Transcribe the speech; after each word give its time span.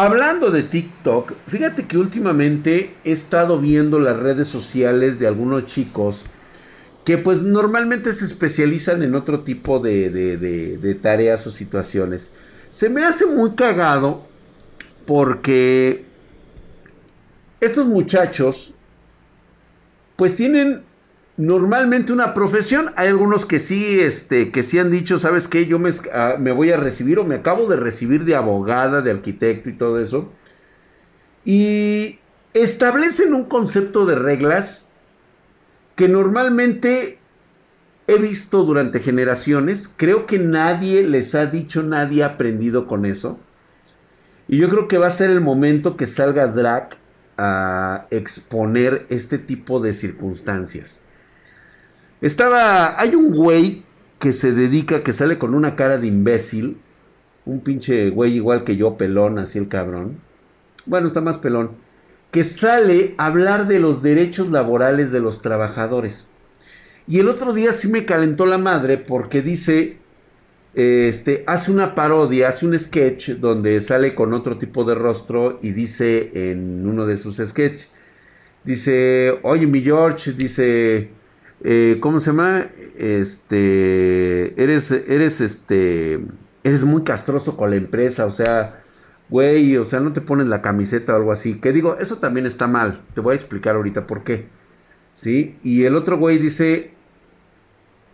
Hablando 0.00 0.52
de 0.52 0.62
TikTok, 0.62 1.32
fíjate 1.48 1.88
que 1.88 1.98
últimamente 1.98 2.94
he 3.02 3.10
estado 3.10 3.58
viendo 3.58 3.98
las 3.98 4.16
redes 4.16 4.46
sociales 4.46 5.18
de 5.18 5.26
algunos 5.26 5.66
chicos 5.66 6.22
que 7.04 7.18
pues 7.18 7.42
normalmente 7.42 8.14
se 8.14 8.24
especializan 8.26 9.02
en 9.02 9.16
otro 9.16 9.40
tipo 9.40 9.80
de, 9.80 10.08
de, 10.08 10.94
tareas 10.94 11.44
o 11.48 11.50
situaciones. 11.50 12.30
Se 12.70 12.88
me 12.88 13.04
hace 13.04 13.26
muy 13.26 13.56
cagado 13.56 14.24
porque 15.04 16.04
estos 17.60 17.84
muchachos 17.84 18.72
pues 20.14 20.36
tienen 20.36 20.84
normalmente 21.38 22.12
una 22.12 22.34
profesión. 22.34 22.92
Hay 22.96 23.08
algunos 23.08 23.46
que 23.46 23.60
sí, 23.60 24.00
este, 24.00 24.50
que 24.50 24.62
sí 24.62 24.78
han 24.78 24.90
dicho, 24.90 25.18
¿sabes 25.18 25.48
qué? 25.48 25.64
Yo 25.64 25.78
me, 25.78 25.90
ah, 26.12 26.36
me, 26.38 26.52
voy 26.52 26.70
a 26.70 26.76
recibir 26.76 27.18
o 27.18 27.24
me 27.24 27.36
acabo 27.36 27.66
de 27.66 27.76
recibir 27.76 28.24
de 28.26 28.34
abogada, 28.34 29.00
de 29.00 29.12
arquitecto 29.12 29.70
y 29.70 29.72
todo 29.72 30.00
eso. 30.00 30.30
Y 31.46 32.18
establecen 32.52 33.32
un 33.32 33.44
concepto 33.44 34.04
de 34.04 34.16
reglas 34.16 34.86
que 35.96 36.08
normalmente 36.08 37.18
he 38.08 38.18
visto 38.18 38.64
durante 38.64 39.00
generaciones. 39.00 39.88
Creo 39.96 40.26
que 40.26 40.38
nadie 40.38 41.04
les 41.04 41.34
ha 41.34 41.46
dicho, 41.46 41.82
nadie 41.82 42.24
ha 42.24 42.26
aprendido 42.26 42.86
con 42.86 43.06
eso. 43.06 43.38
Y 44.48 44.58
yo 44.58 44.68
creo 44.70 44.88
que 44.88 44.98
va 44.98 45.06
a 45.06 45.10
ser 45.10 45.30
el 45.30 45.40
momento 45.40 45.96
que 45.96 46.06
salga 46.06 46.46
Drac 46.48 46.96
a 47.36 48.06
exponer 48.10 49.06
este 49.10 49.38
tipo 49.38 49.78
de 49.78 49.92
circunstancias. 49.92 51.00
Estaba. 52.20 53.00
Hay 53.00 53.14
un 53.14 53.32
güey 53.32 53.82
que 54.18 54.32
se 54.32 54.52
dedica, 54.52 55.02
que 55.02 55.12
sale 55.12 55.38
con 55.38 55.54
una 55.54 55.76
cara 55.76 55.98
de 55.98 56.06
imbécil. 56.06 56.78
Un 57.44 57.60
pinche 57.60 58.10
güey 58.10 58.34
igual 58.34 58.64
que 58.64 58.76
yo, 58.76 58.96
pelón, 58.96 59.38
así 59.38 59.58
el 59.58 59.68
cabrón. 59.68 60.18
Bueno, 60.86 61.06
está 61.06 61.20
más 61.20 61.38
pelón. 61.38 61.70
Que 62.30 62.44
sale 62.44 63.14
a 63.16 63.26
hablar 63.26 63.68
de 63.68 63.80
los 63.80 64.02
derechos 64.02 64.50
laborales 64.50 65.10
de 65.12 65.20
los 65.20 65.40
trabajadores. 65.40 66.26
Y 67.06 67.20
el 67.20 67.28
otro 67.28 67.54
día 67.54 67.72
sí 67.72 67.88
me 67.88 68.04
calentó 68.04 68.44
la 68.44 68.58
madre 68.58 68.98
porque 68.98 69.40
dice, 69.40 69.96
este, 70.74 71.42
hace 71.46 71.72
una 71.72 71.94
parodia, 71.94 72.48
hace 72.48 72.66
un 72.66 72.78
sketch 72.78 73.30
donde 73.30 73.80
sale 73.80 74.14
con 74.14 74.34
otro 74.34 74.58
tipo 74.58 74.84
de 74.84 74.94
rostro 74.94 75.58
y 75.62 75.70
dice 75.70 76.30
en 76.34 76.86
uno 76.86 77.06
de 77.06 77.16
sus 77.16 77.38
sketches, 77.38 77.88
dice, 78.64 79.38
oye 79.42 79.66
mi 79.66 79.82
George, 79.82 80.32
dice, 80.32 81.08
eh, 81.64 81.98
¿cómo 82.00 82.20
se 82.20 82.26
llama? 82.30 82.66
Este, 82.96 84.60
eres, 84.62 84.90
eres, 84.90 85.40
este, 85.40 86.20
eres 86.62 86.84
muy 86.84 87.02
castroso 87.02 87.56
con 87.56 87.70
la 87.70 87.76
empresa, 87.76 88.26
o 88.26 88.32
sea, 88.32 88.82
güey, 89.28 89.76
o 89.76 89.84
sea, 89.84 90.00
no 90.00 90.12
te 90.12 90.20
pones 90.20 90.46
la 90.46 90.62
camiseta 90.62 91.12
o 91.12 91.16
algo 91.16 91.32
así. 91.32 91.54
Que 91.54 91.72
digo, 91.72 91.96
eso 91.98 92.16
también 92.18 92.46
está 92.46 92.66
mal. 92.66 93.02
Te 93.14 93.20
voy 93.20 93.34
a 93.34 93.36
explicar 93.36 93.76
ahorita 93.76 94.06
por 94.06 94.24
qué. 94.24 94.46
¿Sí? 95.14 95.56
Y 95.64 95.84
el 95.84 95.96
otro 95.96 96.16
güey 96.18 96.38
dice, 96.38 96.92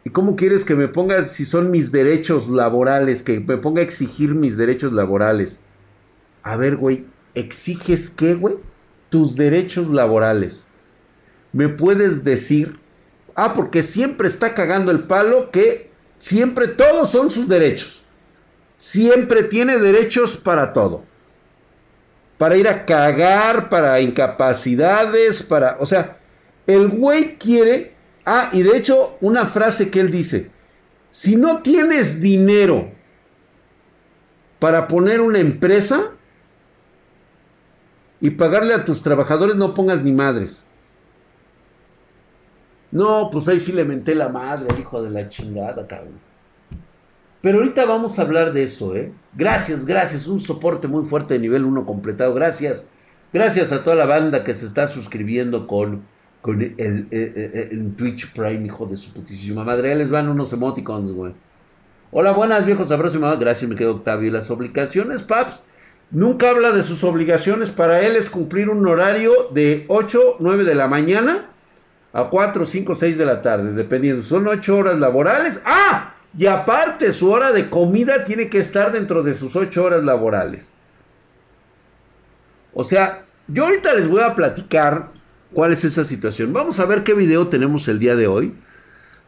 ¿y 0.05 0.11
cómo 0.11 0.37
quieres 0.37 0.65
que 0.65 0.75
me 0.75 0.89
ponga 0.89 1.28
si 1.28 1.45
son 1.45 1.70
mis 1.70 1.92
derechos 1.92 2.48
laborales? 2.48 3.22
Que 3.22 3.41
me 3.41 3.59
ponga 3.59 3.81
a 3.81 3.84
exigir 3.84 4.34
mis 4.34 4.56
derechos 4.56 4.92
laborales. 4.92 5.61
A 6.42 6.56
ver, 6.56 6.77
güey, 6.77 7.05
¿exiges 7.34 8.11
qué, 8.11 8.34
güey? 8.34 8.56
Tus 9.11 9.37
derechos 9.37 9.89
laborales. 9.91 10.67
¿Me 11.53 11.69
puedes 11.69 12.25
decir 12.25 12.78
Ah, 13.34 13.54
porque 13.54 13.82
siempre 13.82 14.28
está 14.28 14.54
cagando 14.54 14.90
el 14.90 15.04
palo 15.04 15.50
que 15.50 15.90
siempre 16.18 16.68
todos 16.68 17.10
son 17.10 17.30
sus 17.30 17.48
derechos. 17.48 18.02
Siempre 18.78 19.42
tiene 19.42 19.78
derechos 19.78 20.36
para 20.36 20.72
todo. 20.72 21.04
Para 22.38 22.56
ir 22.56 22.68
a 22.68 22.84
cagar, 22.84 23.68
para 23.68 24.00
incapacidades, 24.00 25.42
para... 25.42 25.76
O 25.80 25.86
sea, 25.86 26.18
el 26.66 26.88
güey 26.88 27.36
quiere... 27.38 27.94
Ah, 28.26 28.50
y 28.52 28.62
de 28.62 28.76
hecho, 28.76 29.16
una 29.20 29.46
frase 29.46 29.91
que 29.91 30.00
él 30.00 30.10
dice. 30.10 30.50
Si 31.10 31.36
no 31.36 31.62
tienes 31.62 32.20
dinero 32.20 32.91
para 34.59 34.88
poner 34.88 35.20
una 35.20 35.38
empresa 35.38 36.10
y 38.20 38.30
pagarle 38.30 38.75
a 38.75 38.84
tus 38.84 39.03
trabajadores, 39.03 39.56
no 39.56 39.75
pongas 39.75 40.03
ni 40.03 40.12
madres. 40.12 40.64
No, 42.94 43.28
pues 43.28 43.49
ahí 43.49 43.59
sí 43.59 43.72
le 43.72 43.84
menté 43.84 44.15
la 44.15 44.28
madre, 44.28 44.69
hijo 44.78 45.03
de 45.03 45.10
la 45.10 45.28
chingada, 45.28 45.84
cabrón. 45.84 46.15
Pero 47.43 47.59
ahorita 47.59 47.84
vamos 47.87 48.16
a 48.16 48.22
hablar 48.22 48.53
de 48.53 48.62
eso, 48.62 48.94
¿eh? 48.94 49.12
Gracias, 49.34 49.84
gracias. 49.84 50.28
Un 50.28 50.41
soporte 50.41 50.87
muy 50.87 51.04
fuerte 51.04 51.34
de 51.34 51.41
nivel 51.41 51.65
1 51.65 51.84
completado. 51.87 52.33
Gracias. 52.34 52.84
Gracias 53.33 53.72
a 53.72 53.83
toda 53.83 53.97
la 53.97 54.06
banda 54.06 54.44
que 54.44 54.54
se 54.54 54.65
está 54.66 54.87
suscribiendo 54.87 55.66
con, 55.66 56.04
con 56.41 56.62
el, 56.62 57.94
Twitch 57.97 58.33
Prime, 58.33 58.65
hijo 58.65 58.87
de 58.87 58.97
su 58.97 59.12
putísima 59.12 59.65
madre. 59.65 59.91
Ahí 59.91 59.99
les 59.99 60.10
van 60.10 60.28
unos 60.28 60.53
emoticons, 60.53 61.10
güey. 61.10 61.33
Hola, 62.12 62.31
buenas, 62.31 62.65
viejos 62.65 62.87
sabrosos 62.87 63.41
Gracias, 63.41 63.69
me 63.69 63.75
quedo 63.75 63.97
Octavio. 63.97 64.31
Las 64.31 64.53
obligaciones, 64.53 65.22
paps. 65.22 65.59
Nunca 66.12 66.50
habla 66.50 66.71
de 66.71 66.84
sus 66.84 67.03
obligaciones. 67.03 67.71
Para 67.71 68.03
él 68.03 68.15
es 68.15 68.31
cumplir 68.31 68.71
un 68.71 68.87
horario 68.87 69.33
de 69.53 69.84
8, 69.88 70.37
9 70.38 70.62
de 70.62 70.77
la 70.77 70.87
mañana 70.87 71.50
a 72.14 72.30
4, 72.30 72.64
5, 72.64 72.94
6 72.94 73.19
de 73.19 73.26
la 73.26 73.42
tarde, 73.42 73.72
dependiendo. 73.72 74.22
Son 74.22 74.47
8 74.47 74.76
horas 74.76 74.98
laborales. 75.00 75.60
¡Ah! 75.66 76.14
Y 76.38 76.47
aparte, 76.47 77.12
su 77.12 77.28
hora 77.30 77.52
de 77.52 77.69
comida 77.69 78.25
tiene 78.25 78.48
que 78.48 78.60
estar 78.60 78.92
dentro 78.92 79.25
de 79.25 79.34
sus 79.34 79.56
8 79.56 79.82
horas 79.82 80.04
laborales. 80.04 80.69
O 82.72 82.84
sea, 82.84 83.24
yo 83.48 83.64
ahorita 83.64 83.94
les 83.94 84.08
voy 84.08 84.22
a 84.22 84.36
platicar 84.36 85.10
cuál 85.53 85.72
es 85.72 85.84
esa 85.84 86.04
situación. 86.04 86.53
Vamos 86.53 86.78
a 86.78 86.86
ver 86.86 87.03
qué 87.03 87.14
video 87.14 87.48
tenemos 87.48 87.88
el 87.88 87.98
día 87.98 88.14
de 88.14 88.28
hoy. 88.28 88.54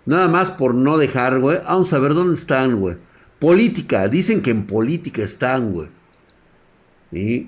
Nada 0.04 0.28
más 0.28 0.52
por 0.52 0.72
no 0.72 0.96
dejar, 0.96 1.40
güey. 1.40 1.58
Vamos 1.64 1.92
a 1.92 1.98
ver 1.98 2.14
dónde 2.14 2.36
están, 2.36 2.76
güey. 2.78 2.96
Política. 3.40 4.06
Dicen 4.06 4.42
que 4.42 4.50
en 4.50 4.64
política 4.64 5.22
están, 5.22 5.72
güey. 5.72 5.88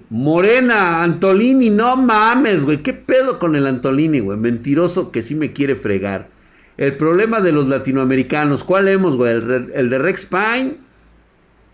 Morena, 0.08 1.02
Antolini, 1.02 1.68
no 1.70 1.96
mames, 1.96 2.64
güey. 2.64 2.78
¿Qué 2.78 2.92
pedo 2.92 3.38
con 3.38 3.56
el 3.56 3.66
Antolini, 3.66 4.20
güey? 4.20 4.38
Mentiroso 4.38 5.10
que 5.10 5.22
sí 5.22 5.34
me 5.34 5.52
quiere 5.52 5.74
fregar. 5.74 6.28
El 6.76 6.96
problema 6.96 7.40
de 7.40 7.52
los 7.52 7.68
latinoamericanos, 7.68 8.62
¿cuál 8.62 8.86
hemos, 8.86 9.16
güey? 9.16 9.32
El, 9.32 9.90
de 9.90 9.98
Rex 9.98 10.26
Pine. 10.26 10.76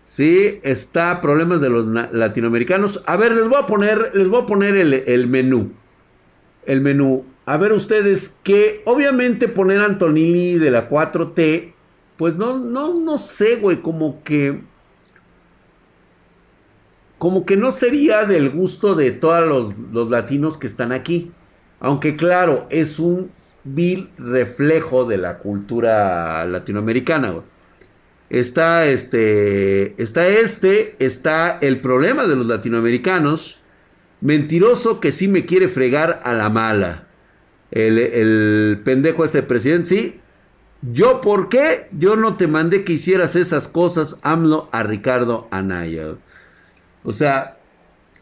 Sí, 0.03 0.59
está 0.63 1.21
problemas 1.21 1.61
de 1.61 1.69
los 1.69 1.85
latinoamericanos. 1.85 3.03
A 3.05 3.17
ver, 3.17 3.33
les 3.33 3.47
voy 3.47 3.59
a 3.61 3.67
poner, 3.67 4.11
les 4.13 4.27
voy 4.27 4.41
a 4.41 4.45
poner 4.45 4.75
el, 4.75 4.93
el 4.93 5.27
menú. 5.27 5.71
El 6.65 6.81
menú. 6.81 7.25
A 7.45 7.57
ver 7.57 7.73
ustedes 7.73 8.35
que 8.41 8.81
obviamente 8.85 9.47
poner 9.47 9.81
Antolini 9.81 10.55
de 10.55 10.71
la 10.71 10.89
4T, 10.89 11.73
pues 12.17 12.35
no, 12.35 12.57
no, 12.57 12.95
no 12.95 13.19
sé, 13.19 13.57
güey, 13.57 13.81
como 13.81 14.23
que 14.23 14.61
como 17.25 17.43
que 17.43 17.57
no 17.57 17.71
sería 17.71 18.25
del 18.25 18.51
gusto 18.51 18.93
de 18.93 19.09
todos 19.09 19.75
los, 19.91 20.11
latinos 20.11 20.59
que 20.59 20.67
están 20.67 20.91
aquí. 20.91 21.31
Aunque 21.79 22.15
claro, 22.15 22.67
es 22.69 22.99
un 22.99 23.31
vil 23.63 24.11
reflejo 24.19 25.05
de 25.05 25.17
la 25.17 25.39
cultura 25.39 26.45
latinoamericana. 26.45 27.33
Está 28.29 28.85
este, 28.85 29.99
está 29.99 30.27
este, 30.27 30.93
está 31.03 31.57
el 31.61 31.81
problema 31.81 32.27
de 32.27 32.35
los 32.35 32.45
latinoamericanos. 32.45 33.57
Mentiroso 34.21 34.99
que 34.99 35.11
sí 35.11 35.27
me 35.27 35.47
quiere 35.47 35.67
fregar 35.67 36.21
a 36.25 36.33
la 36.33 36.51
mala. 36.51 37.07
El, 37.71 38.81
pendejo 38.85 39.25
este 39.25 39.41
presidente, 39.41 39.89
sí. 39.89 40.19
Yo, 40.83 41.21
¿por 41.21 41.49
qué? 41.49 41.87
Yo 41.91 42.17
no 42.17 42.37
te 42.37 42.45
mandé 42.45 42.83
que 42.83 42.93
hicieras 42.93 43.35
esas 43.35 43.67
cosas, 43.67 44.19
AMLO, 44.21 44.67
a 44.71 44.83
Ricardo 44.83 45.47
Anaya. 45.49 46.17
O 47.05 47.13
sea, 47.13 47.57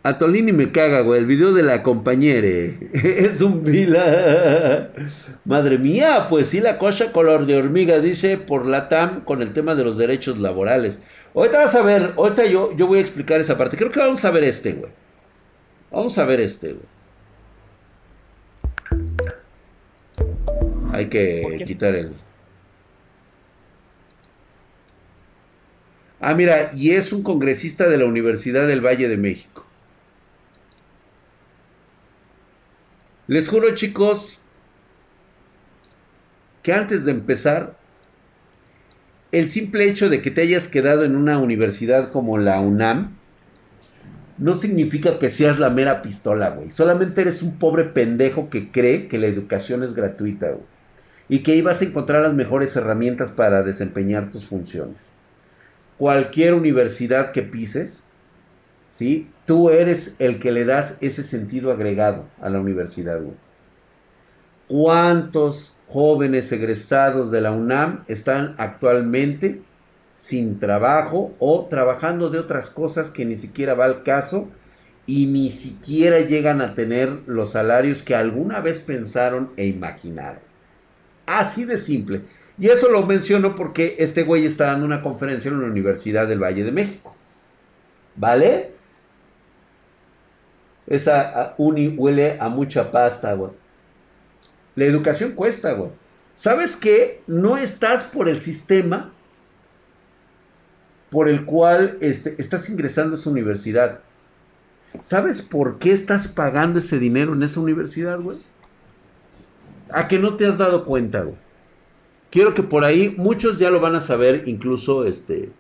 a 0.04 0.18
Tolini 0.18 0.52
me 0.52 0.72
caga, 0.72 1.00
güey. 1.00 1.20
El 1.20 1.26
video 1.26 1.54
de 1.54 1.64
la 1.64 1.82
compañera. 1.82 2.48
es 2.94 3.42
un 3.42 3.64
vila. 3.64 4.90
Madre 5.46 5.78
mía, 5.78 6.28
pues 6.30 6.48
sí, 6.48 6.60
la 6.60 6.78
cosa 6.78 7.12
color 7.14 7.46
de 7.46 7.56
hormiga, 7.56 8.00
dice 8.00 8.38
por 8.38 8.66
la 8.66 8.90
TAM 8.90 9.22
con 9.22 9.42
el 9.42 9.54
tema 9.54 9.76
de 9.76 9.86
los 9.86 9.98
derechos 9.98 10.38
laborales. 10.40 11.00
Ahorita 11.34 11.60
vas 11.60 11.76
a 11.76 11.82
ver, 11.82 12.14
ahorita 12.18 12.46
yo, 12.46 12.76
yo 12.76 12.86
voy 12.86 13.00
a 13.00 13.02
explicar 13.02 13.40
esa 13.40 13.58
parte. 13.58 13.78
Creo 13.78 13.92
que 13.92 14.00
vamos 14.00 14.24
a 14.26 14.32
ver 14.32 14.44
este, 14.44 14.74
güey. 14.74 14.92
Vamos 15.90 16.18
a 16.18 16.26
ver 16.26 16.42
este, 16.42 16.74
güey. 16.74 16.94
Hay 20.92 21.08
que 21.08 21.64
quitar 21.66 21.96
el. 21.96 22.12
Ah, 26.26 26.36
mira, 26.36 26.72
y 26.74 26.92
es 26.92 27.12
un 27.12 27.22
congresista 27.22 27.90
de 27.90 27.98
la 27.98 28.06
Universidad 28.06 28.66
del 28.66 28.80
Valle 28.80 29.10
de 29.10 29.18
México. 29.18 29.66
Les 33.28 33.50
juro, 33.50 33.76
chicos, 33.76 34.40
que 36.62 36.72
antes 36.72 37.04
de 37.04 37.12
empezar, 37.12 37.76
el 39.34 39.50
simple 39.50 39.90
hecho 39.90 40.08
de 40.08 40.22
que 40.22 40.32
te 40.32 40.44
hayas 40.44 40.70
quedado 40.70 41.04
en 41.04 41.18
una 41.18 41.40
universidad 41.40 42.10
como 42.10 42.38
la 42.38 42.62
UNAM, 42.62 43.18
no 44.38 44.56
significa 44.56 45.20
que 45.20 45.30
seas 45.30 45.60
la 45.60 45.72
mera 45.72 46.02
pistola, 46.02 46.52
güey. 46.52 46.70
Solamente 46.70 47.20
eres 47.20 47.42
un 47.42 47.60
pobre 47.60 47.84
pendejo 47.84 48.50
que 48.50 48.72
cree 48.72 49.10
que 49.10 49.18
la 49.18 49.28
educación 49.28 49.84
es 49.84 49.94
gratuita, 49.94 50.52
güey. 50.52 50.64
Y 51.28 51.40
que 51.40 51.58
ibas 51.58 51.82
a 51.82 51.86
encontrar 51.86 52.22
las 52.22 52.34
mejores 52.34 52.74
herramientas 52.78 53.30
para 53.30 53.62
desempeñar 53.62 54.32
tus 54.32 54.46
funciones. 54.46 55.12
Cualquier 55.98 56.54
universidad 56.54 57.32
que 57.32 57.44
pises, 57.44 58.04
¿sí? 58.92 59.30
Tú 59.46 59.70
eres 59.70 60.16
el 60.20 60.40
que 60.40 60.52
le 60.52 60.66
das 60.66 60.98
ese 61.02 61.24
sentido 61.24 61.72
agregado 61.72 62.26
a 62.42 62.50
la 62.50 62.60
universidad. 62.60 63.20
¿Cuántos 64.68 65.76
jóvenes 65.88 66.52
egresados 66.52 67.30
de 67.30 67.42
la 67.42 67.52
UNAM 67.52 68.04
están 68.08 68.56
actualmente 68.58 69.62
sin 70.18 70.60
trabajo 70.60 71.36
o 71.40 71.68
trabajando 71.70 72.30
de 72.30 72.40
otras 72.40 72.70
cosas 72.70 73.12
que 73.12 73.26
ni 73.26 73.38
siquiera 73.38 73.74
va 73.74 73.86
al 73.86 74.04
caso 74.04 74.50
y 75.06 75.26
ni 75.26 75.52
siquiera 75.52 76.22
llegan 76.22 76.62
a 76.62 76.76
tener 76.76 77.10
los 77.28 77.52
salarios 77.52 78.02
que 78.02 78.16
alguna 78.16 78.62
vez 78.62 78.80
pensaron 78.80 79.52
e 79.58 79.66
imaginaron. 79.66 80.40
Así 81.26 81.66
de 81.66 81.78
simple. 81.78 82.22
Y 82.58 82.70
eso 82.70 82.90
lo 82.90 83.06
menciono 83.06 83.56
porque 83.56 83.96
este 84.00 84.24
güey 84.24 84.46
está 84.46 84.66
dando 84.68 84.86
una 84.86 85.02
conferencia 85.02 85.50
en 85.50 85.60
la 85.60 85.68
Universidad 85.68 86.28
del 86.28 86.42
Valle 86.42 86.64
de 86.64 86.72
México. 86.72 87.16
¿Vale? 88.16 88.72
Esa 90.86 91.56
uni 91.58 91.88
huele 91.88 92.38
a 92.40 92.50
mucha 92.50 92.92
pasta, 92.92 93.34
güey. 93.34 93.52
La 94.76 94.86
educación 94.86 95.32
cuesta, 95.32 95.72
güey. 95.74 95.92
¿Sabes 96.36 96.76
qué? 96.76 97.22
No 97.28 97.58
estás 97.58 98.04
por 98.04 98.28
el 98.28 98.42
sistema 98.42 99.12
por 101.10 101.30
el 101.30 101.46
cual 101.46 101.98
este, 102.02 102.36
estás 102.40 102.70
ingresando 102.70 103.16
a 103.16 103.20
esa 103.20 103.30
universidad. 103.30 104.00
¿Sabes 105.04 105.44
por 105.44 105.78
qué 105.78 105.92
estás 105.92 106.28
pagando 106.28 106.80
ese 106.80 106.98
dinero 106.98 107.34
en 107.34 107.44
esa 107.44 107.60
universidad, 107.60 108.20
güey? 108.20 108.40
A 109.90 110.08
que 110.08 110.18
no 110.18 110.38
te 110.38 110.48
has 110.48 110.58
dado 110.58 110.86
cuenta, 110.86 111.22
güey. 111.22 111.38
Quiero 112.34 112.56
que 112.56 112.64
por 112.64 112.84
ahí 112.84 113.14
muchos 113.16 113.60
ya 113.60 113.70
lo 113.70 113.80
van 113.80 113.94
a 113.94 114.02
saber, 114.02 114.46
incluso 114.48 115.06
este, 115.06 115.52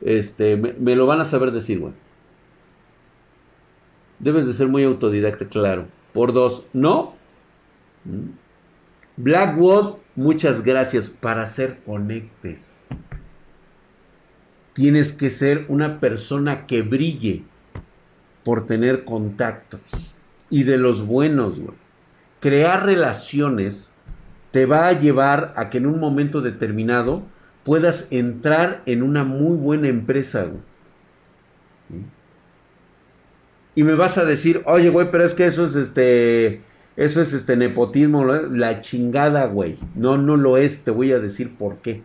este, 0.00 0.56
me, 0.56 0.96
lo 0.96 1.06
van 1.06 1.20
a 1.20 1.24
saber 1.24 1.52
decir, 1.52 1.78
güey. 1.78 1.92
Debes 4.18 4.48
de 4.48 4.52
ser 4.52 4.66
muy 4.66 4.82
autodidacta, 4.82 5.46
claro. 5.46 5.86
Por 6.12 6.32
dos, 6.32 6.66
no. 6.72 7.14
Mm. 8.04 8.30
Blackwood, 9.16 9.98
muchas 10.16 10.64
gracias 10.64 11.08
para 11.08 11.44
hacer 11.44 11.78
conectes. 11.86 12.88
Tienes 14.72 15.12
que 15.12 15.30
ser 15.30 15.66
una 15.68 16.00
persona 16.00 16.66
que 16.66 16.82
brille 16.82 17.44
por 18.42 18.66
tener 18.66 19.04
contactos. 19.04 19.82
Y 20.50 20.64
de 20.64 20.78
los 20.78 21.06
buenos, 21.06 21.60
güey. 21.60 21.76
Crear 22.40 22.84
relaciones 22.84 23.92
te 24.56 24.64
va 24.64 24.88
a 24.88 24.98
llevar 24.98 25.52
a 25.54 25.68
que 25.68 25.76
en 25.76 25.84
un 25.84 26.00
momento 26.00 26.40
determinado 26.40 27.24
puedas 27.62 28.08
entrar 28.10 28.80
en 28.86 29.02
una 29.02 29.22
muy 29.22 29.54
buena 29.58 29.88
empresa, 29.88 30.44
güey. 30.44 30.62
Y 33.74 33.82
me 33.82 33.92
vas 33.92 34.16
a 34.16 34.24
decir, 34.24 34.62
oye, 34.64 34.88
güey, 34.88 35.10
pero 35.10 35.26
es 35.26 35.34
que 35.34 35.44
eso 35.46 35.66
es 35.66 35.74
este. 35.74 36.62
Eso 36.96 37.20
es 37.20 37.34
este 37.34 37.58
nepotismo, 37.58 38.24
la 38.24 38.80
chingada, 38.80 39.44
güey. 39.44 39.76
No, 39.94 40.16
no 40.16 40.38
lo 40.38 40.56
es, 40.56 40.78
te 40.84 40.90
voy 40.90 41.12
a 41.12 41.18
decir 41.18 41.54
por 41.58 41.82
qué 41.82 42.02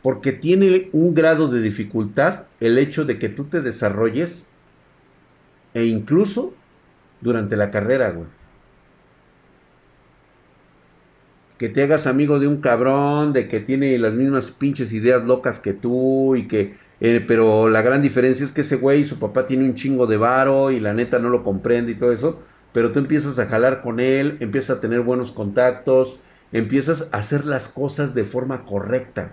porque 0.00 0.32
tiene 0.32 0.90
un 0.92 1.14
grado 1.14 1.48
de 1.48 1.62
dificultad 1.62 2.42
el 2.60 2.76
hecho 2.76 3.04
de 3.04 3.18
que 3.18 3.30
tú 3.30 3.44
te 3.44 3.62
desarrolles 3.62 4.46
e 5.72 5.86
incluso 5.86 6.54
durante 7.22 7.56
la 7.56 7.70
carrera, 7.70 8.10
güey. 8.10 8.28
Que 11.64 11.70
te 11.70 11.82
hagas 11.82 12.06
amigo 12.06 12.38
de 12.38 12.46
un 12.46 12.60
cabrón, 12.60 13.32
de 13.32 13.48
que 13.48 13.60
tiene 13.60 13.96
las 13.96 14.12
mismas 14.12 14.50
pinches 14.50 14.92
ideas 14.92 15.26
locas 15.26 15.58
que 15.58 15.72
tú 15.72 16.36
y 16.36 16.46
que... 16.46 16.76
Eh, 17.00 17.24
pero 17.26 17.70
la 17.70 17.80
gran 17.80 18.02
diferencia 18.02 18.44
es 18.44 18.52
que 18.52 18.60
ese 18.60 18.76
güey, 18.76 19.06
su 19.06 19.18
papá 19.18 19.46
tiene 19.46 19.64
un 19.64 19.74
chingo 19.74 20.06
de 20.06 20.18
varo 20.18 20.70
y 20.70 20.78
la 20.78 20.92
neta 20.92 21.18
no 21.18 21.30
lo 21.30 21.42
comprende 21.42 21.92
y 21.92 21.94
todo 21.94 22.12
eso. 22.12 22.40
Pero 22.74 22.92
tú 22.92 22.98
empiezas 22.98 23.38
a 23.38 23.46
jalar 23.46 23.80
con 23.80 23.98
él, 23.98 24.36
empiezas 24.40 24.76
a 24.76 24.80
tener 24.80 25.00
buenos 25.00 25.32
contactos, 25.32 26.18
empiezas 26.52 27.08
a 27.12 27.18
hacer 27.18 27.46
las 27.46 27.68
cosas 27.68 28.14
de 28.14 28.24
forma 28.24 28.64
correcta 28.64 29.32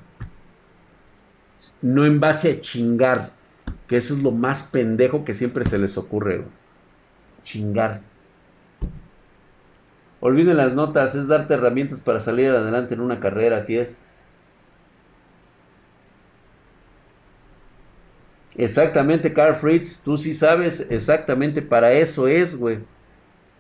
no 1.82 2.06
en 2.06 2.20
base 2.20 2.52
a 2.52 2.62
chingar, 2.62 3.32
que 3.88 3.98
eso 3.98 4.16
es 4.16 4.22
lo 4.22 4.32
más 4.32 4.64
pendejo 4.64 5.26
que 5.26 5.34
siempre 5.34 5.66
se 5.66 5.78
les 5.78 5.98
ocurre. 5.98 6.44
Chingar. 7.44 8.02
Olviden 10.22 10.58
las 10.58 10.74
notas, 10.74 11.16
es 11.16 11.28
darte 11.28 11.56
herramientas 11.56 12.00
para 12.00 12.20
salir 12.20 12.52
adelante 12.52 12.94
en 12.94 13.02
una 13.02 13.20
carrera, 13.20 13.58
así 13.58 13.78
es. 13.78 13.98
Exactamente, 18.56 19.34
Carl 19.34 19.56
Fritz, 19.56 20.00
tú 20.04 20.18
sí 20.18 20.34
sabes, 20.34 20.86
exactamente 20.90 21.62
para 21.62 21.94
eso 21.94 22.28
es, 22.28 22.56
güey. 22.56 22.80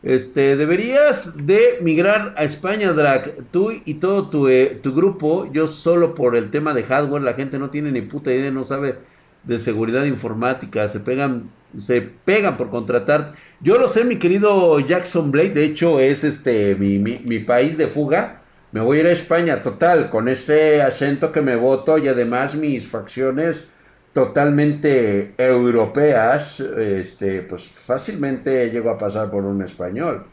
Este, 0.04 0.56
deberías 0.56 1.46
de 1.46 1.78
migrar 1.81 2.34
a 2.38 2.44
España, 2.44 2.92
Drag. 2.94 3.36
Tú 3.52 3.72
y 3.86 3.96
todo 3.96 4.30
tu, 4.30 4.48
eh, 4.48 4.80
tu, 4.81 4.94
grupo, 4.94 5.52
yo 5.52 5.68
solo 5.68 6.16
por 6.16 6.36
el 6.36 6.50
tema 6.52 6.74
de 6.74 6.84
hardware, 6.84 7.22
la 7.22 7.34
gente 7.34 7.60
no 7.60 7.69
tiene 7.69 7.92
ni 7.92 8.02
puta 8.02 8.31
idea, 8.34 8.52
no 8.52 8.63
sabe 8.63 8.98
de 9.44 9.60
seguridad 9.60 10.06
informática, 10.06 10.88
se 10.88 11.00
pegan, 11.00 11.52
se 11.80 12.02
pegan 12.02 12.58
por 12.58 12.70
contratar. 12.70 13.34
Yo 13.62 13.78
lo 13.78 13.88
sé, 13.88 14.04
mi 14.04 14.18
querido 14.18 14.80
Jackson 14.80 15.32
Blade, 15.32 15.52
de 15.52 15.66
hecho 15.66 16.00
es 16.00 16.24
este 16.24 16.76
mi, 16.76 17.00
mi 17.00 17.40
país 17.40 17.78
de 17.78 17.88
fuga. 17.88 18.42
Me 18.72 18.82
voy 18.82 18.98
a 18.98 19.02
ir 19.02 19.08
a 19.08 19.12
España, 19.12 19.64
total, 19.64 20.10
con 20.10 20.30
este 20.30 20.82
acento 20.82 21.32
que 21.32 21.42
me 21.42 21.56
voto 21.58 21.98
y 21.98 22.08
además 22.08 22.56
mis 22.56 22.88
facciones 22.88 23.66
totalmente 24.14 25.34
europeas, 25.38 26.60
este, 26.60 27.42
pues 27.44 27.68
fácilmente 27.70 28.70
llego 28.70 28.90
a 28.90 28.98
pasar 28.98 29.30
por 29.32 29.46
un 29.46 29.62
español. 29.62 30.26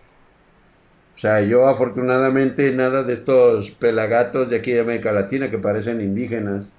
O 1.17 1.21
sea, 1.21 1.41
yo 1.41 1.69
afortunadamente 1.69 2.73
nada 2.73 3.03
de 3.03 3.15
estos 3.15 3.71
pelagatos 3.73 4.51
de 4.51 4.57
aquí 4.57 4.73
de 4.73 4.81
América 4.81 5.13
Latina 5.13 5.51
que 5.51 5.59
parecen 5.59 6.01
indígenas. 6.01 6.71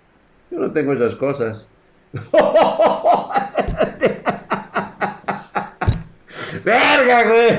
Yo 0.51 0.59
no 0.59 0.71
tengo 0.71 0.93
esas 0.93 1.15
cosas. 1.15 1.67
¡Verga, 6.63 7.23
güey! 7.23 7.49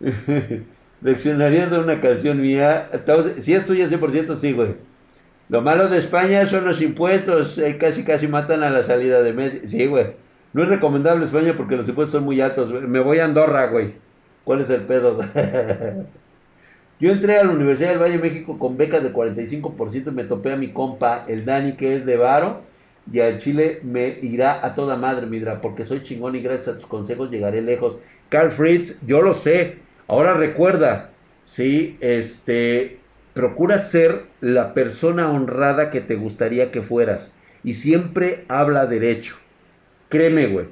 Leccionarías 1.02 1.70
de 1.70 1.78
una 1.78 2.00
canción 2.00 2.40
mía. 2.40 2.90
Si 3.38 3.54
es 3.54 3.66
tuya 3.66 3.88
100%, 3.88 4.36
sí, 4.36 4.52
güey. 4.52 4.74
Lo 5.48 5.62
malo 5.62 5.88
de 5.88 5.98
España 5.98 6.46
son 6.46 6.64
los 6.64 6.82
impuestos. 6.82 7.58
Eh, 7.58 7.78
casi, 7.78 8.02
casi 8.04 8.26
matan 8.28 8.62
a 8.62 8.70
la 8.70 8.82
salida 8.82 9.22
de 9.22 9.32
mes. 9.32 9.52
Sí, 9.66 9.86
güey. 9.86 10.06
No 10.52 10.62
es 10.62 10.68
recomendable 10.68 11.24
España 11.24 11.54
porque 11.56 11.76
los 11.76 11.88
impuestos 11.88 12.12
son 12.12 12.24
muy 12.24 12.40
altos. 12.40 12.70
Me 12.82 13.00
voy 13.00 13.18
a 13.18 13.26
Andorra, 13.26 13.66
güey. 13.66 13.94
¿Cuál 14.44 14.60
es 14.60 14.70
el 14.70 14.82
pedo? 14.82 15.18
Yo 16.98 17.12
entré 17.12 17.38
a 17.38 17.44
la 17.44 17.50
Universidad 17.50 17.90
del 17.90 17.98
Valle 17.98 18.16
de 18.16 18.22
México 18.22 18.58
con 18.58 18.76
beca 18.78 19.00
de 19.00 19.12
45% 19.12 20.08
y 20.08 20.10
me 20.12 20.24
topé 20.24 20.52
a 20.52 20.56
mi 20.56 20.72
compa, 20.72 21.24
el 21.28 21.44
Dani, 21.44 21.74
que 21.74 21.94
es 21.94 22.06
de 22.06 22.16
Varo. 22.16 22.62
Y 23.12 23.20
al 23.20 23.38
Chile 23.38 23.80
me 23.82 24.18
irá 24.22 24.64
a 24.64 24.74
toda 24.74 24.96
madre, 24.96 25.26
Midra, 25.26 25.60
porque 25.60 25.84
soy 25.84 26.02
chingón 26.02 26.34
y 26.34 26.40
gracias 26.40 26.68
a 26.68 26.78
tus 26.78 26.86
consejos 26.86 27.30
llegaré 27.30 27.62
lejos. 27.62 27.98
Carl 28.28 28.50
Fritz, 28.50 28.98
yo 29.06 29.22
lo 29.22 29.34
sé. 29.34 29.78
Ahora 30.08 30.34
recuerda, 30.34 31.10
sí, 31.44 31.96
este, 32.00 32.98
Procura 33.36 33.78
ser 33.80 34.22
la 34.40 34.72
persona 34.72 35.30
honrada 35.30 35.90
que 35.90 36.00
te 36.00 36.14
gustaría 36.14 36.70
que 36.70 36.80
fueras. 36.80 37.34
Y 37.62 37.74
siempre 37.74 38.46
habla 38.48 38.86
derecho. 38.86 39.36
Créeme, 40.08 40.46
güey. 40.46 40.68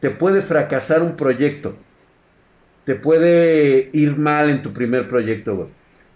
Te 0.00 0.08
puede 0.08 0.40
fracasar 0.40 1.02
un 1.02 1.16
proyecto. 1.16 1.76
Te 2.86 2.94
puede 2.94 3.90
ir 3.92 4.16
mal 4.16 4.48
en 4.48 4.62
tu 4.62 4.72
primer 4.72 5.06
proyecto, 5.06 5.54
güey. 5.54 5.68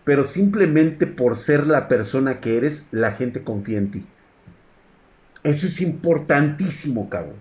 Pero 0.04 0.24
simplemente 0.24 1.06
por 1.06 1.36
ser 1.36 1.66
la 1.66 1.88
persona 1.88 2.40
que 2.40 2.56
eres, 2.56 2.86
la 2.90 3.12
gente 3.12 3.42
confía 3.42 3.76
en 3.76 3.90
ti. 3.90 4.06
Eso 5.42 5.66
es 5.66 5.80
importantísimo, 5.80 7.08
cabrón. 7.08 7.40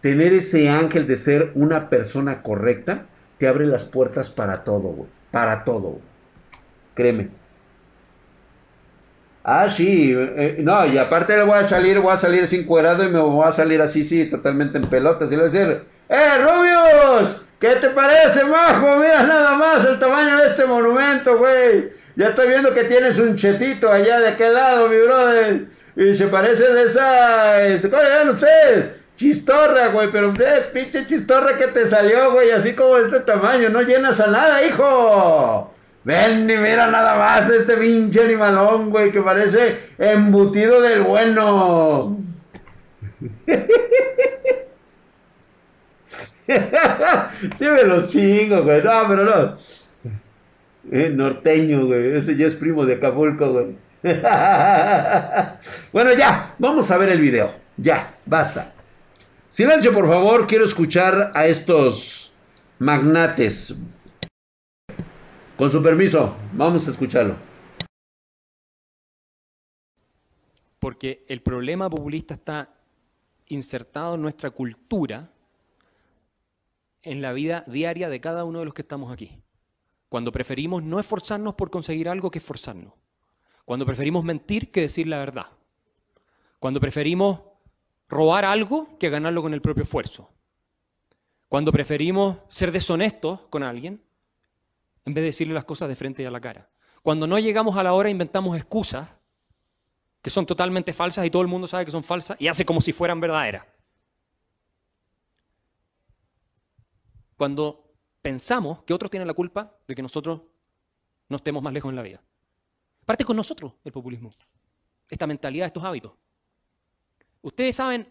Tener 0.00 0.32
ese 0.32 0.68
ángel 0.68 1.06
de 1.06 1.16
ser 1.16 1.50
una 1.54 1.90
persona 1.90 2.42
correcta 2.42 3.06
te 3.38 3.48
abre 3.48 3.66
las 3.66 3.84
puertas 3.84 4.30
para 4.30 4.64
todo, 4.64 4.88
güey. 4.88 5.10
Para 5.30 5.64
todo. 5.64 6.00
Créeme. 6.94 7.28
Ah, 9.44 9.68
sí. 9.70 10.14
Eh, 10.16 10.58
no, 10.62 10.86
y 10.86 10.98
aparte 10.98 11.36
le 11.36 11.42
voy 11.42 11.58
a 11.58 11.68
salir, 11.68 11.98
voy 12.00 12.12
a 12.12 12.18
salir 12.18 12.46
sin 12.48 12.64
cuerado 12.64 13.04
y 13.04 13.08
me 13.08 13.18
voy 13.18 13.46
a 13.46 13.52
salir 13.52 13.80
así, 13.80 14.04
sí, 14.04 14.26
totalmente 14.26 14.78
en 14.78 14.84
pelotas. 14.84 15.30
Y 15.30 15.36
le 15.36 15.42
voy 15.42 15.50
a 15.50 15.52
decir, 15.52 15.82
¡Eh, 16.08 16.38
Rubius! 16.38 17.42
¿Qué 17.60 17.74
te 17.76 17.90
parece, 17.90 18.44
majo? 18.44 18.98
Mira 18.98 19.24
nada 19.24 19.56
más 19.56 19.84
el 19.84 19.98
tamaño 19.98 20.38
de 20.38 20.48
este 20.48 20.64
monumento, 20.64 21.38
güey. 21.38 21.90
Ya 22.16 22.28
estoy 22.28 22.48
viendo 22.48 22.72
que 22.72 22.84
tienes 22.84 23.18
un 23.18 23.36
chetito 23.36 23.90
allá 23.90 24.20
de 24.20 24.28
aquel 24.28 24.54
lado, 24.54 24.88
mi 24.88 24.98
brother. 24.98 25.66
Y 25.98 26.16
se 26.16 26.28
parece 26.28 26.62
de 26.72 26.84
esa. 26.84 27.66
Este, 27.66 27.90
¿Cómo 27.90 28.04
le 28.04 28.08
llaman 28.08 28.34
ustedes? 28.36 28.90
Chistorra, 29.16 29.88
güey, 29.88 30.08
pero 30.12 30.32
de 30.32 30.60
pinche 30.72 31.04
chistorra 31.04 31.58
que 31.58 31.66
te 31.66 31.88
salió, 31.88 32.30
güey, 32.30 32.52
así 32.52 32.74
como 32.74 32.98
este 32.98 33.18
tamaño, 33.18 33.68
no 33.68 33.82
llenas 33.82 34.20
a 34.20 34.28
nada, 34.28 34.64
hijo. 34.64 35.74
Ven 36.04 36.48
y 36.48 36.56
mira 36.56 36.86
nada 36.86 37.16
más 37.16 37.50
este 37.50 37.76
pinche 37.76 38.22
animalón, 38.22 38.90
güey, 38.90 39.10
que 39.10 39.20
parece 39.22 39.88
embutido 39.98 40.80
del 40.80 41.02
bueno. 41.02 42.16
sí 47.58 47.64
me 47.64 47.82
los 47.82 48.06
chingo, 48.06 48.62
güey. 48.62 48.84
No, 48.84 49.04
pero 49.08 49.24
no. 49.24 49.56
Eh, 50.92 51.10
norteño, 51.10 51.86
güey. 51.86 52.16
Ese 52.16 52.36
ya 52.36 52.46
es 52.46 52.54
primo 52.54 52.86
de 52.86 52.94
Acapulco, 52.94 53.50
güey. 53.50 53.87
bueno, 55.92 56.12
ya. 56.14 56.54
Vamos 56.58 56.90
a 56.90 56.98
ver 56.98 57.10
el 57.10 57.20
video. 57.20 57.52
Ya, 57.76 58.16
basta. 58.24 58.72
Silencio, 59.50 59.92
por 59.92 60.08
favor. 60.08 60.46
Quiero 60.46 60.64
escuchar 60.64 61.32
a 61.34 61.46
estos 61.46 62.32
magnates. 62.78 63.74
Con 65.56 65.72
su 65.72 65.82
permiso, 65.82 66.36
vamos 66.52 66.86
a 66.86 66.92
escucharlo. 66.92 67.36
Porque 70.78 71.24
el 71.28 71.42
problema 71.42 71.90
populista 71.90 72.34
está 72.34 72.70
insertado 73.46 74.14
en 74.14 74.22
nuestra 74.22 74.50
cultura, 74.50 75.32
en 77.02 77.20
la 77.20 77.32
vida 77.32 77.64
diaria 77.66 78.08
de 78.08 78.20
cada 78.20 78.44
uno 78.44 78.60
de 78.60 78.66
los 78.66 78.74
que 78.74 78.82
estamos 78.82 79.12
aquí. 79.12 79.42
Cuando 80.08 80.30
preferimos 80.30 80.84
no 80.84 81.00
esforzarnos 81.00 81.54
por 81.54 81.70
conseguir 81.70 82.08
algo 82.08 82.30
que 82.30 82.38
esforzarnos. 82.38 82.92
Cuando 83.68 83.84
preferimos 83.84 84.24
mentir 84.24 84.70
que 84.70 84.80
decir 84.80 85.06
la 85.06 85.18
verdad. 85.18 85.48
Cuando 86.58 86.80
preferimos 86.80 87.42
robar 88.08 88.46
algo 88.46 88.96
que 88.96 89.10
ganarlo 89.10 89.42
con 89.42 89.52
el 89.52 89.60
propio 89.60 89.82
esfuerzo. 89.82 90.30
Cuando 91.50 91.70
preferimos 91.70 92.38
ser 92.48 92.72
deshonestos 92.72 93.40
con 93.50 93.62
alguien 93.62 94.02
en 95.04 95.12
vez 95.12 95.20
de 95.20 95.26
decirle 95.26 95.52
las 95.52 95.66
cosas 95.66 95.86
de 95.90 95.96
frente 95.96 96.22
y 96.22 96.24
a 96.24 96.30
la 96.30 96.40
cara. 96.40 96.70
Cuando 97.02 97.26
no 97.26 97.38
llegamos 97.38 97.76
a 97.76 97.82
la 97.82 97.92
hora 97.92 98.08
inventamos 98.08 98.56
excusas 98.56 99.06
que 100.22 100.30
son 100.30 100.46
totalmente 100.46 100.94
falsas 100.94 101.26
y 101.26 101.30
todo 101.30 101.42
el 101.42 101.48
mundo 101.48 101.66
sabe 101.66 101.84
que 101.84 101.90
son 101.90 102.02
falsas 102.02 102.40
y 102.40 102.48
hace 102.48 102.64
como 102.64 102.80
si 102.80 102.94
fueran 102.94 103.20
verdaderas. 103.20 103.66
Cuando 107.36 107.92
pensamos 108.22 108.82
que 108.84 108.94
otros 108.94 109.10
tienen 109.10 109.28
la 109.28 109.34
culpa 109.34 109.76
de 109.86 109.94
que 109.94 110.00
nosotros 110.00 110.40
no 111.28 111.36
estemos 111.36 111.62
más 111.62 111.74
lejos 111.74 111.90
en 111.90 111.96
la 111.96 112.02
vida. 112.02 112.22
Parte 113.08 113.24
con 113.24 113.38
nosotros 113.38 113.72
el 113.84 113.90
populismo, 113.90 114.30
esta 115.08 115.26
mentalidad, 115.26 115.68
estos 115.68 115.82
hábitos. 115.82 116.12
Ustedes 117.40 117.74
saben, 117.74 118.06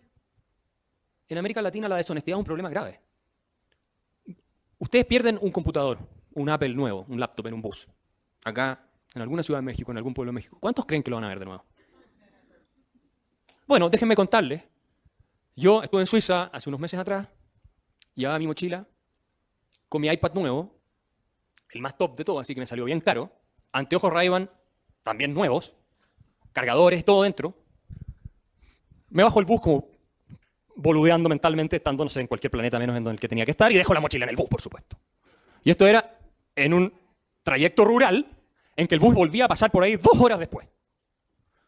en 1.30 1.38
América 1.38 1.62
Latina 1.62 1.88
la 1.88 1.98
deshonestidad 1.98 2.36
es 2.36 2.40
un 2.40 2.46
problema 2.46 2.68
grave. 2.68 3.00
Ustedes 4.80 5.06
pierden 5.06 5.38
un 5.40 5.52
computador, 5.52 6.00
un 6.34 6.50
Apple 6.50 6.74
nuevo, 6.74 7.06
un 7.10 7.20
laptop 7.20 7.46
en 7.46 7.54
un 7.54 7.62
bus, 7.62 7.88
acá 8.44 8.90
en 9.14 9.22
alguna 9.22 9.44
ciudad 9.44 9.60
de 9.60 9.66
México, 9.66 9.92
en 9.92 9.98
algún 9.98 10.16
pueblo 10.16 10.32
de 10.32 10.34
México. 10.34 10.58
¿Cuántos 10.60 10.88
creen 10.88 11.04
que 11.04 11.12
lo 11.12 11.18
van 11.18 11.26
a 11.26 11.30
ver 11.30 11.38
de 11.38 11.46
nuevo? 11.46 11.64
Bueno, 13.68 13.92
déjenme 13.92 14.16
contarles. 14.16 14.64
Yo 15.56 15.84
estuve 15.84 16.02
en 16.02 16.08
Suiza 16.08 16.46
hace 16.46 16.72
unos 16.72 16.80
meses 16.80 17.00
atrás, 17.00 17.30
llevaba 18.16 18.40
mi 18.40 18.48
mochila 18.48 18.88
con 19.90 20.02
mi 20.02 20.08
iPad 20.08 20.34
nuevo, 20.34 20.76
el 21.70 21.82
más 21.82 21.96
top 21.96 22.18
de 22.18 22.26
todo, 22.26 22.40
así 22.40 22.56
que 22.56 22.62
me 22.62 22.66
salió 22.66 22.86
bien 22.86 23.00
caro, 23.00 23.32
anteojos 23.72 24.12
ray 24.12 24.30
también 25.08 25.34
nuevos, 25.34 25.76
cargadores, 26.54 27.04
todo 27.04 27.24
dentro. 27.24 27.56
Me 29.10 29.24
bajo 29.24 29.40
el 29.40 29.46
bus 29.46 29.62
como 29.62 29.88
boludeando 30.76 31.30
mentalmente, 31.30 31.78
estando 31.78 32.04
no 32.04 32.10
sé, 32.10 32.22
en 32.22 32.28
cualquier 32.28 32.52
planeta 32.52 32.78
menos 32.78 32.96
en 32.96 33.08
el 33.08 33.20
que 33.20 33.28
tenía 33.28 33.46
que 33.46 33.52
estar, 33.52 33.72
y 33.72 33.78
dejo 33.78 33.94
la 33.94 34.00
mochila 34.00 34.26
en 34.26 34.30
el 34.30 34.36
bus, 34.36 34.48
por 34.48 34.62
supuesto. 34.62 34.98
Y 35.64 35.72
esto 35.72 35.88
era 35.88 36.20
en 36.56 36.74
un 36.74 36.94
trayecto 37.42 37.84
rural 37.84 38.28
en 38.76 38.88
que 38.88 38.96
el 38.96 39.00
bus 39.00 39.16
volvía 39.16 39.46
a 39.46 39.48
pasar 39.48 39.72
por 39.72 39.84
ahí 39.84 39.96
dos 39.96 40.20
horas 40.20 40.40
después. 40.40 40.68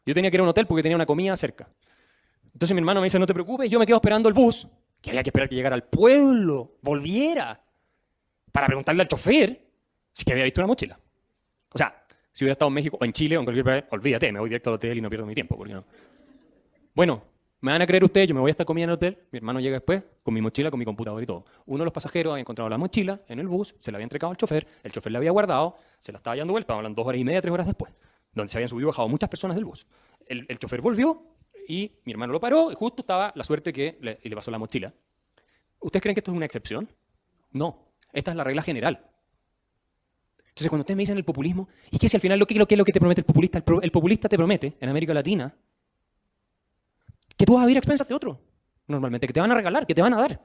Yo 0.06 0.14
tenía 0.14 0.30
que 0.30 0.38
ir 0.38 0.42
a 0.42 0.44
un 0.44 0.50
hotel 0.50 0.68
porque 0.68 0.84
tenía 0.84 0.96
una 0.96 1.06
comida 1.06 1.36
cerca. 1.38 1.68
Entonces 2.54 2.74
mi 2.74 2.80
hermano 2.80 3.00
me 3.00 3.06
dice, 3.06 3.20
no 3.20 3.26
te 3.26 3.34
preocupes, 3.34 3.70
yo 3.70 3.80
me 3.80 3.86
quedo 3.86 3.98
esperando 3.98 4.28
el 4.28 4.34
bus, 4.34 4.68
que 5.02 5.12
había 5.12 5.24
que 5.24 5.30
esperar 5.30 5.50
que 5.50 5.56
llegara 5.56 5.76
al 5.76 5.84
pueblo, 5.84 6.78
volviera, 6.82 7.64
para 8.52 8.68
preguntarle 8.68 9.02
al 9.02 9.08
chofer 9.08 9.66
si 10.14 10.32
había 10.32 10.44
visto 10.44 10.62
una 10.62 10.68
mochila. 10.68 11.00
O 11.72 11.78
sea, 11.78 12.04
si 12.34 12.44
hubiera 12.44 12.54
estado 12.54 12.70
en 12.70 12.76
México 12.76 12.98
o 13.00 13.06
en 13.06 13.14
Chile 13.14 13.38
o 13.38 13.40
en 13.40 13.46
cualquier 13.46 13.66
país, 13.66 13.84
olvídate, 13.92 14.32
me 14.32 14.40
voy 14.40 14.50
directo 14.50 14.70
al 14.70 14.76
hotel 14.76 14.98
y 14.98 15.02
no 15.02 15.10
pierdo 15.10 15.26
mi 15.26 15.34
tiempo. 15.34 15.64
No. 15.66 15.84
Bueno, 16.94 17.24
me 17.62 17.72
van 17.72 17.82
a 17.82 17.88
creer 17.88 18.04
ustedes, 18.04 18.28
yo 18.28 18.34
me 18.34 18.42
voy 18.42 18.50
a 18.50 18.52
estar 18.52 18.66
comiendo 18.66 18.94
en 18.94 19.00
el 19.04 19.12
hotel, 19.12 19.28
mi 19.32 19.38
hermano 19.38 19.60
llega 19.60 19.76
después 19.76 20.04
con 20.24 20.34
mi 20.34 20.42
mochila, 20.42 20.70
con 20.70 20.80
mi 20.80 20.86
computador 20.86 21.22
y 21.22 21.26
todo. 21.26 21.44
Uno 21.66 21.80
de 21.80 21.86
los 21.86 21.94
pasajeros 21.94 22.32
había 22.32 22.42
encontrado 22.42 22.70
la 22.70 22.78
mochila 22.78 23.20
en 23.28 23.40
el 23.40 23.48
bus, 23.48 23.76
se 23.80 23.92
la 23.92 23.98
había 23.98 24.06
entregado 24.06 24.32
al 24.32 24.38
chofer, 24.38 24.66
el 24.84 24.92
chofer 24.92 25.12
la 25.12 25.18
había 25.18 25.32
guardado, 25.32 25.76
se 26.00 26.12
la 26.12 26.18
estaba 26.18 26.38
dando 26.38 26.54
vuelta, 26.54 26.74
hablando 26.74 27.02
dos 27.02 27.08
horas 27.08 27.20
y 27.20 27.26
media, 27.26 27.42
tres 27.42 27.54
horas 27.54 27.68
después, 27.68 27.92
donde 28.34 28.50
se 28.50 28.58
habían 28.58 28.70
subido 28.70 28.88
y 28.88 28.92
bajado 28.92 29.10
muchas 29.10 29.30
personas 29.30 29.56
del 29.56 29.66
bus. 29.66 29.86
El, 30.28 30.46
el 30.48 30.60
chofer 30.60 30.82
volvió 30.82 31.22
y 31.68 31.92
mi 32.06 32.14
hermano 32.14 32.32
lo 32.32 32.40
paró 32.40 32.72
y 32.72 32.76
justo 32.76 33.02
estaba 33.02 33.34
la 33.36 33.44
suerte 33.44 33.74
que 33.74 33.98
le, 34.02 34.20
le 34.24 34.36
pasó 34.36 34.52
la 34.52 34.58
mochila. 34.58 34.94
¿Ustedes 35.82 36.02
creen 36.02 36.16
que 36.16 36.20
esto 36.20 36.32
es 36.32 36.38
una 36.38 36.46
excepción? 36.46 36.90
No, 37.52 37.94
esta 38.14 38.32
es 38.32 38.38
la 38.38 38.44
regla 38.44 38.62
general. 38.62 39.06
Entonces, 40.60 40.72
cuando 40.72 40.82
ustedes 40.82 40.98
me 40.98 41.04
dicen 41.04 41.16
el 41.16 41.24
populismo, 41.24 41.70
¿y 41.90 41.98
qué 41.98 42.10
si 42.10 42.18
al 42.18 42.22
final 42.22 42.38
lo 42.38 42.46
que, 42.46 42.54
lo 42.56 42.68
que 42.68 42.76
es 42.76 42.78
lo 42.78 42.84
que 42.84 42.92
te 42.92 43.00
promete 43.00 43.22
el 43.22 43.26
populista? 43.26 43.64
El, 43.82 43.92
populista 43.92 44.28
te 44.28 44.36
promete 44.36 44.76
en 44.78 44.90
América 44.90 45.14
Latina 45.14 45.56
que 47.38 47.46
tú 47.46 47.54
vas 47.54 47.64
a 47.64 47.66
vivir 47.66 47.78
a 47.78 47.80
expensas 47.80 48.06
de 48.10 48.14
otro, 48.14 48.42
normalmente, 48.86 49.26
que 49.26 49.32
te 49.32 49.40
van 49.40 49.50
a 49.54 49.56
regalar, 49.56 49.88
que 49.88 49.96
te 49.96 50.02
van 50.02 50.14
a 50.16 50.18
dar, 50.18 50.38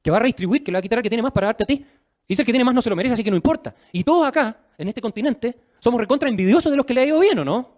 que 0.00 0.10
va 0.10 0.16
a 0.16 0.20
redistribuir, 0.20 0.64
que 0.64 0.70
le 0.70 0.76
va 0.76 0.78
a 0.78 0.82
quitar 0.82 1.00
al 1.00 1.02
que 1.02 1.10
tiene 1.10 1.22
más 1.22 1.32
para 1.32 1.48
darte 1.48 1.64
a 1.64 1.66
ti. 1.66 1.84
Dice 2.26 2.42
que 2.42 2.52
tiene 2.52 2.64
más 2.64 2.74
no 2.74 2.80
se 2.80 2.88
lo 2.88 2.96
merece, 2.96 3.12
así 3.12 3.22
que 3.22 3.30
no 3.30 3.36
importa. 3.36 3.74
Y 3.92 4.02
todos 4.02 4.26
acá, 4.26 4.56
en 4.78 4.88
este 4.88 5.02
continente, 5.02 5.54
somos 5.78 6.00
recontra 6.00 6.30
envidiosos 6.30 6.72
de 6.72 6.78
los 6.78 6.86
que 6.86 6.94
le 6.94 7.02
ha 7.02 7.04
ido 7.04 7.20
bien, 7.20 7.38
¿o 7.40 7.44
no? 7.44 7.68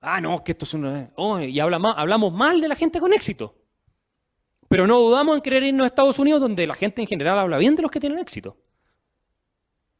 Ah, 0.00 0.18
no, 0.18 0.42
que 0.42 0.52
esto 0.52 0.64
es 0.64 0.72
una... 0.72 1.10
Oh, 1.16 1.40
y 1.40 1.60
habla 1.60 1.76
hablamos 1.94 2.32
mal 2.32 2.58
de 2.62 2.68
la 2.68 2.74
gente 2.74 3.00
con 3.00 3.12
éxito. 3.12 3.54
Pero 4.66 4.86
no 4.86 4.98
dudamos 4.98 5.36
en 5.36 5.42
querer 5.42 5.62
irnos 5.62 5.84
a 5.84 5.88
Estados 5.88 6.18
Unidos, 6.18 6.40
donde 6.40 6.66
la 6.66 6.72
gente 6.72 7.02
en 7.02 7.08
general 7.08 7.38
habla 7.38 7.58
bien 7.58 7.76
de 7.76 7.82
los 7.82 7.90
que 7.90 8.00
tienen 8.00 8.18
éxito. 8.18 8.56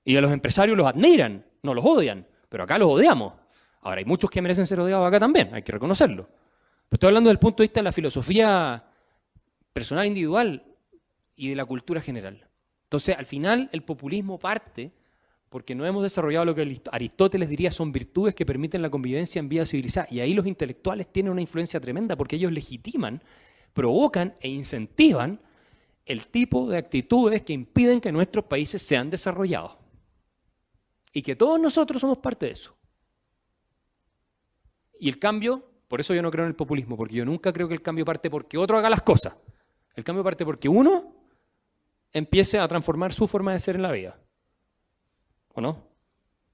Y 0.08 0.16
a 0.16 0.22
los 0.22 0.32
empresarios 0.32 0.74
los 0.74 0.86
admiran, 0.86 1.44
no 1.62 1.74
los 1.74 1.84
odian, 1.84 2.26
pero 2.48 2.64
acá 2.64 2.78
los 2.78 2.88
odiamos. 2.88 3.34
Ahora, 3.82 3.98
hay 3.98 4.06
muchos 4.06 4.30
que 4.30 4.40
merecen 4.40 4.66
ser 4.66 4.80
odiados 4.80 5.06
acá 5.06 5.20
también, 5.20 5.54
hay 5.54 5.60
que 5.60 5.70
reconocerlo. 5.70 6.26
Pero 6.88 6.96
estoy 6.96 7.08
hablando 7.08 7.28
del 7.28 7.38
punto 7.38 7.58
de 7.58 7.64
vista 7.64 7.80
de 7.80 7.84
la 7.84 7.92
filosofía 7.92 8.86
personal 9.70 10.06
individual 10.06 10.64
y 11.36 11.50
de 11.50 11.56
la 11.56 11.66
cultura 11.66 12.00
general. 12.00 12.42
Entonces, 12.84 13.18
al 13.18 13.26
final, 13.26 13.68
el 13.70 13.82
populismo 13.82 14.38
parte 14.38 14.92
porque 15.50 15.74
no 15.74 15.84
hemos 15.84 16.02
desarrollado 16.02 16.46
lo 16.46 16.54
que 16.54 16.80
Aristóteles 16.90 17.50
diría 17.50 17.70
son 17.70 17.92
virtudes 17.92 18.34
que 18.34 18.46
permiten 18.46 18.80
la 18.80 18.88
convivencia 18.88 19.40
en 19.40 19.50
vida 19.50 19.66
civilizada. 19.66 20.06
Y 20.10 20.20
ahí 20.20 20.32
los 20.32 20.46
intelectuales 20.46 21.12
tienen 21.12 21.32
una 21.32 21.42
influencia 21.42 21.80
tremenda 21.80 22.16
porque 22.16 22.36
ellos 22.36 22.50
legitiman, 22.50 23.22
provocan 23.74 24.36
e 24.40 24.48
incentivan 24.48 25.38
el 26.06 26.28
tipo 26.28 26.66
de 26.66 26.78
actitudes 26.78 27.42
que 27.42 27.52
impiden 27.52 28.00
que 28.00 28.10
nuestros 28.10 28.46
países 28.46 28.80
sean 28.80 29.10
desarrollados. 29.10 29.76
Y 31.12 31.22
que 31.22 31.36
todos 31.36 31.58
nosotros 31.58 32.00
somos 32.00 32.18
parte 32.18 32.46
de 32.46 32.52
eso. 32.52 32.76
Y 35.00 35.08
el 35.08 35.18
cambio, 35.18 35.64
por 35.88 36.00
eso 36.00 36.14
yo 36.14 36.22
no 36.22 36.30
creo 36.30 36.44
en 36.44 36.50
el 36.50 36.56
populismo, 36.56 36.96
porque 36.96 37.14
yo 37.14 37.24
nunca 37.24 37.52
creo 37.52 37.68
que 37.68 37.74
el 37.74 37.82
cambio 37.82 38.04
parte 38.04 38.30
porque 38.30 38.58
otro 38.58 38.78
haga 38.78 38.90
las 38.90 39.02
cosas. 39.02 39.34
El 39.94 40.04
cambio 40.04 40.22
parte 40.24 40.44
porque 40.44 40.68
uno 40.68 41.14
empiece 42.12 42.58
a 42.58 42.68
transformar 42.68 43.12
su 43.12 43.26
forma 43.26 43.52
de 43.52 43.58
ser 43.58 43.76
en 43.76 43.82
la 43.82 43.92
vida. 43.92 44.18
¿O 45.54 45.60
no? 45.60 45.82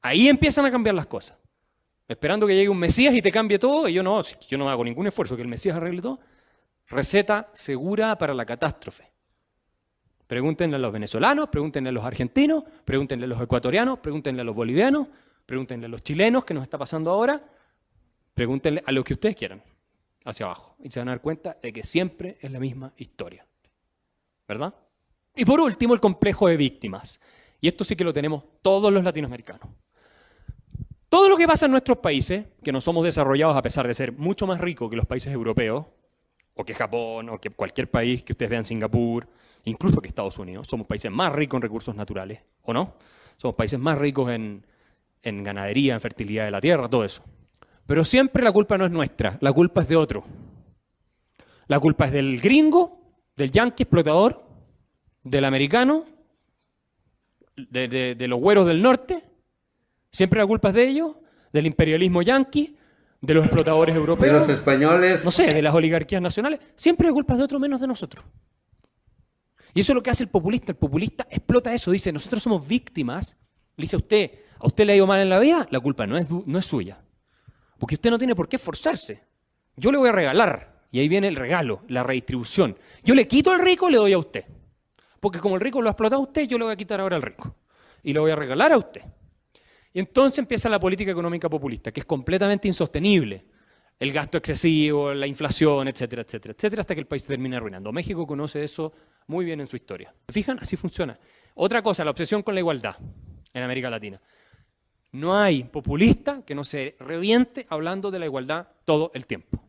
Ahí 0.02 0.28
empiezan 0.28 0.66
a 0.66 0.70
cambiar 0.70 0.94
las 0.94 1.06
cosas. 1.06 1.38
Esperando 2.06 2.46
que 2.46 2.54
llegue 2.54 2.68
un 2.68 2.78
Mesías 2.78 3.14
y 3.14 3.22
te 3.22 3.32
cambie 3.32 3.58
todo, 3.58 3.88
y 3.88 3.94
yo 3.94 4.02
no, 4.02 4.22
yo 4.22 4.58
no 4.58 4.68
hago 4.68 4.84
ningún 4.84 5.06
esfuerzo 5.06 5.36
que 5.36 5.42
el 5.42 5.48
Mesías 5.48 5.76
arregle 5.76 6.02
todo. 6.02 6.20
Receta 6.86 7.50
segura 7.54 8.16
para 8.18 8.34
la 8.34 8.44
catástrofe. 8.44 9.13
Pregúntenle 10.26 10.76
a 10.76 10.78
los 10.78 10.92
venezolanos, 10.92 11.48
pregúntenle 11.48 11.90
a 11.90 11.92
los 11.92 12.04
argentinos, 12.04 12.64
pregúntenle 12.84 13.26
a 13.26 13.28
los 13.28 13.40
ecuatorianos, 13.40 13.98
pregúntenle 13.98 14.40
a 14.40 14.44
los 14.44 14.54
bolivianos, 14.54 15.08
pregúntenle 15.44 15.86
a 15.86 15.88
los 15.88 16.02
chilenos 16.02 16.44
que 16.44 16.54
nos 16.54 16.62
está 16.62 16.78
pasando 16.78 17.10
ahora, 17.10 17.42
pregúntenle 18.32 18.82
a 18.86 18.92
lo 18.92 19.04
que 19.04 19.12
ustedes 19.12 19.36
quieran, 19.36 19.62
hacia 20.24 20.46
abajo. 20.46 20.76
Y 20.82 20.90
se 20.90 21.00
van 21.00 21.08
a 21.08 21.12
dar 21.12 21.20
cuenta 21.20 21.58
de 21.62 21.72
que 21.72 21.84
siempre 21.84 22.38
es 22.40 22.50
la 22.50 22.58
misma 22.58 22.92
historia. 22.96 23.46
¿Verdad? 24.48 24.74
Y 25.36 25.44
por 25.44 25.60
último, 25.60 25.94
el 25.94 26.00
complejo 26.00 26.48
de 26.48 26.56
víctimas. 26.56 27.20
Y 27.60 27.68
esto 27.68 27.84
sí 27.84 27.96
que 27.96 28.04
lo 28.04 28.12
tenemos 28.12 28.44
todos 28.62 28.92
los 28.92 29.02
latinoamericanos. 29.02 29.68
Todo 31.08 31.28
lo 31.28 31.36
que 31.36 31.46
pasa 31.46 31.66
en 31.66 31.72
nuestros 31.72 31.98
países, 31.98 32.46
que 32.62 32.72
no 32.72 32.80
somos 32.80 33.04
desarrollados 33.04 33.56
a 33.56 33.62
pesar 33.62 33.86
de 33.86 33.94
ser 33.94 34.12
mucho 34.12 34.46
más 34.46 34.60
ricos 34.60 34.90
que 34.90 34.96
los 34.96 35.06
países 35.06 35.32
europeos, 35.32 35.86
o 36.54 36.64
que 36.64 36.74
Japón, 36.74 37.28
o 37.28 37.40
que 37.40 37.50
cualquier 37.50 37.90
país 37.90 38.22
que 38.22 38.32
ustedes 38.32 38.50
vean, 38.50 38.64
Singapur, 38.64 39.26
incluso 39.64 40.00
que 40.00 40.08
Estados 40.08 40.38
Unidos, 40.38 40.66
somos 40.68 40.86
países 40.86 41.10
más 41.10 41.32
ricos 41.32 41.58
en 41.58 41.62
recursos 41.62 41.94
naturales, 41.94 42.40
¿o 42.62 42.72
no? 42.72 42.94
Somos 43.36 43.56
países 43.56 43.78
más 43.78 43.98
ricos 43.98 44.30
en, 44.30 44.64
en 45.22 45.42
ganadería, 45.42 45.94
en 45.94 46.00
fertilidad 46.00 46.44
de 46.44 46.50
la 46.50 46.60
tierra, 46.60 46.88
todo 46.88 47.04
eso. 47.04 47.22
Pero 47.86 48.04
siempre 48.04 48.42
la 48.42 48.52
culpa 48.52 48.78
no 48.78 48.84
es 48.84 48.90
nuestra, 48.90 49.36
la 49.40 49.52
culpa 49.52 49.82
es 49.82 49.88
de 49.88 49.96
otro. 49.96 50.24
La 51.66 51.80
culpa 51.80 52.06
es 52.06 52.12
del 52.12 52.40
gringo, 52.40 53.00
del 53.36 53.50
yanqui 53.50 53.82
explotador, 53.82 54.44
del 55.22 55.44
americano, 55.44 56.04
de, 57.56 58.16
los 58.28 58.40
güeros 58.40 58.66
del 58.66 58.82
norte. 58.82 59.24
Siempre 60.10 60.40
la 60.40 60.46
culpa 60.46 60.68
es 60.68 60.74
de 60.74 60.88
ellos, 60.88 61.16
del 61.52 61.66
imperialismo 61.66 62.22
yanqui, 62.22 62.76
de 63.20 63.34
los 63.34 63.44
explotadores 63.44 63.96
europeos. 63.96 64.32
De 64.32 64.38
los 64.40 64.48
españoles. 64.48 65.24
No 65.24 65.30
sé, 65.30 65.52
de 65.52 65.62
las 65.62 65.74
oligarquías 65.74 66.20
nacionales. 66.20 66.60
Siempre 66.76 67.06
la 67.06 67.12
culpa 67.12 67.32
es 67.32 67.38
de 67.38 67.44
otro 67.44 67.58
menos 67.58 67.80
de 67.80 67.86
nosotros. 67.86 68.24
Y 69.74 69.80
eso 69.80 69.92
es 69.92 69.94
lo 69.94 70.02
que 70.02 70.10
hace 70.10 70.22
el 70.22 70.30
populista. 70.30 70.72
El 70.72 70.78
populista 70.78 71.26
explota 71.28 71.74
eso, 71.74 71.90
dice, 71.90 72.12
nosotros 72.12 72.42
somos 72.42 72.66
víctimas. 72.66 73.36
Le 73.76 73.82
dice 73.82 73.96
a 73.96 73.98
usted, 73.98 74.30
a 74.58 74.66
usted 74.66 74.86
le 74.86 74.92
ha 74.92 74.96
ido 74.96 75.06
mal 75.06 75.20
en 75.20 75.28
la 75.28 75.40
vida, 75.40 75.66
la 75.70 75.80
culpa 75.80 76.06
no 76.06 76.16
es, 76.16 76.26
no 76.30 76.58
es 76.58 76.64
suya. 76.64 77.02
Porque 77.78 77.96
usted 77.96 78.10
no 78.10 78.18
tiene 78.18 78.36
por 78.36 78.48
qué 78.48 78.56
esforzarse. 78.56 79.24
Yo 79.76 79.90
le 79.90 79.98
voy 79.98 80.08
a 80.08 80.12
regalar. 80.12 80.86
Y 80.90 81.00
ahí 81.00 81.08
viene 81.08 81.26
el 81.26 81.34
regalo, 81.34 81.82
la 81.88 82.04
redistribución. 82.04 82.78
Yo 83.02 83.16
le 83.16 83.26
quito 83.26 83.50
al 83.50 83.58
rico, 83.58 83.90
le 83.90 83.96
doy 83.96 84.12
a 84.12 84.18
usted. 84.18 84.44
Porque 85.18 85.40
como 85.40 85.56
el 85.56 85.60
rico 85.60 85.82
lo 85.82 85.88
ha 85.88 85.92
explotado 85.92 86.22
a 86.22 86.24
usted, 86.24 86.46
yo 86.46 86.56
le 86.56 86.64
voy 86.64 86.72
a 86.72 86.76
quitar 86.76 87.00
ahora 87.00 87.16
al 87.16 87.22
rico. 87.22 87.56
Y 88.04 88.12
le 88.12 88.20
voy 88.20 88.30
a 88.30 88.36
regalar 88.36 88.72
a 88.72 88.78
usted. 88.78 89.02
Y 89.92 89.98
entonces 89.98 90.38
empieza 90.38 90.68
la 90.68 90.78
política 90.78 91.10
económica 91.10 91.48
populista, 91.48 91.90
que 91.90 92.00
es 92.00 92.06
completamente 92.06 92.68
insostenible. 92.68 93.44
El 93.98 94.12
gasto 94.12 94.38
excesivo, 94.38 95.14
la 95.14 95.26
inflación, 95.26 95.88
etcétera, 95.88 96.22
etcétera, 96.22 96.54
etcétera, 96.56 96.80
hasta 96.80 96.94
que 96.94 97.00
el 97.00 97.06
país 97.06 97.24
termina 97.24 97.56
arruinando. 97.56 97.92
México 97.92 98.26
conoce 98.26 98.64
eso 98.64 98.92
muy 99.26 99.44
bien 99.44 99.60
en 99.60 99.66
su 99.66 99.76
historia. 99.76 100.14
¿Se 100.26 100.32
fijan? 100.32 100.58
Así 100.60 100.76
funciona. 100.76 101.18
Otra 101.54 101.82
cosa, 101.82 102.04
la 102.04 102.10
obsesión 102.10 102.42
con 102.42 102.54
la 102.54 102.60
igualdad 102.60 102.96
en 103.52 103.62
América 103.62 103.88
Latina. 103.88 104.20
No 105.12 105.38
hay 105.38 105.62
populista 105.64 106.42
que 106.44 106.56
no 106.56 106.64
se 106.64 106.96
reviente 106.98 107.66
hablando 107.70 108.10
de 108.10 108.18
la 108.18 108.26
igualdad 108.26 108.68
todo 108.84 109.12
el 109.14 109.26
tiempo. 109.26 109.62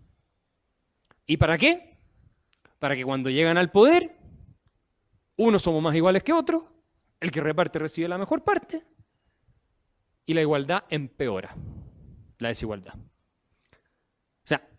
¿Y 1.27 1.37
para 1.37 1.57
qué? 1.57 1.97
Para 2.79 2.95
que 2.95 3.05
cuando 3.05 3.29
llegan 3.29 3.57
al 3.57 3.69
poder, 3.69 4.17
unos 5.37 5.61
somos 5.61 5.83
más 5.83 5.95
iguales 5.95 6.23
que 6.23 6.33
otros, 6.33 6.63
el 7.19 7.31
que 7.31 7.41
reparte 7.41 7.79
recibe 7.79 8.07
la 8.07 8.17
mejor 8.17 8.43
parte, 8.43 8.83
y 10.25 10.33
la 10.33 10.41
igualdad 10.41 10.83
empeora 10.89 11.55
la 12.39 12.49
desigualdad. 12.49 12.95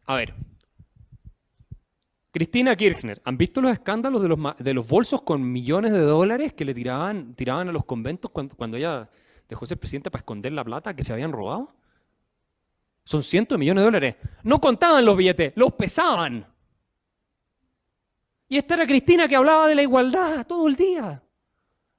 A 0.06 0.14
ver, 0.14 0.34
Cristina 2.36 2.76
Kirchner, 2.76 3.20
¿han 3.24 3.38
visto 3.38 3.60
los 3.60 3.72
escándalos 3.72 4.22
de 4.22 4.28
los, 4.28 4.38
de 4.58 4.74
los 4.74 4.86
bolsos 4.86 5.22
con 5.22 5.50
millones 5.50 5.92
de 5.92 6.00
dólares 6.00 6.52
que 6.52 6.64
le 6.64 6.74
tiraban, 6.74 7.34
tiraban 7.34 7.68
a 7.68 7.72
los 7.72 7.84
conventos 7.84 8.30
cuando, 8.30 8.54
cuando 8.54 8.76
ella 8.76 9.08
dejó 9.48 9.64
ser 9.64 9.78
presidente 9.78 10.10
para 10.10 10.20
esconder 10.20 10.52
la 10.52 10.62
plata 10.62 10.94
que 10.94 11.02
se 11.02 11.12
habían 11.12 11.32
robado? 11.32 11.74
Son 13.04 13.22
cientos 13.22 13.56
de 13.56 13.60
millones 13.60 13.80
de 13.80 13.84
dólares. 13.86 14.16
No 14.42 14.60
contaban 14.60 15.04
los 15.04 15.16
billetes, 15.16 15.54
los 15.56 15.72
pesaban. 15.72 16.46
Y 18.48 18.58
esta 18.58 18.74
era 18.74 18.86
Cristina 18.86 19.26
que 19.26 19.36
hablaba 19.36 19.66
de 19.66 19.74
la 19.74 19.82
igualdad 19.82 20.46
todo 20.46 20.68
el 20.68 20.76
día. 20.76 21.22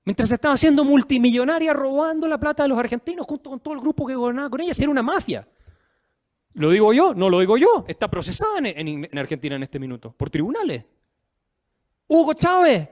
Mientras 0.05 0.31
estaba 0.31 0.53
haciendo 0.53 0.85
multimillonaria 0.85 1.73
robando 1.73 2.27
la 2.27 2.39
plata 2.39 2.63
de 2.63 2.69
los 2.69 2.77
argentinos 2.77 3.25
junto 3.25 3.49
con 3.49 3.59
todo 3.59 3.73
el 3.73 3.81
grupo 3.81 4.05
que 4.05 4.15
gobernaba 4.15 4.49
con 4.49 4.61
ella. 4.61 4.73
era 4.77 4.89
una 4.89 5.01
mafia. 5.01 5.47
Lo 6.57 6.71
digo 6.71 6.91
yo, 6.91 7.13
no 7.13 7.29
lo 7.29 7.39
digo 7.39 7.55
yo. 7.57 7.85
Está 7.87 8.07
procesada 8.07 8.57
en 8.63 9.17
Argentina 9.17 9.55
en 9.55 9.63
este 9.63 9.77
minuto 9.77 10.11
por 10.11 10.31
tribunales. 10.31 10.83
Hugo 12.07 12.33
Chávez, 12.33 12.89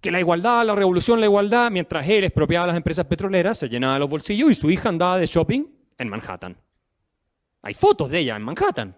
que 0.00 0.12
la 0.12 0.20
igualdad, 0.20 0.64
la 0.64 0.76
revolución, 0.76 1.18
la 1.18 1.26
igualdad, 1.26 1.68
mientras 1.68 2.08
él 2.08 2.22
expropiaba 2.22 2.68
las 2.68 2.76
empresas 2.76 3.06
petroleras, 3.06 3.58
se 3.58 3.68
llenaba 3.68 3.98
los 3.98 4.08
bolsillos 4.08 4.52
y 4.52 4.54
su 4.54 4.70
hija 4.70 4.88
andaba 4.88 5.18
de 5.18 5.26
shopping 5.26 5.64
en 5.98 6.08
Manhattan. 6.08 6.56
Hay 7.62 7.74
fotos 7.74 8.08
de 8.08 8.20
ella 8.20 8.36
en 8.36 8.42
Manhattan, 8.42 8.94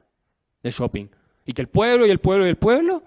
de 0.62 0.70
shopping. 0.70 1.06
Y 1.46 1.54
que 1.54 1.62
el 1.62 1.68
pueblo 1.68 2.04
y 2.04 2.10
el 2.10 2.18
pueblo 2.18 2.44
y 2.44 2.50
el 2.50 2.58
pueblo, 2.58 3.02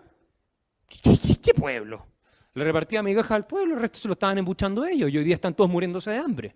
¿qué, 0.88 1.54
pueblo? 1.54 2.08
Le 2.56 2.64
repartía 2.64 3.04
migajas 3.04 3.34
al 3.34 3.46
pueblo, 3.46 3.76
el 3.76 3.82
resto 3.82 4.00
se 4.00 4.08
lo 4.08 4.14
estaban 4.14 4.40
embuchando 4.40 4.84
ellos 4.84 5.12
y 5.12 5.18
hoy 5.18 5.24
día 5.24 5.36
están 5.36 5.54
todos 5.54 5.70
muriéndose 5.70 6.10
de 6.10 6.18
hambre. 6.18 6.56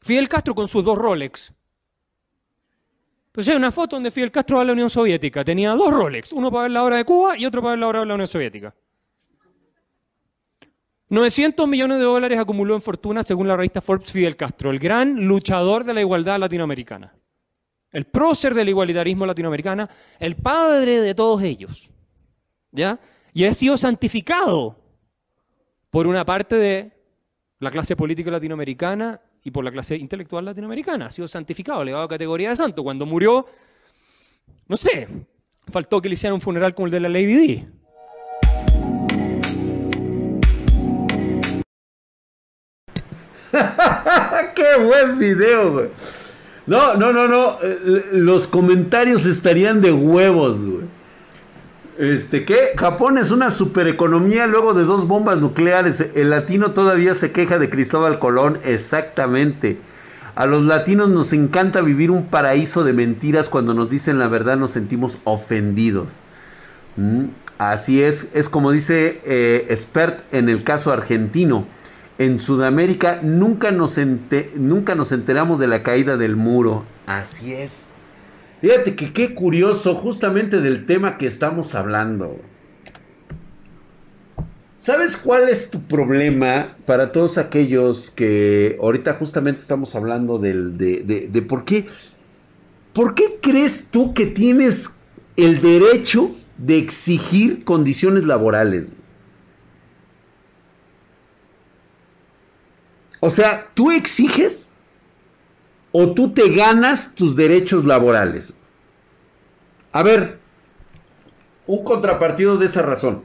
Fidel 0.00 0.26
Castro 0.26 0.54
con 0.54 0.68
sus 0.68 0.82
dos 0.82 0.96
Rolex. 0.96 1.52
Pues 3.38 3.46
hay 3.46 3.54
una 3.54 3.70
foto 3.70 3.94
donde 3.94 4.10
Fidel 4.10 4.32
Castro 4.32 4.56
va 4.56 4.62
a 4.62 4.66
la 4.66 4.72
Unión 4.72 4.90
Soviética. 4.90 5.44
Tenía 5.44 5.70
dos 5.70 5.92
Rolex, 5.92 6.32
uno 6.32 6.50
para 6.50 6.62
ver 6.62 6.72
la 6.72 6.82
hora 6.82 6.96
de 6.96 7.04
Cuba 7.04 7.38
y 7.38 7.46
otro 7.46 7.62
para 7.62 7.70
ver 7.70 7.78
la 7.78 7.86
hora 7.86 8.00
de 8.00 8.06
la 8.06 8.14
Unión 8.14 8.26
Soviética. 8.26 8.74
900 11.08 11.68
millones 11.68 11.98
de 11.98 12.02
dólares 12.02 12.36
acumuló 12.36 12.74
en 12.74 12.82
fortuna 12.82 13.22
según 13.22 13.46
la 13.46 13.56
revista 13.56 13.80
Forbes 13.80 14.10
Fidel 14.10 14.34
Castro, 14.34 14.72
el 14.72 14.80
gran 14.80 15.24
luchador 15.24 15.84
de 15.84 15.94
la 15.94 16.00
igualdad 16.00 16.40
latinoamericana, 16.40 17.14
el 17.92 18.06
prócer 18.06 18.54
del 18.54 18.70
igualitarismo 18.70 19.24
latinoamericano, 19.24 19.88
el 20.18 20.34
padre 20.34 21.00
de 21.00 21.14
todos 21.14 21.40
ellos. 21.40 21.92
¿Ya? 22.72 22.98
Y 23.32 23.44
ha 23.44 23.54
sido 23.54 23.76
santificado 23.76 24.74
por 25.90 26.08
una 26.08 26.24
parte 26.24 26.56
de 26.56 26.90
la 27.60 27.70
clase 27.70 27.94
política 27.94 28.32
latinoamericana 28.32 29.20
y 29.44 29.50
por 29.50 29.64
la 29.64 29.70
clase 29.70 29.96
intelectual 29.96 30.44
latinoamericana. 30.44 31.06
Ha 31.06 31.10
sido 31.10 31.28
santificado, 31.28 31.84
le 31.84 31.94
a 31.94 32.08
categoría 32.08 32.50
de 32.50 32.56
santo. 32.56 32.82
Cuando 32.82 33.06
murió, 33.06 33.46
no 34.66 34.76
sé, 34.76 35.08
faltó 35.70 36.00
que 36.00 36.08
le 36.08 36.14
hicieran 36.14 36.34
un 36.34 36.40
funeral 36.40 36.74
como 36.74 36.86
el 36.86 36.92
de 36.92 37.00
la 37.00 37.08
Lady 37.08 37.34
Di. 37.34 37.66
¡Qué 44.54 44.82
buen 44.84 45.18
video, 45.18 45.72
güey! 45.72 45.88
No, 46.66 46.94
no, 46.94 47.12
no, 47.14 47.26
no. 47.26 47.58
Eh, 47.62 48.10
los 48.12 48.46
comentarios 48.46 49.24
estarían 49.24 49.80
de 49.80 49.90
huevos, 49.90 50.60
güey. 50.60 50.87
Este, 51.98 52.44
¿qué? 52.44 52.74
Japón 52.76 53.18
es 53.18 53.32
una 53.32 53.50
supereconomía 53.50 54.46
luego 54.46 54.72
de 54.72 54.84
dos 54.84 55.08
bombas 55.08 55.38
nucleares. 55.38 56.00
El 56.14 56.30
latino 56.30 56.70
todavía 56.70 57.14
se 57.16 57.32
queja 57.32 57.58
de 57.58 57.68
Cristóbal 57.68 58.20
Colón. 58.20 58.60
Exactamente. 58.64 59.78
A 60.36 60.46
los 60.46 60.62
latinos 60.62 61.08
nos 61.08 61.32
encanta 61.32 61.80
vivir 61.80 62.12
un 62.12 62.26
paraíso 62.26 62.84
de 62.84 62.92
mentiras. 62.92 63.48
Cuando 63.48 63.74
nos 63.74 63.90
dicen 63.90 64.20
la 64.20 64.28
verdad 64.28 64.56
nos 64.56 64.70
sentimos 64.70 65.18
ofendidos. 65.24 66.12
Mm, 66.96 67.24
así 67.58 68.00
es. 68.00 68.28
Es 68.32 68.48
como 68.48 68.70
dice 68.70 69.20
eh, 69.24 69.66
Expert 69.68 70.22
en 70.32 70.48
el 70.48 70.62
caso 70.62 70.92
argentino 70.92 71.66
en 72.18 72.40
Sudamérica 72.40 73.20
nunca 73.22 73.70
nos, 73.70 73.96
nunca 74.56 74.94
nos 74.94 75.12
enteramos 75.12 75.58
de 75.60 75.68
la 75.68 75.82
caída 75.82 76.16
del 76.16 76.36
muro. 76.36 76.84
Así 77.06 77.52
es. 77.52 77.87
Fíjate 78.60 78.96
que 78.96 79.12
qué 79.12 79.34
curioso 79.34 79.94
justamente 79.94 80.60
del 80.60 80.84
tema 80.84 81.16
que 81.16 81.26
estamos 81.26 81.74
hablando. 81.74 82.40
¿Sabes 84.78 85.16
cuál 85.16 85.48
es 85.48 85.70
tu 85.70 85.82
problema 85.82 86.76
para 86.86 87.12
todos 87.12 87.38
aquellos 87.38 88.10
que 88.10 88.78
ahorita 88.80 89.14
justamente 89.14 89.60
estamos 89.60 89.94
hablando 89.94 90.38
del, 90.38 90.76
de, 90.76 91.02
de, 91.02 91.28
de 91.28 91.42
por 91.42 91.64
qué? 91.64 91.86
¿Por 92.92 93.14
qué 93.14 93.38
crees 93.40 93.88
tú 93.90 94.14
que 94.14 94.26
tienes 94.26 94.88
el 95.36 95.60
derecho 95.60 96.30
de 96.56 96.78
exigir 96.78 97.64
condiciones 97.64 98.24
laborales? 98.24 98.86
O 103.20 103.30
sea, 103.30 103.68
tú 103.74 103.90
exiges 103.90 104.67
o 105.92 106.12
tú 106.12 106.32
te 106.32 106.50
ganas 106.50 107.14
tus 107.14 107.36
derechos 107.36 107.84
laborales. 107.84 108.54
A 109.92 110.02
ver, 110.02 110.38
un 111.66 111.84
contrapartido 111.84 112.56
de 112.56 112.66
esa 112.66 112.82
razón. 112.82 113.22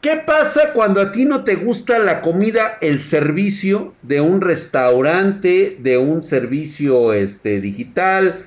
¿Qué 0.00 0.16
pasa 0.16 0.72
cuando 0.72 1.02
a 1.02 1.12
ti 1.12 1.26
no 1.26 1.44
te 1.44 1.56
gusta 1.56 1.98
la 1.98 2.22
comida, 2.22 2.78
el 2.80 3.02
servicio 3.02 3.94
de 4.00 4.22
un 4.22 4.40
restaurante, 4.40 5.76
de 5.78 5.98
un 5.98 6.22
servicio 6.22 7.12
este, 7.12 7.60
digital, 7.60 8.46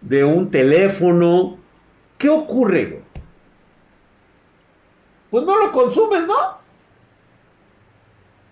de 0.00 0.24
un 0.24 0.50
teléfono? 0.50 1.58
¿Qué 2.16 2.30
ocurre? 2.30 3.02
Pues 5.30 5.44
no 5.44 5.58
lo 5.58 5.72
consumes, 5.72 6.26
¿no? 6.26 6.61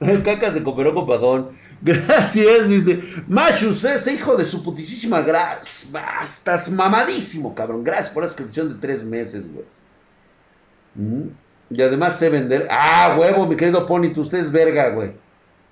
El 0.08 0.22
caca 0.22 0.52
se 0.52 0.62
cooperó 0.62 0.94
con 0.94 1.06
Pagón. 1.06 1.50
Gracias, 1.82 2.68
dice. 2.68 3.02
Machus, 3.28 3.84
ese 3.84 4.14
hijo 4.14 4.34
de 4.36 4.44
su 4.46 4.62
putísima 4.62 5.20
gracia. 5.20 6.00
Estás 6.22 6.70
mamadísimo, 6.70 7.54
cabrón. 7.54 7.84
Gracias 7.84 8.10
por 8.10 8.22
la 8.22 8.28
suscripción 8.28 8.68
de 8.68 8.74
tres 8.80 9.04
meses, 9.04 9.44
güey. 9.52 9.66
Mm. 10.94 11.28
Y 11.70 11.82
además 11.82 12.16
sé 12.18 12.30
vender. 12.30 12.66
Ah, 12.70 13.16
huevo, 13.18 13.46
mi 13.46 13.56
querido 13.56 13.84
Pony, 13.86 14.12
tú 14.12 14.22
usted 14.22 14.38
es 14.38 14.50
verga, 14.50 14.88
güey. 14.88 15.12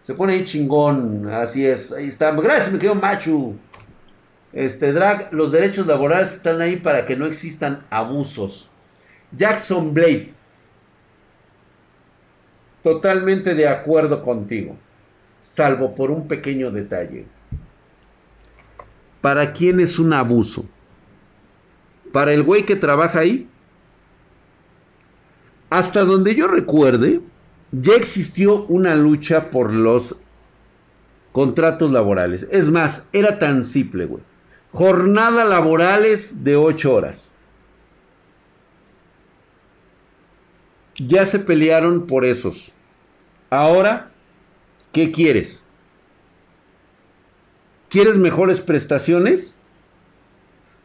Se 0.03 0.15
pone 0.15 0.35
ahí 0.35 0.45
chingón. 0.45 1.29
Así 1.33 1.67
es. 1.67 1.91
Ahí 1.93 2.09
está. 2.09 2.31
Gracias, 2.33 2.71
mi 2.71 2.79
querido 2.79 2.95
Machu. 2.95 3.57
Este, 4.53 4.93
Drag, 4.93 5.33
los 5.33 5.53
derechos 5.53 5.87
laborales 5.87 6.35
están 6.35 6.61
ahí 6.61 6.77
para 6.77 7.07
que 7.07 7.17
no 7.17 7.27
existan 7.27 7.85
abusos. 7.91 8.71
Jackson 9.33 9.95
Blade. 9.95 10.35
Totalmente 12.83 13.55
de 13.55 13.69
acuerdo 13.69 14.23
contigo, 14.23 14.77
salvo 15.43 15.95
por 15.95 16.11
un 16.11 16.29
pequeño 16.29 16.71
detalle. 16.71 17.27
¿para 19.21 19.53
quién 19.53 19.81
es 19.81 19.99
un 19.99 20.13
abuso? 20.13 20.65
¿Para 22.13 22.33
el 22.33 22.43
güey 22.43 22.65
que 22.65 22.77
trabaja 22.77 23.21
ahí? 23.21 23.49
Hasta 25.71 26.05
donde 26.05 26.35
yo 26.35 26.49
recuerde, 26.49 27.21
ya 27.71 27.95
existió 27.95 28.65
una 28.67 28.95
lucha 28.95 29.51
por 29.51 29.73
los 29.73 30.17
contratos 31.33 31.93
laborales. 31.93 32.47
Es 32.51 32.71
más, 32.71 33.09
era 33.13 33.39
tan 33.39 33.65
simple, 33.65 34.07
güey. 34.07 34.23
Jornada 34.73 35.45
laborales 35.45 36.45
de 36.45 36.57
8 36.57 36.95
horas. 36.95 37.28
Ya 40.99 41.25
se 41.27 41.39
pelearon 41.39 42.07
por 42.07 42.25
esos. 42.25 42.73
Ahora, 43.51 44.11
¿qué 44.93 45.13
quieres? 45.13 45.65
¿Quieres 47.89 48.17
mejores 48.17 48.61
prestaciones? 48.61 49.57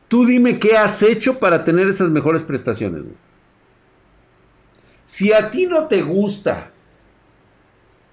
Tú 0.08 0.26
dime 0.26 0.60
qué 0.60 0.78
has 0.78 1.02
hecho 1.02 1.39
para 1.39 1.65
tener 1.65 1.88
esas 1.88 2.10
mejores 2.10 2.43
prestaciones. 2.43 3.04
Si 5.06 5.34
a 5.34 5.52
ti 5.52 5.65
no 5.65 5.88
te 5.88 6.02
gusta 6.02 6.71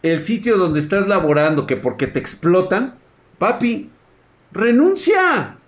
el 0.03 0.23
sitio 0.23 0.57
donde 0.57 0.81
estás 0.81 1.07
laborando, 1.07 1.67
que 1.67 1.77
porque 1.77 2.07
te 2.07 2.19
explotan, 2.19 2.99
papi, 3.39 3.91
renuncia. 4.51 5.60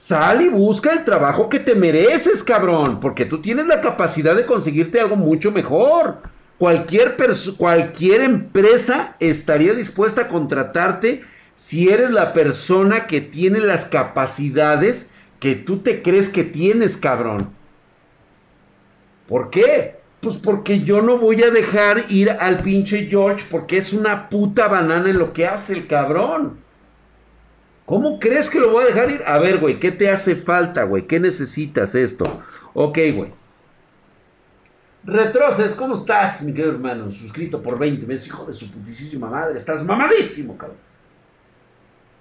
Sal 0.00 0.40
y 0.40 0.48
busca 0.48 0.94
el 0.94 1.04
trabajo 1.04 1.50
que 1.50 1.60
te 1.60 1.74
mereces, 1.74 2.42
cabrón, 2.42 3.00
porque 3.00 3.26
tú 3.26 3.42
tienes 3.42 3.66
la 3.66 3.82
capacidad 3.82 4.34
de 4.34 4.46
conseguirte 4.46 4.98
algo 4.98 5.14
mucho 5.14 5.52
mejor. 5.52 6.22
Cualquier, 6.56 7.18
cualquier 7.58 8.22
empresa 8.22 9.16
estaría 9.20 9.74
dispuesta 9.74 10.22
a 10.22 10.28
contratarte 10.28 11.22
si 11.54 11.90
eres 11.90 12.12
la 12.12 12.32
persona 12.32 13.06
que 13.06 13.20
tiene 13.20 13.60
las 13.60 13.84
capacidades 13.84 15.06
que 15.38 15.54
tú 15.54 15.80
te 15.80 16.00
crees 16.00 16.30
que 16.30 16.44
tienes, 16.44 16.96
cabrón. 16.96 17.50
¿Por 19.28 19.50
qué? 19.50 19.96
Pues 20.22 20.36
porque 20.36 20.80
yo 20.80 21.02
no 21.02 21.18
voy 21.18 21.42
a 21.42 21.50
dejar 21.50 22.06
ir 22.08 22.30
al 22.30 22.60
pinche 22.60 23.06
George 23.10 23.44
porque 23.50 23.76
es 23.76 23.92
una 23.92 24.30
puta 24.30 24.66
banana 24.66 25.10
en 25.10 25.18
lo 25.18 25.34
que 25.34 25.46
hace 25.46 25.74
el 25.74 25.86
cabrón. 25.86 26.69
¿Cómo 27.90 28.20
crees 28.20 28.48
que 28.48 28.60
lo 28.60 28.70
voy 28.70 28.84
a 28.84 28.86
dejar 28.86 29.10
ir? 29.10 29.20
A 29.26 29.40
ver, 29.40 29.58
güey, 29.58 29.80
¿qué 29.80 29.90
te 29.90 30.08
hace 30.08 30.36
falta, 30.36 30.84
güey? 30.84 31.08
¿Qué 31.08 31.18
necesitas 31.18 31.96
esto? 31.96 32.40
Ok, 32.72 32.96
güey. 33.16 33.32
Retroces, 35.02 35.74
¿cómo 35.74 35.94
estás, 35.94 36.40
mi 36.44 36.54
querido 36.54 36.70
hermano? 36.74 37.10
Suscrito 37.10 37.60
por 37.60 37.80
20 37.80 38.06
meses, 38.06 38.28
hijo 38.28 38.44
de 38.44 38.52
su 38.52 38.70
putísima 38.70 39.28
madre. 39.28 39.58
Estás 39.58 39.82
mamadísimo, 39.82 40.56
cabrón. 40.56 40.78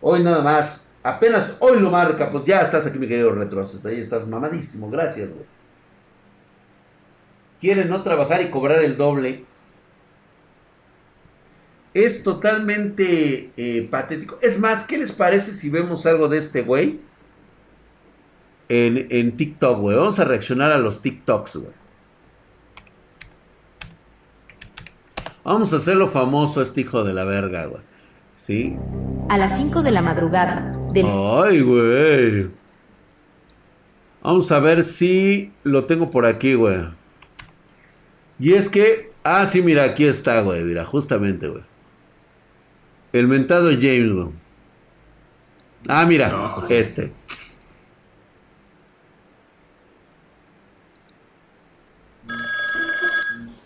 Hoy 0.02 0.24
nada 0.24 0.42
más, 0.42 0.88
apenas 1.04 1.56
hoy 1.60 1.80
lo 1.80 1.92
marca, 1.92 2.32
pues 2.32 2.46
ya 2.46 2.64
estás 2.64 2.88
aquí, 2.88 2.98
mi 2.98 3.08
querido 3.08 3.32
Retroces. 3.32 3.86
Ahí 3.86 4.00
estás 4.00 4.26
mamadísimo, 4.26 4.90
gracias, 4.90 5.30
güey. 5.30 5.46
Quieren 7.62 7.90
no 7.90 8.02
trabajar 8.02 8.42
y 8.42 8.50
cobrar 8.50 8.84
el 8.84 8.98
doble 8.98 9.46
es 11.94 12.24
totalmente 12.24 13.52
eh, 13.58 13.88
patético. 13.90 14.38
Es 14.42 14.60
más, 14.60 14.84
¿qué 14.84 14.98
les 14.98 15.12
parece 15.12 15.54
si 15.54 15.70
vemos 15.70 16.06
algo 16.06 16.28
de 16.28 16.38
este 16.38 16.62
güey? 16.62 17.00
En, 18.68 19.08
en 19.10 19.36
TikTok, 19.36 19.80
güey. 19.80 19.98
Vamos 19.98 20.20
a 20.20 20.26
reaccionar 20.26 20.72
a 20.72 20.78
los 20.78 21.02
TikToks, 21.02 21.58
güey. 21.58 21.80
Vamos 25.44 25.74
a 25.74 25.78
hacerlo 25.78 26.10
famoso 26.10 26.62
este 26.62 26.82
hijo 26.82 27.04
de 27.04 27.14
la 27.14 27.24
verga, 27.24 27.66
güey. 27.66 27.82
¿Sí? 28.36 28.78
A 29.30 29.38
las 29.38 29.58
5 29.58 29.82
de 29.82 29.92
la 29.92 30.02
madrugada 30.02 30.72
Ay, 30.94 31.62
güey. 31.62 32.50
Vamos 34.22 34.52
a 34.52 34.60
ver 34.60 34.84
si 34.84 35.52
lo 35.64 35.86
tengo 35.86 36.10
por 36.10 36.26
aquí, 36.26 36.54
güey. 36.54 36.88
Y 38.40 38.54
es 38.54 38.70
que... 38.70 39.12
Ah, 39.24 39.46
sí, 39.46 39.62
mira, 39.62 39.84
aquí 39.84 40.06
está, 40.06 40.42
güey. 40.42 40.64
Mira, 40.64 40.86
justamente, 40.86 41.48
güey. 41.50 41.64
El 43.12 43.28
mentado 43.28 43.70
James, 43.72 44.12
Ah, 45.88 46.06
mira, 46.06 46.56
este. 46.70 47.12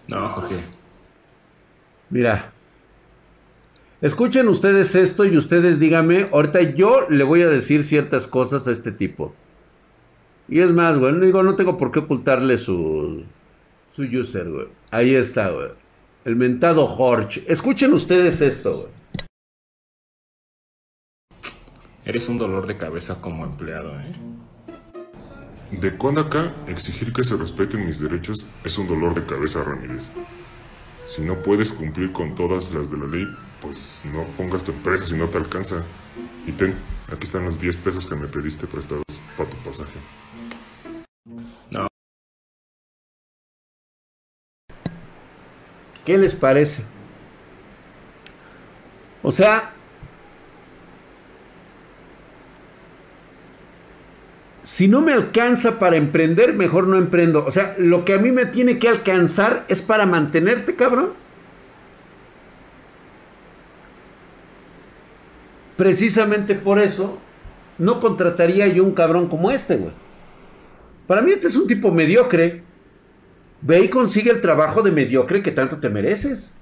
No, 0.07 0.29
Jorge. 0.29 0.55
Mira. 2.09 2.51
Escuchen 4.01 4.47
ustedes 4.49 4.95
esto 4.95 5.25
y 5.25 5.37
ustedes 5.37 5.79
díganme. 5.79 6.27
Ahorita 6.31 6.61
yo 6.61 7.07
le 7.09 7.23
voy 7.23 7.41
a 7.41 7.47
decir 7.47 7.83
ciertas 7.83 8.27
cosas 8.27 8.67
a 8.67 8.71
este 8.71 8.91
tipo. 8.91 9.33
Y 10.47 10.59
es 10.59 10.71
más, 10.71 10.97
güey. 10.97 11.13
No 11.13 11.25
digo, 11.25 11.41
no 11.41 11.55
tengo 11.55 11.77
por 11.77 11.91
qué 11.91 11.99
ocultarle 11.99 12.57
su. 12.57 13.23
Su 13.93 14.03
user, 14.03 14.49
güey. 14.49 14.67
Ahí 14.91 15.15
está, 15.15 15.49
güey. 15.49 15.69
El 16.25 16.35
mentado 16.35 16.87
Jorge. 16.87 17.43
Escuchen 17.47 17.93
ustedes 17.93 18.41
esto, 18.41 18.77
güey. 18.77 19.02
Eres 22.05 22.27
un 22.27 22.37
dolor 22.37 22.67
de 22.67 22.75
cabeza 22.75 23.21
como 23.21 23.45
empleado, 23.45 23.97
¿eh? 23.99 24.13
De 25.71 25.95
cuando 25.97 26.21
acá, 26.21 26.53
exigir 26.67 27.13
que 27.13 27.23
se 27.23 27.37
respeten 27.37 27.85
mis 27.85 27.99
derechos 27.99 28.45
es 28.63 28.77
un 28.77 28.87
dolor 28.87 29.15
de 29.15 29.25
cabeza, 29.25 29.63
Ramírez. 29.63 30.11
Si 31.07 31.21
no 31.21 31.41
puedes 31.41 31.71
cumplir 31.71 32.11
con 32.11 32.35
todas 32.35 32.71
las 32.73 32.91
de 32.91 32.97
la 32.97 33.07
ley, 33.07 33.27
pues 33.61 34.03
no 34.13 34.23
pongas 34.37 34.63
tu 34.63 34.71
empresa 34.71 35.05
si 35.05 35.15
no 35.15 35.27
te 35.29 35.37
alcanza. 35.37 35.81
Y 36.45 36.51
ten, 36.51 36.75
aquí 37.11 37.23
están 37.23 37.45
los 37.45 37.59
10 37.59 37.77
pesos 37.77 38.05
que 38.05 38.15
me 38.15 38.27
pediste 38.27 38.67
prestados 38.67 39.05
para 39.37 39.49
tu 39.49 39.57
pasaje. 39.57 39.97
No. 41.71 41.87
¿Qué 46.05 46.17
les 46.17 46.35
parece? 46.35 46.83
O 49.23 49.31
sea, 49.31 49.73
si 54.73 54.87
no 54.87 55.01
me 55.01 55.13
alcanza 55.13 55.77
para 55.77 55.97
emprender, 55.97 56.55
mejor 56.55 56.87
no 56.87 56.97
emprendo. 56.97 57.45
O 57.45 57.51
sea, 57.51 57.75
lo 57.77 58.05
que 58.05 58.13
a 58.13 58.17
mí 58.17 58.31
me 58.31 58.47
tiene 58.47 58.79
que 58.79 58.89
alcanzar 58.89 59.65
es 59.67 59.83
para 59.83 60.07
mantenerte, 60.07 60.75
cabrón. 60.75 61.13
Precisamente 65.77 66.55
por 66.55 66.79
eso, 66.79 67.19
no 67.77 67.99
contrataría 67.99 68.67
yo 68.67 68.83
un 68.83 68.95
cabrón 68.95 69.27
como 69.27 69.51
este, 69.51 69.75
güey. 69.75 69.93
Para 71.05 71.21
mí 71.21 71.33
este 71.33 71.45
es 71.45 71.55
un 71.55 71.67
tipo 71.67 71.91
mediocre. 71.91 72.63
Ve 73.61 73.81
y 73.81 73.89
consigue 73.89 74.31
el 74.31 74.41
trabajo 74.41 74.81
de 74.81 74.89
mediocre 74.89 75.43
que 75.43 75.51
tanto 75.51 75.77
te 75.77 75.91
mereces. 75.91 76.55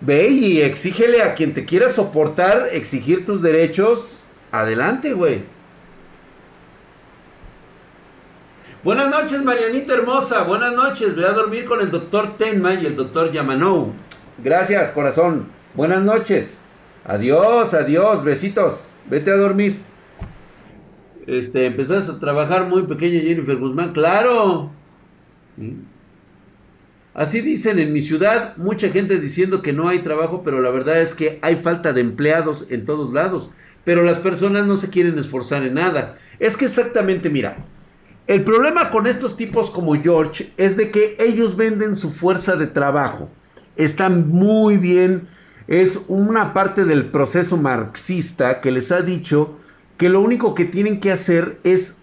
Ve 0.00 0.28
y 0.28 0.62
exígele 0.62 1.20
a 1.20 1.34
quien 1.34 1.52
te 1.52 1.66
quiera 1.66 1.90
soportar, 1.90 2.70
exigir 2.72 3.26
tus 3.26 3.42
derechos. 3.42 4.20
Adelante, 4.52 5.12
güey. 5.12 5.54
Buenas 8.86 9.10
noches, 9.10 9.42
Marianita 9.42 9.94
hermosa. 9.94 10.44
Buenas 10.44 10.72
noches. 10.72 11.16
Voy 11.16 11.24
a 11.24 11.32
dormir 11.32 11.64
con 11.64 11.80
el 11.80 11.90
doctor 11.90 12.38
Tenma 12.38 12.74
y 12.74 12.86
el 12.86 12.94
doctor 12.94 13.32
Yamanou. 13.32 13.92
Gracias, 14.38 14.92
corazón. 14.92 15.48
Buenas 15.74 16.04
noches. 16.04 16.56
Adiós, 17.04 17.74
adiós. 17.74 18.22
Besitos. 18.22 18.84
Vete 19.10 19.32
a 19.32 19.36
dormir. 19.36 19.80
Este, 21.26 21.66
empezaste 21.66 22.12
a 22.12 22.20
trabajar 22.20 22.68
muy 22.68 22.84
pequeña 22.84 23.18
Jennifer 23.22 23.56
Guzmán. 23.56 23.92
Claro. 23.92 24.70
Así 27.12 27.40
dicen 27.40 27.80
en 27.80 27.92
mi 27.92 28.02
ciudad, 28.02 28.56
mucha 28.56 28.90
gente 28.90 29.18
diciendo 29.18 29.62
que 29.62 29.72
no 29.72 29.88
hay 29.88 29.98
trabajo, 29.98 30.44
pero 30.44 30.60
la 30.60 30.70
verdad 30.70 31.00
es 31.00 31.12
que 31.12 31.40
hay 31.42 31.56
falta 31.56 31.92
de 31.92 32.02
empleados 32.02 32.68
en 32.70 32.84
todos 32.84 33.12
lados. 33.12 33.50
Pero 33.82 34.04
las 34.04 34.18
personas 34.18 34.64
no 34.64 34.76
se 34.76 34.90
quieren 34.90 35.18
esforzar 35.18 35.64
en 35.64 35.74
nada. 35.74 36.18
Es 36.38 36.56
que 36.56 36.66
exactamente, 36.66 37.30
mira, 37.30 37.66
el 38.26 38.42
problema 38.42 38.90
con 38.90 39.06
estos 39.06 39.36
tipos 39.36 39.70
como 39.70 39.94
George 39.94 40.52
es 40.56 40.76
de 40.76 40.90
que 40.90 41.16
ellos 41.20 41.56
venden 41.56 41.96
su 41.96 42.12
fuerza 42.12 42.56
de 42.56 42.66
trabajo. 42.66 43.28
Están 43.76 44.28
muy 44.28 44.78
bien. 44.78 45.28
Es 45.68 46.00
una 46.08 46.52
parte 46.52 46.84
del 46.84 47.10
proceso 47.10 47.56
marxista 47.56 48.60
que 48.60 48.72
les 48.72 48.90
ha 48.90 49.02
dicho 49.02 49.58
que 49.96 50.08
lo 50.08 50.20
único 50.20 50.54
que 50.54 50.64
tienen 50.64 51.00
que 51.00 51.12
hacer 51.12 51.60
es 51.62 51.96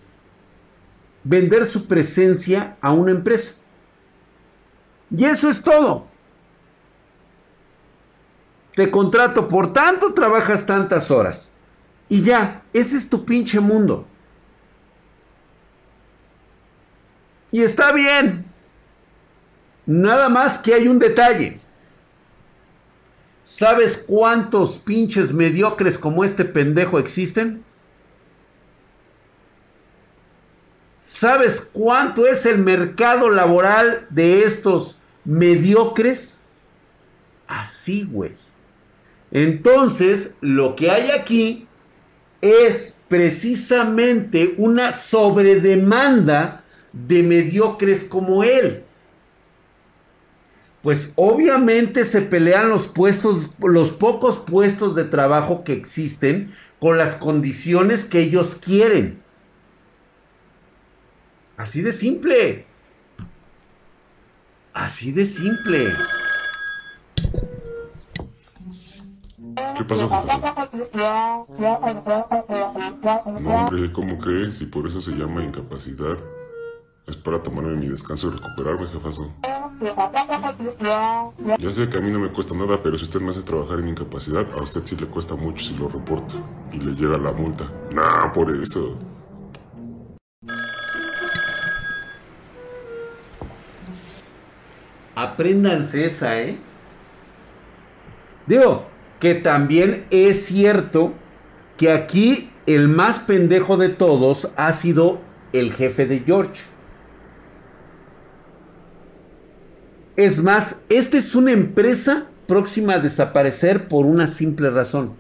vender 1.24 1.66
su 1.66 1.88
presencia 1.88 2.78
a 2.82 2.94
una 2.94 3.12
empresa. 3.12 3.54
Y 5.16 5.26
eso 5.26 5.50
es 5.50 5.62
todo. 5.62 6.08
Te 8.76 8.90
contrato 8.90 9.48
por 9.48 9.74
tanto, 9.74 10.14
trabajas 10.14 10.66
tantas 10.66 11.12
horas. 11.12 11.52
Y 12.10 12.22
ya, 12.22 12.64
ese 12.74 12.98
es 12.98 13.10
tu 13.10 13.26
pinche 13.26 13.60
mundo. 13.60 14.08
Y 17.54 17.62
está 17.62 17.92
bien. 17.92 18.46
Nada 19.86 20.28
más 20.28 20.58
que 20.58 20.74
hay 20.74 20.88
un 20.88 20.98
detalle. 20.98 21.60
¿Sabes 23.44 23.96
cuántos 23.96 24.80
pinches 24.80 25.32
mediocres 25.32 26.00
como 26.00 26.24
este 26.24 26.46
pendejo 26.46 26.98
existen? 26.98 27.63
¿Sabes 31.00 31.70
cuánto 31.72 32.26
es 32.26 32.48
el 32.48 32.58
mercado 32.58 33.30
laboral 33.30 34.08
de 34.10 34.46
estos 34.46 35.00
mediocres? 35.24 36.39
Así, 37.48 38.04
güey. 38.04 38.32
Entonces, 39.30 40.38
lo 40.42 40.76
que 40.76 40.89
hay 40.89 41.12
aquí 41.12 41.68
es 42.42 42.96
precisamente 43.08 44.56
una 44.58 44.92
sobredemanda 44.92 46.62
de 46.93 47.23
mediocres 47.23 48.06
como 48.06 48.43
él. 48.43 48.86
Pues 50.82 51.13
obviamente 51.15 52.06
se 52.06 52.21
pelean 52.21 52.69
los 52.69 52.88
puestos, 52.88 53.49
los 53.60 53.91
pocos 53.91 54.38
puestos 54.38 54.95
de 54.95 55.06
trabajo 55.06 55.63
que 55.63 55.73
existen 55.73 56.53
con 56.79 56.97
las 56.97 57.15
condiciones 57.15 58.06
que 58.06 58.19
ellos 58.19 58.56
quieren. 58.56 59.21
Así 61.56 61.82
de 61.82 61.93
simple. 61.93 62.65
Así 64.73 65.12
de 65.12 65.25
simple. 65.25 65.93
¿Qué 69.77 69.84
pasó? 69.86 70.10
No, 73.39 73.56
hombre, 73.56 73.91
¿cómo 73.93 74.17
crees? 74.17 74.58
Si 74.58 74.65
por 74.65 74.88
eso 74.88 74.99
se 75.01 75.12
llama 75.12 75.43
incapacidad. 75.43 76.17
Es 77.06 77.18
para 77.18 77.44
tomarme 77.44 77.76
mi 77.76 77.89
descanso 77.89 78.30
y 78.30 78.32
recuperarme, 78.32 78.88
jefazo. 78.88 79.30
Ya 81.58 81.74
sé 81.74 81.89
que 81.89 81.98
a 81.98 82.02
mí 82.02 82.10
no 82.10 82.20
me 82.20 82.30
cuesta 82.30 82.56
nada, 82.56 82.80
pero 82.82 82.98
si 82.98 83.04
usted 83.04 83.20
me 83.20 83.32
hace 83.32 83.42
trabajar 83.42 83.80
en 83.80 83.89
incapacidad, 83.89 84.46
a 84.58 84.62
usted 84.62 84.84
sí 84.86 84.96
le 84.96 85.08
cuesta 85.08 85.36
mucho 85.36 85.66
si 85.66 85.76
lo 85.76 85.89
reporta. 85.89 86.36
Y 86.72 86.78
le 86.78 86.94
llega 86.96 87.18
la 87.18 87.34
multa. 87.34 87.66
Nah, 87.94 88.32
por 88.32 88.56
eso. 88.56 88.98
Apréndanse 95.16 96.06
esa, 96.06 96.39
¿eh? 96.39 96.58
Digo, 98.48 98.86
que 99.20 99.36
también 99.36 100.06
es 100.10 100.46
cierto 100.46 101.12
que 101.76 101.92
aquí 101.92 102.50
el 102.66 102.88
más 102.88 103.20
pendejo 103.20 103.76
de 103.76 103.89
todos 103.89 104.50
ha 104.56 104.72
sido 104.72 105.20
el 105.52 105.74
jefe 105.74 106.06
de 106.06 106.20
George. 106.20 106.73
Es 110.15 110.38
más, 110.38 110.82
esta 110.89 111.17
es 111.17 111.34
una 111.34 111.52
empresa 111.52 112.28
próxima 112.47 112.95
a 112.95 112.99
desaparecer 112.99 113.88
por 113.88 114.06
una 114.06 114.28
simple 114.28 114.69
razón. 114.69 115.15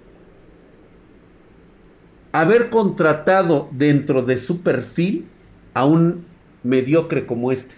Haber 2.31 2.69
contratado 2.69 3.69
dentro 3.71 4.21
de 4.21 4.37
su 4.37 4.61
perfil 4.61 5.27
a 5.73 5.85
un 5.85 6.25
mediocre 6.63 7.25
como 7.25 7.51
este. 7.51 7.75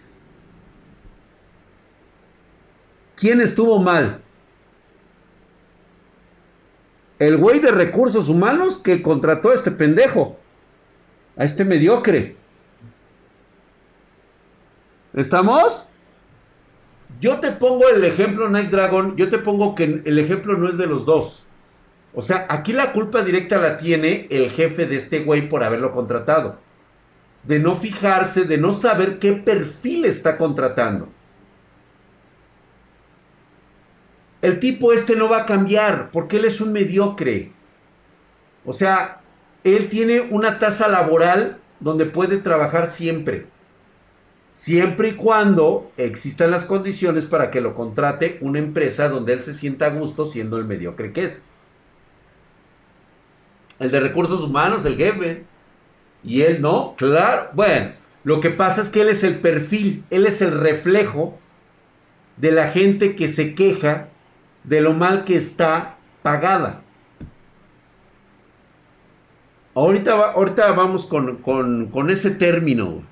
¿Quién 3.15 3.39
estuvo 3.39 3.79
mal? 3.79 4.21
El 7.17 7.37
güey 7.37 7.59
de 7.59 7.71
recursos 7.71 8.27
humanos 8.27 8.77
que 8.77 9.01
contrató 9.01 9.51
a 9.51 9.55
este 9.55 9.71
pendejo. 9.71 10.37
A 11.37 11.45
este 11.45 11.63
mediocre. 11.63 12.35
¿Estamos? 15.13 15.89
Yo 17.19 17.39
te 17.39 17.51
pongo 17.51 17.89
el 17.89 18.03
ejemplo, 18.03 18.49
Night 18.49 18.69
Dragon. 18.69 19.15
Yo 19.15 19.29
te 19.29 19.39
pongo 19.39 19.75
que 19.75 20.01
el 20.03 20.19
ejemplo 20.19 20.57
no 20.57 20.69
es 20.69 20.77
de 20.77 20.87
los 20.87 21.05
dos. 21.05 21.45
O 22.13 22.21
sea, 22.21 22.45
aquí 22.49 22.71
la 22.71 22.93
culpa 22.93 23.23
directa 23.23 23.57
la 23.57 23.77
tiene 23.77 24.27
el 24.29 24.49
jefe 24.49 24.85
de 24.85 24.95
este 24.95 25.19
güey 25.19 25.49
por 25.49 25.63
haberlo 25.63 25.91
contratado. 25.91 26.59
De 27.43 27.59
no 27.59 27.75
fijarse, 27.75 28.45
de 28.45 28.57
no 28.57 28.73
saber 28.73 29.19
qué 29.19 29.33
perfil 29.33 30.05
está 30.05 30.37
contratando. 30.37 31.09
El 34.41 34.59
tipo 34.59 34.93
este 34.93 35.15
no 35.15 35.27
va 35.27 35.39
a 35.39 35.45
cambiar 35.45 36.11
porque 36.11 36.37
él 36.37 36.45
es 36.45 36.61
un 36.61 36.71
mediocre. 36.71 37.51
O 38.65 38.73
sea, 38.73 39.21
él 39.63 39.89
tiene 39.89 40.21
una 40.21 40.59
tasa 40.59 40.87
laboral 40.87 41.57
donde 41.79 42.05
puede 42.05 42.37
trabajar 42.37 42.87
siempre. 42.87 43.47
Siempre 44.55 45.09
y 45.09 45.15
cuando 45.15 45.91
existan 45.97 46.49
las 46.49 46.63
condiciones 46.63 47.25
para 47.25 47.51
que 47.51 47.59
lo 47.59 47.75
contrate 47.75 48.37
una 48.39 48.57
empresa 48.57 49.09
donde 49.09 49.33
él 49.33 49.43
se 49.43 49.53
sienta 49.53 49.87
a 49.87 49.89
gusto 49.89 50.25
siendo 50.25 50.57
el 50.57 50.63
mediocre 50.63 51.11
que 51.11 51.25
es. 51.25 51.41
El 53.79 53.91
de 53.91 53.99
recursos 53.99 54.41
humanos, 54.41 54.85
el 54.85 54.95
jefe. 54.95 55.43
Y 56.23 56.43
él 56.43 56.61
no, 56.61 56.95
claro. 56.97 57.49
Bueno, 57.51 57.91
lo 58.23 58.39
que 58.39 58.49
pasa 58.49 58.81
es 58.81 58.87
que 58.87 59.01
él 59.01 59.09
es 59.09 59.25
el 59.25 59.39
perfil, 59.39 60.05
él 60.09 60.25
es 60.25 60.41
el 60.41 60.57
reflejo 60.57 61.37
de 62.37 62.53
la 62.53 62.69
gente 62.69 63.17
que 63.17 63.27
se 63.27 63.55
queja 63.55 64.07
de 64.63 64.79
lo 64.79 64.93
mal 64.93 65.25
que 65.25 65.35
está 65.35 65.97
pagada. 66.23 66.81
Ahorita, 69.73 70.13
ahorita 70.13 70.71
vamos 70.71 71.05
con, 71.05 71.39
con, 71.39 71.87
con 71.87 72.09
ese 72.09 72.31
término. 72.31 73.03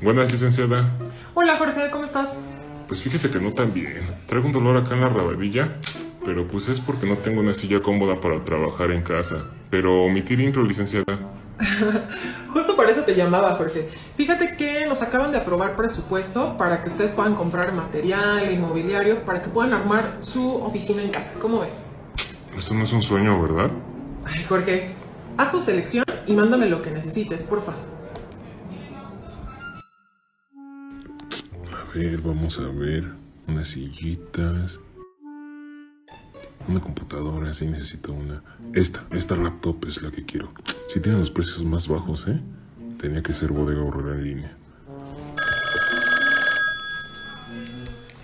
Buenas, 0.00 0.30
licenciada. 0.30 0.92
Hola 1.34 1.56
Jorge, 1.58 1.90
¿cómo 1.90 2.04
estás? 2.04 2.38
Pues 2.86 3.02
fíjese 3.02 3.30
que 3.30 3.40
no 3.40 3.52
tan 3.52 3.74
bien. 3.74 4.02
Traigo 4.26 4.46
un 4.46 4.52
dolor 4.52 4.76
acá 4.76 4.94
en 4.94 5.00
la 5.00 5.08
rabadilla, 5.08 5.76
pero 6.24 6.46
pues 6.46 6.68
es 6.68 6.78
porque 6.78 7.04
no 7.04 7.16
tengo 7.16 7.40
una 7.40 7.52
silla 7.52 7.82
cómoda 7.82 8.20
para 8.20 8.44
trabajar 8.44 8.92
en 8.92 9.02
casa. 9.02 9.46
Pero 9.70 10.04
omitir 10.04 10.38
intro, 10.38 10.62
licenciada. 10.62 11.18
Justo 12.52 12.76
por 12.76 12.88
eso 12.88 13.02
te 13.02 13.16
llamaba, 13.16 13.56
Jorge. 13.56 13.88
Fíjate 14.16 14.56
que 14.56 14.86
nos 14.86 15.02
acaban 15.02 15.32
de 15.32 15.38
aprobar 15.38 15.74
presupuesto 15.74 16.56
para 16.56 16.80
que 16.84 16.90
ustedes 16.90 17.10
puedan 17.10 17.34
comprar 17.34 17.72
material 17.72 18.52
inmobiliario 18.52 19.24
para 19.24 19.42
que 19.42 19.48
puedan 19.48 19.72
armar 19.72 20.18
su 20.20 20.62
oficina 20.62 21.02
en 21.02 21.10
casa. 21.10 21.40
¿Cómo 21.40 21.58
ves? 21.58 21.86
Eso 22.56 22.72
no 22.72 22.84
es 22.84 22.92
un 22.92 23.02
sueño, 23.02 23.42
¿verdad? 23.42 23.72
Ay, 24.24 24.44
Jorge, 24.44 24.90
haz 25.36 25.50
tu 25.50 25.60
selección 25.60 26.04
y 26.24 26.34
mándame 26.34 26.66
lo 26.66 26.82
que 26.82 26.92
necesites, 26.92 27.42
porfa. 27.42 27.72
Vamos 31.98 32.60
a 32.60 32.68
ver. 32.68 33.06
Unas 33.48 33.68
sillitas. 33.68 34.78
Una 36.68 36.80
computadora, 36.80 37.52
sí 37.52 37.66
necesito 37.66 38.12
una. 38.12 38.42
Esta, 38.72 39.04
esta 39.10 39.34
laptop 39.36 39.84
es 39.88 40.00
la 40.00 40.12
que 40.12 40.24
quiero. 40.24 40.52
Si 40.88 41.00
tienen 41.00 41.18
los 41.18 41.30
precios 41.30 41.64
más 41.64 41.88
bajos, 41.88 42.28
¿eh? 42.28 42.40
Tenía 42.98 43.22
que 43.22 43.32
ser 43.32 43.50
bodega 43.50 43.82
horror 43.82 44.14
en 44.14 44.24
línea. 44.24 44.56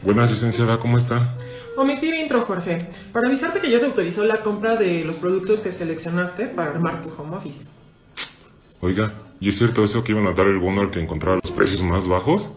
Buenas, 0.02 0.30
licenciada, 0.30 0.78
¿cómo 0.78 0.96
está? 0.96 1.34
Omitir 1.76 2.14
intro, 2.14 2.44
Jorge. 2.44 2.78
Para 3.12 3.26
avisarte 3.26 3.60
que 3.60 3.70
ya 3.70 3.80
se 3.80 3.86
autorizó 3.86 4.24
la 4.24 4.42
compra 4.42 4.76
de 4.76 5.04
los 5.04 5.16
productos 5.16 5.62
que 5.62 5.72
seleccionaste 5.72 6.46
para 6.46 6.70
armar 6.70 7.02
tu 7.02 7.08
home 7.08 7.36
office. 7.36 7.64
Oiga, 8.80 9.12
¿y 9.40 9.48
es 9.48 9.58
cierto 9.58 9.82
eso 9.82 10.04
que 10.04 10.12
iban 10.12 10.28
a 10.28 10.32
dar 10.32 10.46
el 10.46 10.58
bono 10.58 10.82
al 10.82 10.90
que 10.90 11.00
encontrara 11.00 11.40
los 11.42 11.50
precios 11.50 11.82
más 11.82 12.06
bajos? 12.06 12.50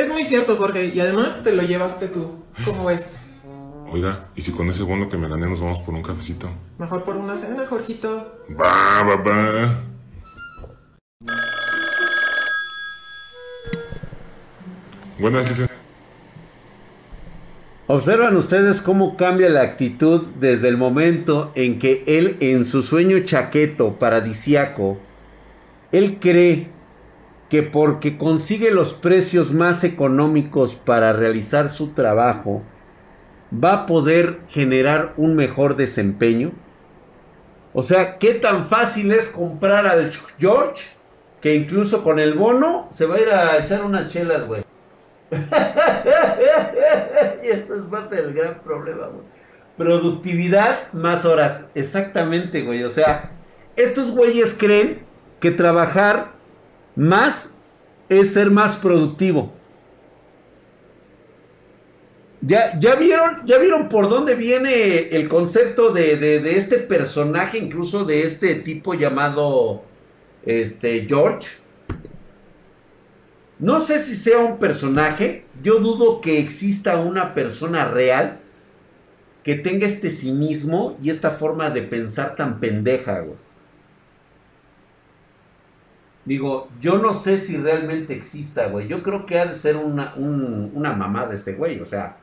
Es 0.00 0.08
muy 0.08 0.24
cierto, 0.24 0.56
Jorge, 0.56 0.86
y 0.94 0.98
además 0.98 1.44
te 1.44 1.52
lo 1.52 1.62
llevaste 1.62 2.08
tú. 2.08 2.42
¿Cómo 2.64 2.86
ves? 2.86 3.18
Oiga, 3.92 4.28
¿y 4.34 4.40
si 4.40 4.50
con 4.50 4.70
ese 4.70 4.82
bono 4.82 5.10
que 5.10 5.18
me 5.18 5.28
gané 5.28 5.46
nos 5.46 5.60
vamos 5.60 5.82
por 5.82 5.94
un 5.94 6.02
cafecito? 6.02 6.48
Mejor 6.78 7.04
por 7.04 7.16
una 7.16 7.36
cena, 7.36 7.66
Jorgito. 7.66 8.40
Va, 8.58 9.02
va, 9.02 9.16
va. 9.16 9.82
Buenas, 15.18 15.42
licenciada. 15.42 15.78
Observan 17.86 18.36
ustedes 18.36 18.80
cómo 18.80 19.18
cambia 19.18 19.50
la 19.50 19.60
actitud 19.60 20.28
desde 20.40 20.68
el 20.68 20.78
momento 20.78 21.52
en 21.54 21.78
que 21.78 22.04
él 22.06 22.38
en 22.40 22.64
su 22.64 22.82
sueño 22.82 23.18
chaqueto 23.26 23.98
paradisiaco, 23.98 24.98
él 25.92 26.16
cree 26.18 26.70
que 27.50 27.62
porque 27.64 28.16
consigue 28.16 28.70
los 28.70 28.94
precios 28.94 29.52
más 29.52 29.82
económicos 29.82 30.76
para 30.76 31.12
realizar 31.12 31.68
su 31.68 31.88
trabajo, 31.88 32.62
va 33.52 33.72
a 33.72 33.86
poder 33.86 34.38
generar 34.48 35.14
un 35.16 35.34
mejor 35.34 35.74
desempeño. 35.74 36.52
O 37.72 37.82
sea, 37.82 38.18
¿qué 38.18 38.34
tan 38.34 38.66
fácil 38.68 39.10
es 39.10 39.26
comprar 39.26 39.84
al 39.86 40.12
George? 40.38 40.84
Que 41.40 41.56
incluso 41.56 42.04
con 42.04 42.20
el 42.20 42.34
bono 42.34 42.86
se 42.90 43.06
va 43.06 43.16
a 43.16 43.20
ir 43.20 43.28
a 43.30 43.58
echar 43.58 43.82
unas 43.82 44.12
chelas, 44.12 44.46
güey. 44.46 44.62
y 47.42 47.46
esto 47.46 47.74
es 47.74 47.82
parte 47.90 48.14
del 48.16 48.32
gran 48.32 48.60
problema. 48.60 49.08
Productividad 49.76 50.92
más 50.92 51.24
horas. 51.24 51.68
Exactamente, 51.74 52.62
güey. 52.62 52.84
O 52.84 52.90
sea, 52.90 53.32
estos 53.74 54.12
güeyes 54.12 54.54
creen 54.54 55.04
que 55.40 55.50
trabajar 55.50 56.39
más 57.00 57.54
es 58.10 58.34
ser 58.34 58.50
más 58.50 58.76
productivo. 58.76 59.52
Ya, 62.42 62.78
ya, 62.78 62.94
vieron, 62.94 63.46
ya 63.46 63.58
vieron 63.58 63.88
por 63.88 64.08
dónde 64.08 64.34
viene 64.34 65.08
el 65.10 65.28
concepto 65.28 65.92
de, 65.92 66.16
de, 66.16 66.58
este 66.58 66.78
personaje, 66.78 67.58
incluso 67.58 68.04
de 68.04 68.26
este 68.26 68.54
tipo 68.54 68.94
llamado 68.94 69.82
este, 70.44 71.06
George. 71.06 71.48
No 73.58 73.80
sé 73.80 73.98
si 73.98 74.14
sea 74.14 74.38
un 74.38 74.58
personaje. 74.58 75.44
Yo 75.62 75.80
dudo 75.80 76.20
que 76.20 76.38
exista 76.38 76.96
una 77.00 77.34
persona 77.34 77.86
real 77.86 78.40
que 79.42 79.54
tenga 79.54 79.86
este 79.86 80.10
cinismo 80.10 80.98
y 81.02 81.10
esta 81.10 81.30
forma 81.30 81.70
de 81.70 81.82
pensar 81.82 82.36
tan 82.36 82.60
pendeja, 82.60 83.20
güey. 83.20 83.49
Digo, 86.30 86.68
yo 86.80 86.98
no 86.98 87.12
sé 87.12 87.38
si 87.38 87.56
realmente 87.56 88.14
exista, 88.14 88.68
güey. 88.68 88.86
Yo 88.86 89.02
creo 89.02 89.26
que 89.26 89.40
ha 89.40 89.46
de 89.46 89.54
ser 89.56 89.76
una, 89.76 90.14
una 90.14 90.92
mamá 90.92 91.26
de 91.26 91.34
este 91.34 91.54
güey. 91.54 91.80
O 91.80 91.86
sea, 91.86 92.18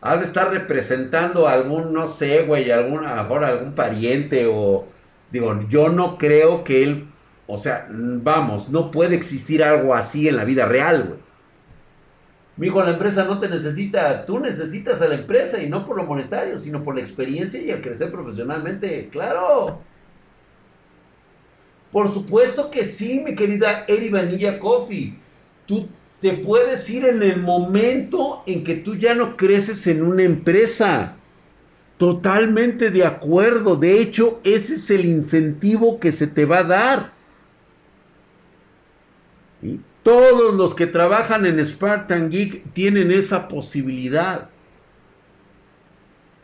ha 0.00 0.16
de 0.16 0.24
estar 0.24 0.50
representando 0.50 1.46
a 1.46 1.52
algún, 1.52 1.92
no 1.92 2.08
sé, 2.08 2.42
güey, 2.42 2.72
algún, 2.72 3.06
a 3.06 3.14
lo 3.14 3.22
mejor 3.22 3.44
algún 3.44 3.76
pariente 3.76 4.48
o... 4.52 4.86
Digo, 5.30 5.60
yo 5.68 5.90
no 5.90 6.18
creo 6.18 6.64
que 6.64 6.82
él... 6.82 7.06
O 7.46 7.56
sea, 7.56 7.86
vamos, 7.88 8.68
no 8.68 8.90
puede 8.90 9.14
existir 9.14 9.62
algo 9.62 9.94
así 9.94 10.26
en 10.26 10.38
la 10.38 10.44
vida 10.44 10.66
real, 10.66 11.04
güey. 11.06 11.20
Mijo, 12.56 12.82
la 12.82 12.90
empresa 12.90 13.26
no 13.26 13.38
te 13.38 13.48
necesita, 13.48 14.26
tú 14.26 14.40
necesitas 14.40 15.00
a 15.02 15.06
la 15.06 15.14
empresa 15.14 15.62
y 15.62 15.68
no 15.68 15.84
por 15.84 15.96
lo 15.96 16.02
monetario, 16.02 16.58
sino 16.58 16.82
por 16.82 16.96
la 16.96 17.00
experiencia 17.00 17.62
y 17.62 17.70
el 17.70 17.80
crecer 17.80 18.10
profesionalmente. 18.10 19.08
Claro. 19.12 19.91
Por 21.92 22.10
supuesto 22.10 22.70
que 22.70 22.86
sí, 22.86 23.20
mi 23.20 23.34
querida 23.34 23.84
Eri 23.86 24.08
Vanilla 24.08 24.58
Coffee. 24.58 25.14
Tú 25.66 25.88
te 26.20 26.32
puedes 26.32 26.88
ir 26.88 27.04
en 27.04 27.22
el 27.22 27.40
momento 27.40 28.42
en 28.46 28.64
que 28.64 28.76
tú 28.76 28.96
ya 28.96 29.14
no 29.14 29.36
creces 29.36 29.86
en 29.86 30.02
una 30.02 30.22
empresa. 30.22 31.16
Totalmente 31.98 32.90
de 32.90 33.04
acuerdo. 33.04 33.76
De 33.76 34.00
hecho, 34.00 34.40
ese 34.42 34.76
es 34.76 34.90
el 34.90 35.04
incentivo 35.04 36.00
que 36.00 36.12
se 36.12 36.26
te 36.26 36.46
va 36.46 36.60
a 36.60 36.64
dar. 36.64 37.12
Todos 40.02 40.54
los 40.54 40.74
que 40.74 40.86
trabajan 40.86 41.44
en 41.44 41.64
Spartan 41.64 42.30
Geek 42.30 42.72
tienen 42.72 43.12
esa 43.12 43.48
posibilidad. 43.48 44.48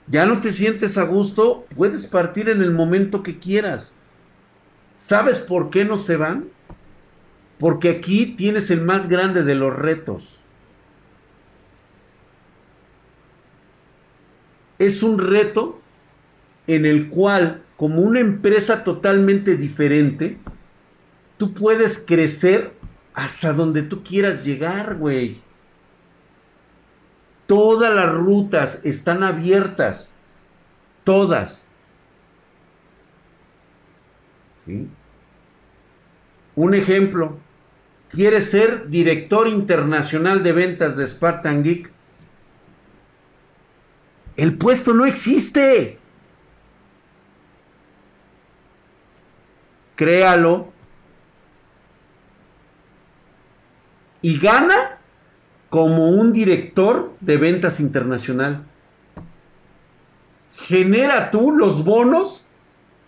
Ya 0.07 0.27
no 0.27 0.41
te 0.41 0.53
sientes 0.53 0.97
a 0.97 1.03
gusto, 1.03 1.67
puedes 1.75 2.07
partir 2.07 2.49
en 2.49 2.63
el 2.63 2.71
momento 2.71 3.23
que 3.23 3.39
quieras. 3.39 3.95
¿Sabes 4.99 5.39
por 5.39 5.71
qué 5.71 5.85
no 5.85 5.97
se 5.97 6.17
van? 6.17 6.49
Porque 7.59 7.89
aquí 7.89 8.35
tienes 8.37 8.71
el 8.71 8.83
más 8.83 9.09
grande 9.09 9.45
de 9.45 9.55
los 9.55 9.75
retos. 9.75 10.39
Es 14.79 15.03
un 15.03 15.19
reto 15.19 15.81
en 16.67 16.85
el 16.85 17.09
cual, 17.09 17.63
como 17.77 18.03
una 18.03 18.21
empresa 18.21 18.85
totalmente 18.85 19.57
diferente, 19.57 20.39
tú 21.37 21.55
puedes 21.55 21.99
crecer 21.99 22.73
hasta 23.15 23.53
donde 23.53 23.83
tú 23.83 24.05
quieras 24.05 24.45
llegar, 24.45 24.97
güey. 24.97 25.41
Todas 27.47 27.95
las 27.95 28.13
rutas 28.13 28.81
están 28.85 29.23
abiertas. 29.23 30.11
Todas. 31.03 31.63
Un 36.55 36.75
ejemplo, 36.75 37.39
¿quieres 38.11 38.51
ser 38.51 38.89
director 38.89 39.49
internacional 39.49 40.43
de 40.43 40.53
ventas 40.53 40.97
de 40.97 41.07
Spartan 41.07 41.63
Geek? 41.63 41.91
El 44.37 44.57
puesto 44.57 44.95
no 44.95 45.05
existe. 45.05 45.99
Créalo. 49.97 50.73
Y 54.23 54.39
gana 54.39 54.99
como 55.71 56.09
un 56.09 56.33
director 56.33 57.15
de 57.21 57.37
ventas 57.37 57.81
internacional. 57.81 58.65
Genera 60.57 61.31
tú 61.31 61.53
los 61.53 61.85
bonos 61.85 62.48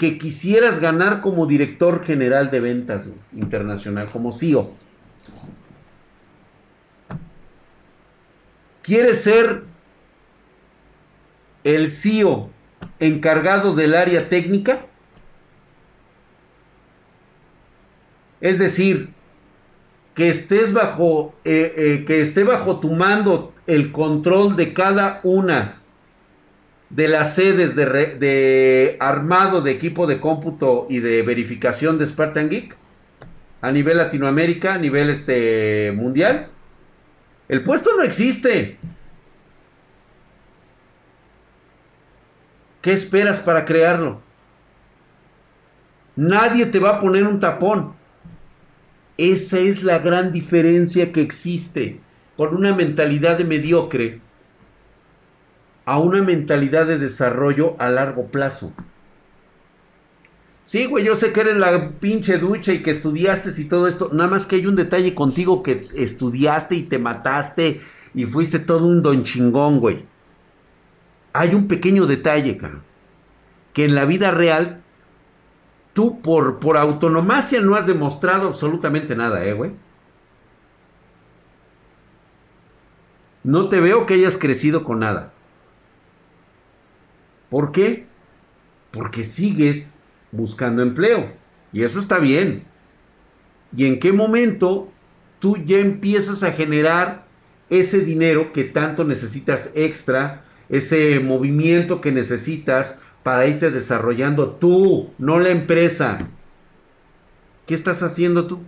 que 0.01 0.17
quisieras 0.17 0.81
ganar 0.81 1.21
como 1.21 1.45
director 1.45 2.03
general 2.03 2.51
de 2.51 2.61
ventas 2.61 3.11
internacional, 3.35 4.09
como 4.11 4.33
CEO? 4.33 4.73
¿Quieres 8.81 9.23
ser 9.23 9.65
el 11.65 11.91
CEO 11.91 12.49
encargado 12.99 13.75
del 13.75 13.95
área 13.95 14.31
técnica? 14.31 14.87
Es 18.41 18.59
decir, 18.59 19.11
que 20.15 20.31
estés 20.31 20.73
bajo, 20.73 21.35
eh, 21.45 21.75
eh, 21.77 22.05
que 22.07 22.23
esté 22.23 22.43
bajo 22.45 22.81
tu 22.81 22.91
mando 22.95 23.53
el 23.67 23.93
control 23.93 24.57
de 24.57 24.73
cada 24.73 25.21
una 25.25 25.83
de 26.90 27.07
las 27.07 27.37
sedes 27.37 27.76
de, 27.76 28.96
armado 28.98 29.62
de 29.62 29.70
equipo 29.70 30.07
de 30.07 30.20
cómputo 30.20 30.87
y 30.90 30.98
de 30.98 31.22
verificación 31.22 31.98
de 31.98 32.07
Spartan 32.07 32.50
Geek 32.50 32.76
a 33.62 33.70
nivel 33.70 33.98
Latinoamérica, 33.98 34.74
a 34.74 34.79
nivel 34.79 35.11
este, 35.11 35.92
mundial. 35.94 36.48
El 37.48 37.62
puesto 37.62 37.90
no 37.96 38.03
existe. 38.03 38.79
¿Qué 42.83 42.92
esperas 42.92 43.40
para 43.40 43.64
crearlo? 43.64 44.22
Nadie 46.16 46.66
te 46.66 46.79
va 46.79 46.90
a 46.90 47.00
poner 47.00 47.24
un 47.24 47.38
tapón. 47.38 47.94
Esa 49.16 49.59
es 49.59 49.83
la 49.83 49.98
gran 49.98 50.33
diferencia 50.33 51.12
que 51.12 51.20
existe 51.20 52.00
con 52.37 52.57
una 52.57 52.74
mentalidad 52.74 53.37
de 53.37 53.44
mediocre 53.44 54.20
a 55.90 55.98
una 55.98 56.22
mentalidad 56.22 56.87
de 56.87 56.98
desarrollo 56.98 57.74
a 57.81 57.90
largo 57.90 58.29
plazo. 58.29 58.72
Sí, 60.62 60.87
güey, 60.87 61.05
yo 61.05 61.16
sé 61.16 61.33
que 61.33 61.40
eres 61.40 61.57
la 61.57 61.90
pinche 61.98 62.38
ducha 62.38 62.72
y 62.72 62.81
que 62.81 62.92
estudiaste 62.92 63.50
y 63.61 63.64
todo 63.64 63.88
esto. 63.88 64.09
Nada 64.12 64.31
más 64.31 64.46
que 64.46 64.55
hay 64.55 64.66
un 64.66 64.76
detalle 64.76 65.16
contigo 65.16 65.64
que 65.64 65.88
estudiaste 65.96 66.76
y 66.76 66.85
te 66.85 67.00
mataste 67.00 67.81
y 68.14 68.24
fuiste 68.24 68.61
todo 68.61 68.87
un 68.87 69.03
don 69.03 69.24
chingón, 69.24 69.81
güey. 69.81 70.05
Hay 71.33 71.57
un 71.57 71.66
pequeño 71.66 72.07
detalle, 72.07 72.57
cara. 72.57 72.83
Que 73.72 73.85
en 73.85 73.96
la 73.96 74.05
vida 74.05 74.31
real, 74.31 74.83
tú 75.92 76.22
por, 76.22 76.61
por 76.61 76.76
autonomacia 76.76 77.61
no 77.61 77.74
has 77.74 77.88
demostrado 77.88 78.46
absolutamente 78.46 79.16
nada, 79.16 79.44
eh, 79.44 79.55
güey. 79.55 79.72
No 83.42 83.68
te 83.68 83.81
veo 83.81 84.07
que 84.07 84.14
hayas 84.14 84.37
crecido 84.37 84.85
con 84.85 85.00
nada. 85.00 85.33
¿Por 87.51 87.73
qué? 87.73 88.07
Porque 88.93 89.25
sigues 89.25 89.99
buscando 90.33 90.83
empleo. 90.83 91.33
Y 91.73 91.83
eso 91.83 91.99
está 91.99 92.19
bien. 92.19 92.65
¿Y 93.77 93.87
en 93.87 94.01
qué 94.01 94.13
momento 94.13 94.91
tú 95.39 95.57
ya 95.57 95.79
empiezas 95.79 96.43
a 96.43 96.53
generar 96.53 97.27
ese 97.69 98.01
dinero 98.01 98.53
que 98.53 98.65
tanto 98.65 99.05
necesitas 99.05 99.71
extra, 99.75 100.45
ese 100.69 101.21
movimiento 101.21 102.01
que 102.01 102.13
necesitas 102.13 102.99
para 103.23 103.47
irte 103.47 103.71
desarrollando 103.71 104.53
tú, 104.53 105.13
no 105.19 105.39
la 105.39 105.51
empresa? 105.51 106.29
¿Qué 107.67 107.75
estás 107.75 108.03
haciendo 108.03 108.46
tú? 108.46 108.61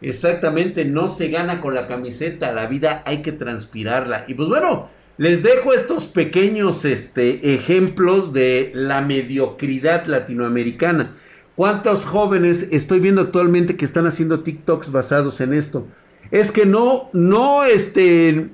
Exactamente, 0.00 0.84
no 0.84 1.08
se 1.08 1.28
gana 1.28 1.60
con 1.60 1.74
la 1.74 1.86
camiseta, 1.88 2.52
la 2.52 2.66
vida 2.66 3.02
hay 3.06 3.22
que 3.22 3.32
transpirarla. 3.32 4.24
Y 4.28 4.34
pues 4.34 4.48
bueno, 4.48 4.90
les 5.16 5.42
dejo 5.42 5.72
estos 5.72 6.06
pequeños 6.06 6.84
este, 6.84 7.54
ejemplos 7.54 8.32
de 8.32 8.72
la 8.74 9.00
mediocridad 9.00 10.06
latinoamericana. 10.06 11.16
¿Cuántos 11.54 12.04
jóvenes 12.04 12.68
estoy 12.72 12.98
viendo 12.98 13.20
actualmente 13.20 13.76
que 13.76 13.84
están 13.84 14.06
haciendo 14.06 14.40
TikToks 14.40 14.90
basados 14.90 15.40
en 15.40 15.52
esto? 15.52 15.86
Es 16.32 16.50
que 16.50 16.66
no, 16.66 17.10
no, 17.12 17.64
este, 17.64 18.50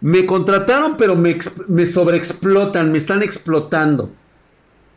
me 0.00 0.26
contrataron, 0.26 0.96
pero 0.96 1.16
me, 1.16 1.36
me 1.66 1.86
sobreexplotan, 1.86 2.92
me 2.92 2.98
están 2.98 3.22
explotando. 3.22 4.12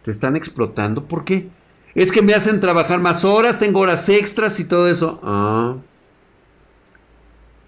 ¿Te 0.04 0.12
están 0.12 0.36
explotando? 0.36 1.06
¿Por 1.06 1.26
qué? 1.26 1.50
Es 1.96 2.12
que 2.12 2.22
me 2.22 2.36
hacen 2.36 2.60
trabajar 2.60 3.00
más 3.00 3.26
horas, 3.26 3.58
tengo 3.58 3.80
horas 3.80 4.08
extras 4.10 4.60
y 4.60 4.66
todo 4.66 4.88
eso. 4.88 5.20
Ah. 5.24 5.78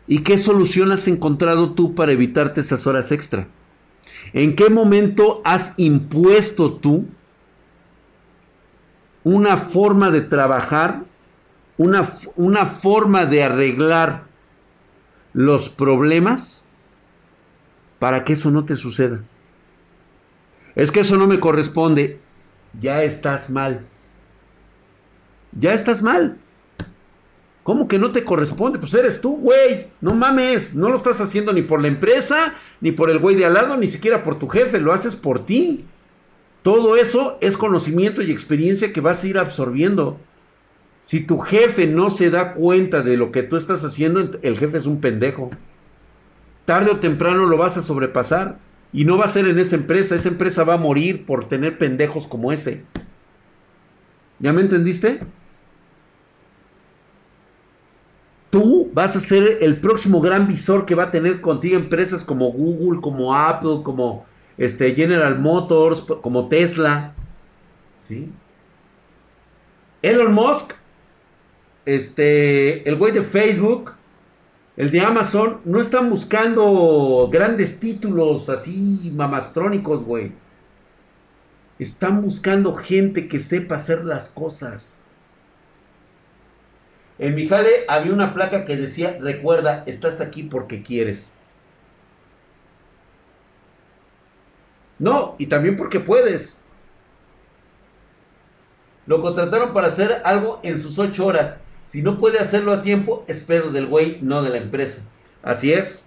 ¿Y 0.08 0.20
qué 0.20 0.38
solución 0.38 0.92
has 0.92 1.08
encontrado 1.08 1.74
tú 1.74 1.96
para 1.96 2.12
evitarte 2.12 2.62
esas 2.62 2.86
horas 2.88 3.12
extra? 3.12 3.48
¿En 4.34 4.56
qué 4.56 4.70
momento 4.70 5.42
has 5.44 5.74
impuesto 5.78 6.74
tú 6.74 7.06
una 9.24 9.58
forma 9.58 10.10
de 10.10 10.22
trabajar, 10.22 11.04
una, 11.78 12.10
una 12.36 12.66
forma 12.66 13.26
de 13.26 13.44
arreglar 13.44 14.24
los 15.34 15.70
problemas 15.70 16.64
para 18.00 18.24
que 18.24 18.34
eso 18.34 18.52
no 18.52 18.66
te 18.66 18.76
suceda. 18.76 19.22
Es 20.76 20.92
que 20.92 21.02
eso 21.02 21.18
no 21.18 21.28
me 21.28 21.40
corresponde. 21.40 22.20
Ya 22.80 23.04
estás 23.04 23.50
mal. 23.50 23.86
Ya 25.52 25.74
estás 25.74 26.02
mal. 26.02 26.38
¿Cómo 27.64 27.88
que 27.88 28.00
no 28.00 28.12
te 28.12 28.24
corresponde? 28.24 28.80
Pues 28.80 28.94
eres 28.94 29.22
tú, 29.22 29.38
güey. 29.38 29.88
No 30.02 30.14
mames. 30.16 30.74
No 30.74 30.90
lo 30.90 30.98
estás 30.98 31.22
haciendo 31.22 31.54
ni 31.54 31.62
por 31.62 31.82
la 31.82 31.88
empresa, 31.88 32.56
ni 32.80 32.92
por 32.92 33.10
el 33.12 33.20
güey 33.20 33.36
de 33.36 33.46
al 33.46 33.54
lado, 33.54 33.78
ni 33.78 33.88
siquiera 33.88 34.24
por 34.24 34.40
tu 34.40 34.48
jefe. 34.48 34.80
Lo 34.80 34.94
haces 34.94 35.16
por 35.16 35.46
ti. 35.46 35.86
Todo 36.64 36.96
eso 36.96 37.38
es 37.42 37.58
conocimiento 37.58 38.22
y 38.22 38.32
experiencia 38.32 38.92
que 38.94 39.02
vas 39.02 39.24
a 39.24 39.28
ir 39.28 39.38
absorbiendo. 39.38 40.20
Si 41.04 41.22
tu 41.22 41.40
jefe 41.40 41.88
no 41.88 42.10
se 42.10 42.30
da 42.30 42.54
cuenta 42.54 43.02
de 43.02 43.18
lo 43.18 43.32
que 43.32 43.44
tú 43.44 43.58
estás 43.58 43.84
haciendo, 43.84 44.40
el 44.42 44.58
jefe 44.58 44.78
es 44.78 44.86
un 44.86 45.02
pendejo. 45.02 45.52
Tarde 46.66 46.92
o 46.92 46.98
temprano 47.00 47.46
lo 47.46 47.58
vas 47.58 47.78
a 47.78 47.84
sobrepasar. 47.84 48.58
Y 48.94 49.06
no 49.06 49.18
va 49.18 49.26
a 49.26 49.30
ser 49.30 49.48
en 49.48 49.60
esa 49.60 49.76
empresa. 49.76 50.16
Esa 50.16 50.30
empresa 50.30 50.64
va 50.64 50.74
a 50.74 50.78
morir 50.78 51.26
por 51.26 51.48
tener 51.48 51.78
pendejos 51.78 52.26
como 52.26 52.52
ese. 52.52 52.84
¿Ya 54.40 54.52
me 54.52 54.62
entendiste? 54.62 55.20
Tú 58.52 58.92
vas 58.94 59.16
a 59.16 59.22
ser 59.22 59.60
el 59.62 59.80
próximo 59.80 60.22
gran 60.22 60.48
visor 60.48 60.86
que 60.86 60.94
va 60.94 61.06
a 61.06 61.12
tener 61.12 61.42
contigo 61.42 61.78
empresas 61.78 62.24
como 62.24 62.52
Google, 62.52 63.02
como 63.02 63.34
Apple, 63.34 63.80
como 63.84 64.26
este, 64.58 64.94
General 64.94 65.40
Motors, 65.40 66.02
como 66.02 66.48
Tesla. 66.50 67.16
¿Sí? 68.08 68.30
Elon 70.02 70.34
Musk, 70.34 70.74
este, 71.86 72.88
el 72.88 72.96
güey 72.98 73.14
de 73.14 73.24
Facebook, 73.24 73.94
el 74.76 74.92
de 74.92 75.02
Amazon, 75.02 75.62
no 75.64 75.80
están 75.80 76.10
buscando 76.10 77.30
grandes 77.32 77.80
títulos 77.80 78.50
así 78.50 79.12
mamastrónicos, 79.16 80.04
güey. 80.04 80.34
Están 81.80 82.22
buscando 82.22 82.76
gente 82.76 83.28
que 83.28 83.40
sepa 83.40 83.76
hacer 83.76 84.06
las 84.06 84.30
cosas. 84.30 85.01
En 87.22 87.36
mi 87.36 87.48
jale 87.48 87.86
había 87.88 88.14
una 88.14 88.34
placa 88.34 88.66
que 88.66 88.76
decía, 88.76 89.20
recuerda, 89.22 89.84
estás 89.86 90.22
aquí 90.22 90.42
porque 90.42 90.82
quieres. 90.82 91.32
No, 94.98 95.36
y 95.38 95.46
también 95.46 95.76
porque 95.76 96.00
puedes. 96.00 96.60
Lo 99.06 99.22
contrataron 99.22 99.72
para 99.72 99.90
hacer 99.90 100.24
algo 100.26 100.62
en 100.64 100.80
sus 100.80 100.98
ocho 100.98 101.28
horas. 101.28 101.62
Si 101.86 102.02
no 102.02 102.18
puede 102.18 102.40
hacerlo 102.40 102.74
a 102.74 102.82
tiempo, 102.82 103.24
es 103.28 103.42
pedo 103.42 103.70
del 103.70 103.86
güey, 103.86 104.18
no 104.24 104.42
de 104.42 104.50
la 104.50 104.58
empresa. 104.58 105.04
Así 105.44 105.72
es. 105.72 106.02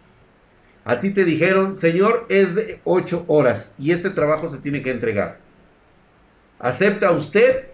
A 0.85 0.99
ti 0.99 1.11
te 1.11 1.25
dijeron, 1.25 1.77
señor, 1.77 2.27
es 2.29 2.57
de 2.57 2.81
ocho 2.83 3.25
horas 3.29 3.73
y 3.79 3.93
este 3.93 4.11
trabajo 4.11 4.51
se 4.51 4.59
tiene 4.59 4.83
que 4.83 4.91
entregar. 4.91 5.39
¿Acepta 6.59 7.13
usted? 7.13 7.74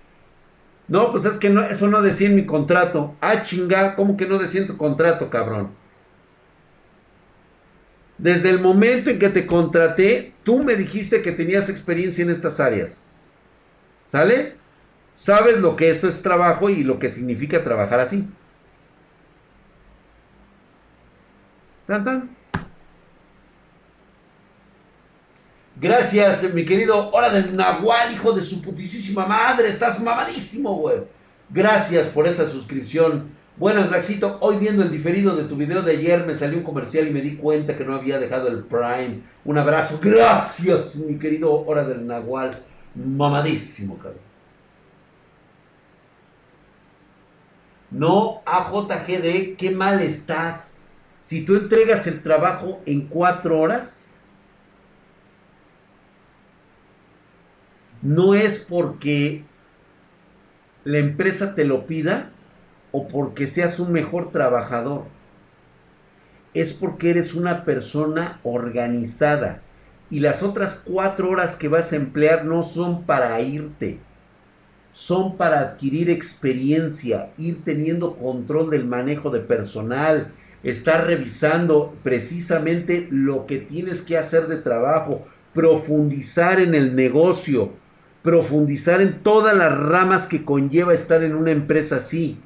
No, 0.91 1.13
pues 1.13 1.25
es 1.25 1.39
que 1.39 1.51
no, 1.51 1.63
eso 1.63 1.87
no 1.87 2.03
decía 2.03 2.29
en 2.29 2.35
mi 2.35 2.45
contrato. 2.45 3.15
Ah, 3.21 3.43
chinga, 3.43 3.95
¿cómo 3.95 4.17
que 4.17 4.27
no 4.27 4.39
decía 4.39 4.61
en 4.61 4.67
tu 4.67 4.77
contrato, 4.77 5.31
cabrón? 5.31 5.71
Desde 8.19 8.51
el 8.51 8.61
momento 8.61 9.09
en 9.09 9.21
que 9.21 9.29
te 9.31 9.47
contraté, 9.47 10.33
tú 10.43 10.65
me 10.65 10.75
dijiste 10.75 11.23
que 11.23 11.31
tenías 11.31 11.69
experiencia 11.69 12.25
en 12.25 12.31
estas 12.31 12.59
áreas. 12.59 13.01
¿Sale? 14.05 14.57
Sabes 15.15 15.61
lo 15.61 15.77
que 15.77 15.91
esto 15.91 16.09
es 16.09 16.23
trabajo 16.23 16.69
y 16.69 16.83
lo 16.83 16.99
que 16.99 17.11
significa 17.11 17.63
trabajar 17.63 18.01
así. 18.01 18.29
¿Tan, 21.87 22.03
tan? 22.03 22.31
Gracias, 25.81 26.43
mi 26.53 26.67
querido 26.67 27.11
Hora 27.11 27.31
del 27.31 27.57
Nahual, 27.57 28.13
hijo 28.13 28.33
de 28.33 28.43
su 28.43 28.61
putísima 28.61 29.25
madre. 29.25 29.71
Estás 29.71 29.99
mamadísimo, 29.99 30.75
güey. 30.77 30.99
Gracias 31.49 32.07
por 32.09 32.29
esa 32.29 32.47
suscripción. 32.47 33.31
Buenas, 33.57 33.91
Raxito. 33.91 34.37
Hoy 34.43 34.59
viendo 34.59 34.83
el 34.83 34.91
diferido 34.91 35.35
de 35.35 35.45
tu 35.45 35.57
video 35.57 35.81
de 35.81 35.93
ayer 35.93 36.27
me 36.27 36.35
salió 36.35 36.59
un 36.59 36.65
comercial 36.65 37.09
y 37.09 37.13
me 37.13 37.23
di 37.23 37.37
cuenta 37.37 37.79
que 37.79 37.87
no 37.87 37.95
había 37.95 38.19
dejado 38.19 38.49
el 38.49 38.65
Prime. 38.65 39.23
Un 39.43 39.57
abrazo. 39.57 39.99
Gracias, 40.03 40.97
mi 40.97 41.19
querido 41.19 41.51
Hora 41.51 41.85
del 41.85 42.07
Nahual. 42.07 42.63
Mamadísimo, 42.95 43.97
cabrón. 43.97 44.21
No, 47.91 48.43
AJGD, 48.45 49.57
qué 49.57 49.71
mal 49.75 50.03
estás. 50.03 50.75
Si 51.23 51.47
tú 51.47 51.57
entregas 51.57 52.07
el 52.07 52.23
trabajo 52.23 52.83
en 52.85 53.07
cuatro 53.07 53.59
horas, 53.59 54.00
no 58.03 58.35
es 58.35 58.59
porque 58.59 59.45
la 60.85 60.99
empresa 60.99 61.55
te 61.55 61.65
lo 61.65 61.87
pida, 61.87 62.31
o 62.93 63.09
porque 63.09 63.47
seas 63.47 63.79
un 63.79 63.93
mejor 63.93 64.31
trabajador. 64.31 65.05
Es 66.55 66.73
porque 66.73 67.11
eres 67.11 67.35
una 67.35 67.65
persona 67.65 68.41
organizada. 68.43 69.63
Y 70.11 70.21
las 70.21 70.43
otras 70.43 70.81
cuatro 70.85 71.31
horas 71.31 71.55
que 71.55 71.69
vas 71.69 71.93
a 71.93 71.97
emplear 71.97 72.45
no 72.45 72.63
son 72.65 73.05
para 73.05 73.41
irte. 73.41 74.01
Son 74.93 75.37
para 75.37 75.61
adquirir 75.61 76.11
experiencia, 76.11 77.31
ir 77.39 77.63
teniendo 77.63 78.17
control 78.17 78.71
del 78.71 78.87
manejo 78.87 79.31
de 79.31 79.39
personal, 79.39 80.33
estar 80.65 81.07
revisando 81.07 81.95
precisamente 82.03 83.07
lo 83.11 83.47
que 83.47 83.59
tienes 83.59 84.03
que 84.03 84.19
hacer 84.19 84.49
de 84.49 84.57
trabajo, 84.57 85.25
profundizar 85.55 86.59
en 86.59 86.75
el 86.75 86.97
negocio, 86.97 87.73
profundizar 88.23 89.01
en 89.01 89.23
todas 89.23 89.57
las 89.57 89.77
ramas 89.77 90.27
que 90.27 90.45
conlleva 90.45 90.95
estar 90.95 91.23
en 91.23 91.35
una 91.35 91.51
empresa 91.51 91.97
así. 91.97 92.39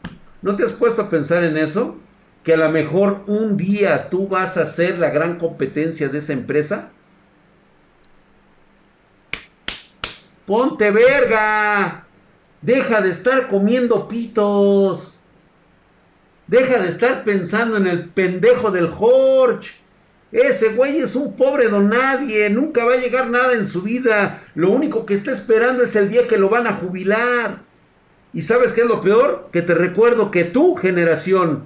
¿No 0.42 0.56
te 0.56 0.64
has 0.64 0.72
puesto 0.72 1.02
a 1.02 1.10
pensar 1.10 1.42
en 1.42 1.56
eso? 1.56 1.96
Que 2.42 2.54
a 2.54 2.58
lo 2.58 2.68
mejor 2.70 3.22
un 3.26 3.56
día 3.56 4.10
tú 4.10 4.28
vas 4.28 4.56
a 4.56 4.66
ser 4.66 4.98
la 4.98 5.10
gran 5.10 5.38
competencia 5.38 6.08
de 6.08 6.18
esa 6.18 6.32
empresa. 6.32 6.90
Ponte 10.46 10.90
verga. 10.90 12.06
Deja 12.60 13.00
de 13.00 13.10
estar 13.10 13.48
comiendo 13.48 14.08
pitos. 14.08 15.14
Deja 16.46 16.78
de 16.78 16.88
estar 16.88 17.24
pensando 17.24 17.78
en 17.78 17.86
el 17.86 18.10
pendejo 18.10 18.70
del 18.70 18.88
Jorge. 18.88 19.83
Ese 20.34 20.70
güey 20.70 20.98
es 20.98 21.14
un 21.14 21.36
pobre 21.36 21.68
don 21.68 21.90
nadie. 21.90 22.50
Nunca 22.50 22.84
va 22.84 22.94
a 22.94 23.00
llegar 23.00 23.30
nada 23.30 23.52
en 23.52 23.68
su 23.68 23.82
vida. 23.82 24.42
Lo 24.56 24.72
único 24.72 25.06
que 25.06 25.14
está 25.14 25.30
esperando 25.30 25.84
es 25.84 25.94
el 25.94 26.10
día 26.10 26.26
que 26.26 26.38
lo 26.38 26.48
van 26.48 26.66
a 26.66 26.72
jubilar. 26.72 27.60
Y 28.32 28.42
sabes 28.42 28.72
qué 28.72 28.80
es 28.80 28.88
lo 28.88 29.00
peor? 29.00 29.48
Que 29.52 29.62
te 29.62 29.76
recuerdo 29.76 30.32
que 30.32 30.42
tu 30.42 30.74
generación 30.74 31.62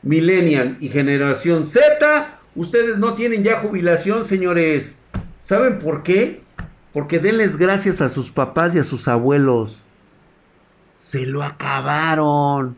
millennial 0.00 0.78
y 0.80 0.88
generación 0.88 1.66
Z, 1.66 2.38
ustedes 2.54 2.96
no 2.96 3.12
tienen 3.16 3.44
ya 3.44 3.60
jubilación, 3.60 4.24
señores. 4.24 4.94
¿Saben 5.42 5.78
por 5.78 6.02
qué? 6.02 6.40
Porque 6.94 7.18
denles 7.18 7.58
gracias 7.58 8.00
a 8.00 8.08
sus 8.08 8.30
papás 8.30 8.74
y 8.74 8.78
a 8.78 8.84
sus 8.84 9.08
abuelos. 9.08 9.82
Se 10.96 11.26
lo 11.26 11.42
acabaron. 11.42 12.76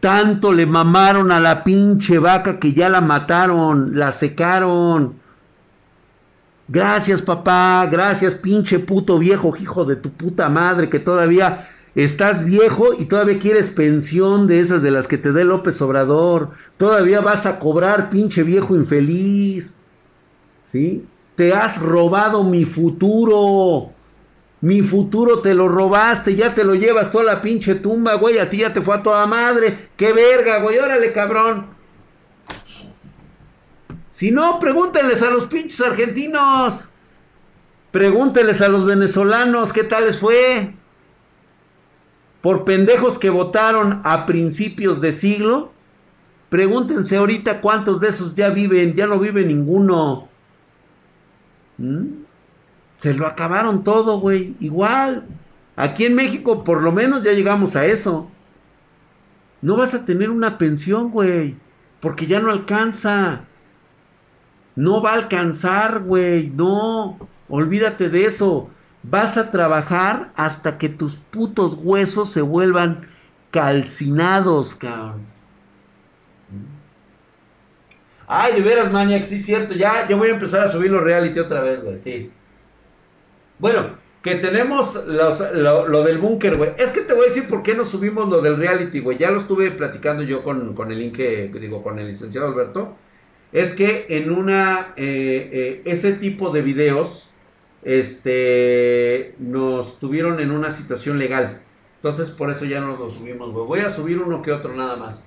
Tanto 0.00 0.52
le 0.52 0.66
mamaron 0.66 1.32
a 1.32 1.40
la 1.40 1.64
pinche 1.64 2.18
vaca 2.18 2.58
que 2.58 2.72
ya 2.72 2.88
la 2.88 3.00
mataron, 3.00 3.98
la 3.98 4.12
secaron. 4.12 5.14
Gracias 6.68 7.22
papá, 7.22 7.86
gracias 7.90 8.34
pinche 8.34 8.78
puto 8.78 9.18
viejo 9.18 9.54
hijo 9.56 9.84
de 9.84 9.96
tu 9.96 10.10
puta 10.10 10.48
madre 10.48 10.88
que 10.88 10.98
todavía 10.98 11.68
Estás 11.94 12.44
viejo 12.44 12.94
y 12.98 13.04
todavía 13.04 13.38
quieres 13.38 13.68
pensión 13.68 14.46
de 14.46 14.60
esas 14.60 14.82
de 14.82 14.90
las 14.90 15.06
que 15.06 15.18
te 15.18 15.32
dé 15.32 15.44
López 15.44 15.80
Obrador. 15.82 16.50
Todavía 16.78 17.20
vas 17.20 17.44
a 17.44 17.58
cobrar, 17.58 18.08
pinche 18.08 18.42
viejo 18.42 18.74
infeliz. 18.74 19.74
¿Sí? 20.70 21.04
Te 21.34 21.52
has 21.52 21.78
robado 21.78 22.44
mi 22.44 22.64
futuro. 22.64 23.90
Mi 24.62 24.80
futuro 24.80 25.40
te 25.40 25.54
lo 25.54 25.68
robaste, 25.68 26.36
ya 26.36 26.54
te 26.54 26.62
lo 26.62 26.74
llevas 26.74 27.10
toda 27.10 27.24
la 27.24 27.42
pinche 27.42 27.74
tumba, 27.74 28.14
güey. 28.14 28.38
A 28.38 28.48
ti 28.48 28.58
ya 28.58 28.72
te 28.72 28.80
fue 28.80 28.94
a 28.94 29.02
toda 29.02 29.26
madre. 29.26 29.88
¡Qué 29.96 30.12
verga, 30.12 30.60
güey! 30.60 30.78
Órale, 30.78 31.12
cabrón. 31.12 31.66
Si 34.12 34.30
no, 34.30 34.60
pregúntenles 34.60 35.20
a 35.22 35.30
los 35.30 35.46
pinches 35.46 35.80
argentinos. 35.80 36.90
Pregúntenles 37.90 38.60
a 38.60 38.68
los 38.68 38.86
venezolanos 38.86 39.72
qué 39.72 39.82
tal 39.82 40.06
les 40.06 40.18
fue 40.18 40.74
por 42.40 42.64
pendejos 42.64 43.18
que 43.18 43.30
votaron 43.30 44.00
a 44.04 44.26
principios 44.26 45.00
de 45.00 45.12
siglo. 45.12 45.72
Pregúntense 46.50 47.16
ahorita 47.16 47.60
cuántos 47.60 48.00
de 48.00 48.10
esos 48.10 48.36
ya 48.36 48.50
viven, 48.50 48.94
ya 48.94 49.08
no 49.08 49.18
vive 49.18 49.44
ninguno. 49.44 50.28
¿Mm? 51.78 52.21
Se 53.02 53.12
lo 53.14 53.26
acabaron 53.26 53.82
todo, 53.82 54.20
güey. 54.20 54.54
Igual. 54.60 55.26
Aquí 55.74 56.04
en 56.04 56.14
México 56.14 56.62
por 56.62 56.82
lo 56.82 56.92
menos 56.92 57.24
ya 57.24 57.32
llegamos 57.32 57.74
a 57.74 57.84
eso. 57.84 58.30
No 59.60 59.76
vas 59.76 59.92
a 59.92 60.04
tener 60.04 60.30
una 60.30 60.56
pensión, 60.56 61.10
güey. 61.10 61.56
Porque 61.98 62.28
ya 62.28 62.38
no 62.38 62.52
alcanza. 62.52 63.40
No 64.76 65.02
va 65.02 65.10
a 65.10 65.14
alcanzar, 65.14 66.04
güey. 66.04 66.50
No. 66.50 67.18
Olvídate 67.48 68.08
de 68.08 68.26
eso. 68.26 68.70
Vas 69.02 69.36
a 69.36 69.50
trabajar 69.50 70.30
hasta 70.36 70.78
que 70.78 70.88
tus 70.88 71.16
putos 71.16 71.74
huesos 71.74 72.30
se 72.30 72.40
vuelvan 72.40 73.08
calcinados, 73.50 74.76
cabrón. 74.76 75.26
Ay, 78.28 78.54
de 78.54 78.60
veras, 78.60 78.92
Maniac, 78.92 79.24
sí, 79.24 79.40
cierto. 79.40 79.74
Ya, 79.74 80.06
voy 80.16 80.28
a 80.28 80.34
empezar 80.34 80.62
a 80.62 80.68
subir 80.68 80.92
los 80.92 81.02
reality 81.02 81.40
otra 81.40 81.62
vez, 81.62 81.82
güey, 81.82 81.98
sí. 81.98 82.30
Bueno, 83.62 83.90
que 84.24 84.34
tenemos 84.34 84.98
lo, 85.06 86.02
del 86.02 86.18
búnker, 86.18 86.56
güey. 86.56 86.72
Es 86.78 86.90
que 86.90 87.00
te 87.02 87.12
voy 87.12 87.26
a 87.26 87.28
decir 87.28 87.46
por 87.46 87.62
qué 87.62 87.76
no 87.76 87.84
subimos 87.84 88.28
lo 88.28 88.40
del 88.40 88.56
reality, 88.56 88.98
güey. 88.98 89.18
Ya 89.18 89.30
lo 89.30 89.38
estuve 89.38 89.70
platicando 89.70 90.24
yo 90.24 90.42
con, 90.42 90.74
con 90.74 90.90
el 90.90 90.98
link, 90.98 91.16
digo, 91.16 91.80
con 91.80 92.00
el 92.00 92.08
licenciado 92.08 92.48
Alberto. 92.48 92.96
Es 93.52 93.72
que 93.72 94.06
en 94.08 94.32
una, 94.32 94.94
eh, 94.96 95.48
eh, 95.52 95.82
ese 95.84 96.12
tipo 96.14 96.50
de 96.50 96.62
videos, 96.62 97.30
este, 97.84 99.36
nos 99.38 100.00
tuvieron 100.00 100.40
en 100.40 100.50
una 100.50 100.72
situación 100.72 101.20
legal. 101.20 101.62
Entonces, 101.98 102.32
por 102.32 102.50
eso 102.50 102.64
ya 102.64 102.80
nos 102.80 102.98
lo 102.98 103.10
subimos, 103.10 103.52
güey. 103.52 103.64
Voy 103.64 103.78
a 103.78 103.90
subir 103.90 104.18
uno 104.18 104.42
que 104.42 104.50
otro 104.50 104.74
nada 104.74 104.96
más. 104.96 105.22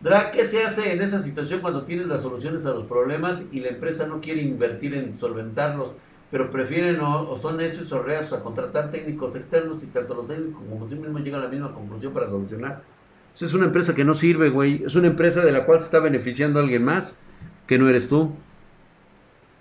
Drag, 0.00 0.32
¿qué 0.32 0.46
se 0.46 0.64
hace 0.64 0.90
en 0.90 1.00
esa 1.00 1.22
situación 1.22 1.60
cuando 1.60 1.84
tienes 1.84 2.08
las 2.08 2.22
soluciones 2.22 2.66
a 2.66 2.70
los 2.70 2.86
problemas 2.86 3.44
y 3.52 3.60
la 3.60 3.68
empresa 3.68 4.08
no 4.08 4.20
quiere 4.20 4.42
invertir 4.42 4.94
en 4.94 5.14
solventarlos? 5.14 5.94
Pero 6.32 6.48
prefieren 6.48 6.98
o, 7.00 7.36
son 7.36 7.60
hechos 7.60 7.92
o 7.92 8.02
reas 8.02 8.32
a 8.32 8.42
contratar 8.42 8.90
técnicos 8.90 9.36
externos 9.36 9.82
y 9.84 9.86
tanto 9.88 10.14
los 10.14 10.26
técnicos 10.26 10.62
como 10.66 10.88
sí 10.88 10.94
mismos 10.94 11.22
llegan 11.22 11.42
a 11.42 11.44
la 11.44 11.50
misma 11.50 11.74
conclusión 11.74 12.10
para 12.14 12.26
solucionar. 12.30 12.82
es 13.38 13.52
una 13.52 13.66
empresa 13.66 13.94
que 13.94 14.02
no 14.02 14.14
sirve, 14.14 14.48
güey. 14.48 14.82
Es 14.82 14.96
una 14.96 15.08
empresa 15.08 15.44
de 15.44 15.52
la 15.52 15.66
cual 15.66 15.80
se 15.80 15.84
está 15.84 16.00
beneficiando 16.00 16.58
alguien 16.58 16.86
más, 16.86 17.14
que 17.66 17.78
no 17.78 17.86
eres 17.86 18.08
tú. 18.08 18.32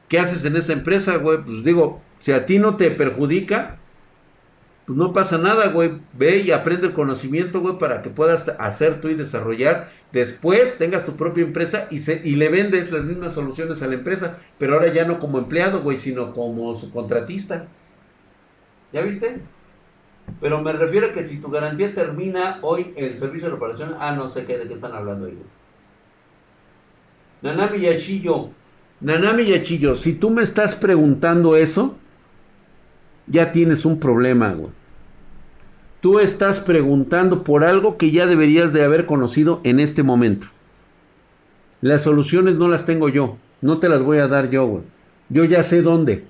¿Qué 0.08 0.18
haces 0.18 0.46
en 0.46 0.56
esa 0.56 0.72
empresa, 0.72 1.18
güey? 1.18 1.44
Pues 1.44 1.62
digo, 1.66 2.02
si 2.20 2.32
a 2.32 2.46
ti 2.46 2.58
no 2.58 2.78
te 2.78 2.90
perjudica, 2.90 3.78
pues 4.86 4.98
no 4.98 5.14
pasa 5.14 5.38
nada, 5.38 5.70
güey. 5.70 5.92
Ve 6.14 6.40
y 6.40 6.52
aprende 6.52 6.88
el 6.88 6.94
conocimiento, 6.94 7.62
güey, 7.62 7.78
para 7.78 8.02
que 8.02 8.10
puedas 8.10 8.50
hacer 8.60 9.00
tú 9.02 9.10
y 9.10 9.16
desarrollar. 9.16 9.92
Después 10.12 10.78
tengas 10.78 11.06
tu 11.06 11.16
propia 11.16 11.44
empresa 11.44 11.88
y, 11.92 12.00
se, 12.00 12.22
y 12.24 12.36
le 12.36 12.50
vendes 12.50 12.92
las 12.92 13.04
mismas 13.04 13.34
soluciones 13.34 13.82
a 13.82 13.88
la 13.88 13.96
empresa. 13.96 14.38
Pero 14.58 14.74
ahora 14.74 14.92
ya 14.92 15.06
no 15.06 15.20
como 15.20 15.38
empleado, 15.38 15.82
güey, 15.82 15.98
sino 15.98 16.34
como 16.34 16.74
su 16.76 16.92
contratista. 16.92 17.68
¿Ya 18.92 19.02
viste? 19.02 19.42
Pero 20.40 20.62
me 20.62 20.74
refiero 20.74 21.08
a 21.08 21.12
que 21.12 21.24
si 21.24 21.40
tu 21.40 21.50
garantía 21.50 21.94
termina 21.94 22.60
hoy 22.62 22.94
el 22.96 23.18
servicio 23.18 23.48
de 23.48 23.54
reparación, 23.56 23.96
ah, 24.00 24.14
no 24.16 24.28
sé 24.28 24.46
qué, 24.46 24.58
de 24.58 24.68
qué 24.68 24.74
están 24.74 24.94
hablando 24.94 25.28
ahí, 25.28 25.34
güey. 25.34 25.46
Nanami 27.42 27.80
Yachillo, 27.80 28.52
Nanami 29.00 29.46
Yachillo, 29.46 29.96
si 29.96 30.14
tú 30.14 30.30
me 30.30 30.44
estás 30.44 30.76
preguntando 30.76 31.56
eso, 31.56 31.98
ya 33.32 33.52
tienes 33.52 33.86
un 33.86 34.00
problema, 34.00 34.52
güey. 34.54 34.72
Tú 36.02 36.20
estás 36.20 36.60
preguntando 36.60 37.44
por 37.44 37.64
algo 37.64 37.98
que 37.98 38.12
ya 38.12 38.26
deberías 38.26 38.74
de 38.74 38.84
haber 38.84 39.06
conocido 39.06 39.62
en 39.64 39.80
este 39.80 40.04
momento. 40.04 40.48
Las 41.80 42.02
soluciones 42.02 42.56
no 42.56 42.68
las 42.68 42.86
tengo 42.86 43.08
yo, 43.10 43.38
no 43.62 43.80
te 43.80 43.88
las 43.88 44.02
voy 44.02 44.18
a 44.18 44.28
dar 44.28 44.50
yo, 44.50 44.66
güey. 44.66 44.84
Yo 45.30 45.46
ya 45.46 45.64
sé 45.64 45.82
dónde. 45.82 46.26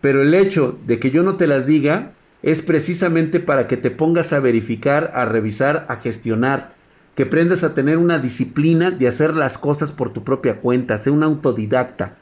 Pero 0.00 0.22
el 0.22 0.34
hecho 0.34 0.78
de 0.86 0.98
que 0.98 1.10
yo 1.10 1.22
no 1.22 1.36
te 1.36 1.46
las 1.46 1.66
diga 1.66 2.12
es 2.42 2.62
precisamente 2.62 3.40
para 3.40 3.66
que 3.66 3.76
te 3.76 3.90
pongas 3.90 4.32
a 4.32 4.40
verificar, 4.40 5.10
a 5.14 5.24
revisar, 5.24 5.84
a 5.88 5.96
gestionar, 5.96 6.74
que 7.16 7.24
aprendas 7.24 7.64
a 7.64 7.74
tener 7.74 7.98
una 7.98 8.18
disciplina 8.18 8.90
de 8.90 9.08
hacer 9.08 9.34
las 9.34 9.58
cosas 9.58 9.90
por 9.90 10.12
tu 10.12 10.22
propia 10.22 10.60
cuenta, 10.60 10.98
sé 10.98 11.10
un 11.10 11.22
autodidacta. 11.22 12.16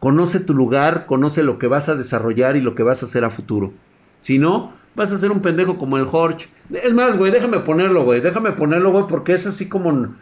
Conoce 0.00 0.40
tu 0.40 0.54
lugar, 0.54 1.06
conoce 1.06 1.42
lo 1.42 1.58
que 1.58 1.66
vas 1.66 1.88
a 1.88 1.96
desarrollar 1.96 2.56
y 2.56 2.60
lo 2.60 2.74
que 2.74 2.82
vas 2.82 3.02
a 3.02 3.06
hacer 3.06 3.24
a 3.24 3.30
futuro. 3.30 3.72
Si 4.20 4.38
no, 4.38 4.72
vas 4.94 5.12
a 5.12 5.18
ser 5.18 5.30
un 5.30 5.42
pendejo 5.42 5.78
como 5.78 5.96
el 5.96 6.04
Jorge. 6.04 6.48
Es 6.70 6.92
más, 6.92 7.16
güey, 7.16 7.32
déjame 7.32 7.60
ponerlo, 7.60 8.04
güey. 8.04 8.20
Déjame 8.20 8.52
ponerlo, 8.52 8.90
güey, 8.90 9.04
porque 9.08 9.32
es 9.32 9.46
así 9.46 9.68
como 9.68 10.14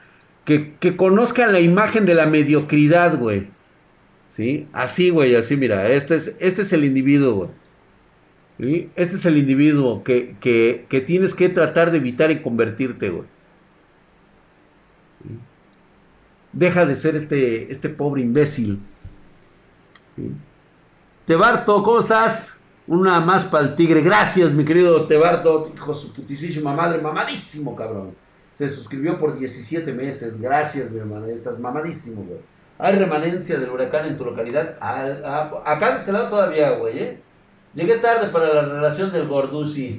que, 0.44 0.74
que 0.80 0.96
conozca 0.96 1.46
la 1.46 1.60
imagen 1.60 2.06
de 2.06 2.14
la 2.14 2.26
mediocridad, 2.26 3.18
güey. 3.18 3.48
¿Sí? 4.26 4.66
Así, 4.72 5.10
güey, 5.10 5.34
así, 5.34 5.56
mira. 5.56 5.88
Este 5.88 6.16
es, 6.16 6.36
este 6.40 6.62
es 6.62 6.72
el 6.72 6.84
individuo, 6.84 7.50
güey. 8.58 8.88
Este 8.96 9.16
es 9.16 9.26
el 9.26 9.36
individuo 9.36 10.02
que, 10.02 10.36
que, 10.40 10.86
que, 10.88 11.00
tienes 11.02 11.34
que 11.34 11.48
tratar 11.50 11.90
de 11.90 11.98
evitar 11.98 12.30
y 12.30 12.40
convertirte, 12.40 13.10
güey. 13.10 13.24
Deja 16.52 16.86
de 16.86 16.96
ser 16.96 17.16
este, 17.16 17.70
este 17.70 17.90
pobre 17.90 18.22
imbécil. 18.22 18.80
Tebarto, 21.26 21.82
¿cómo 21.82 21.98
estás? 21.98 22.58
Una 22.86 23.20
más 23.20 23.44
para 23.44 23.64
el 23.64 23.74
tigre. 23.74 24.00
Gracias, 24.00 24.52
mi 24.52 24.64
querido 24.64 25.06
Tebarto, 25.06 25.72
hijo 25.74 25.92
su 25.92 26.12
putísima 26.12 26.72
madre, 26.72 27.00
mamadísimo, 27.00 27.74
cabrón. 27.74 28.14
Se 28.54 28.68
suscribió 28.68 29.18
por 29.18 29.38
17 29.38 29.92
meses. 29.92 30.40
Gracias, 30.40 30.90
mi 30.90 31.00
hermano. 31.00 31.26
Estás 31.26 31.58
mamadísimo, 31.58 32.22
güey. 32.22 32.38
Hay 32.78 32.94
remanencia 32.96 33.58
del 33.58 33.70
huracán 33.70 34.06
en 34.06 34.16
tu 34.16 34.24
localidad. 34.24 34.78
acá 34.80 35.90
de 35.92 35.98
este 35.98 36.12
lado 36.12 36.28
todavía, 36.28 36.70
güey, 36.70 36.98
¿eh? 36.98 37.20
Llegué 37.74 37.96
tarde 37.96 38.28
para 38.28 38.54
la 38.54 38.62
relación 38.62 39.12
del 39.12 39.26
Gordusi. 39.26 39.98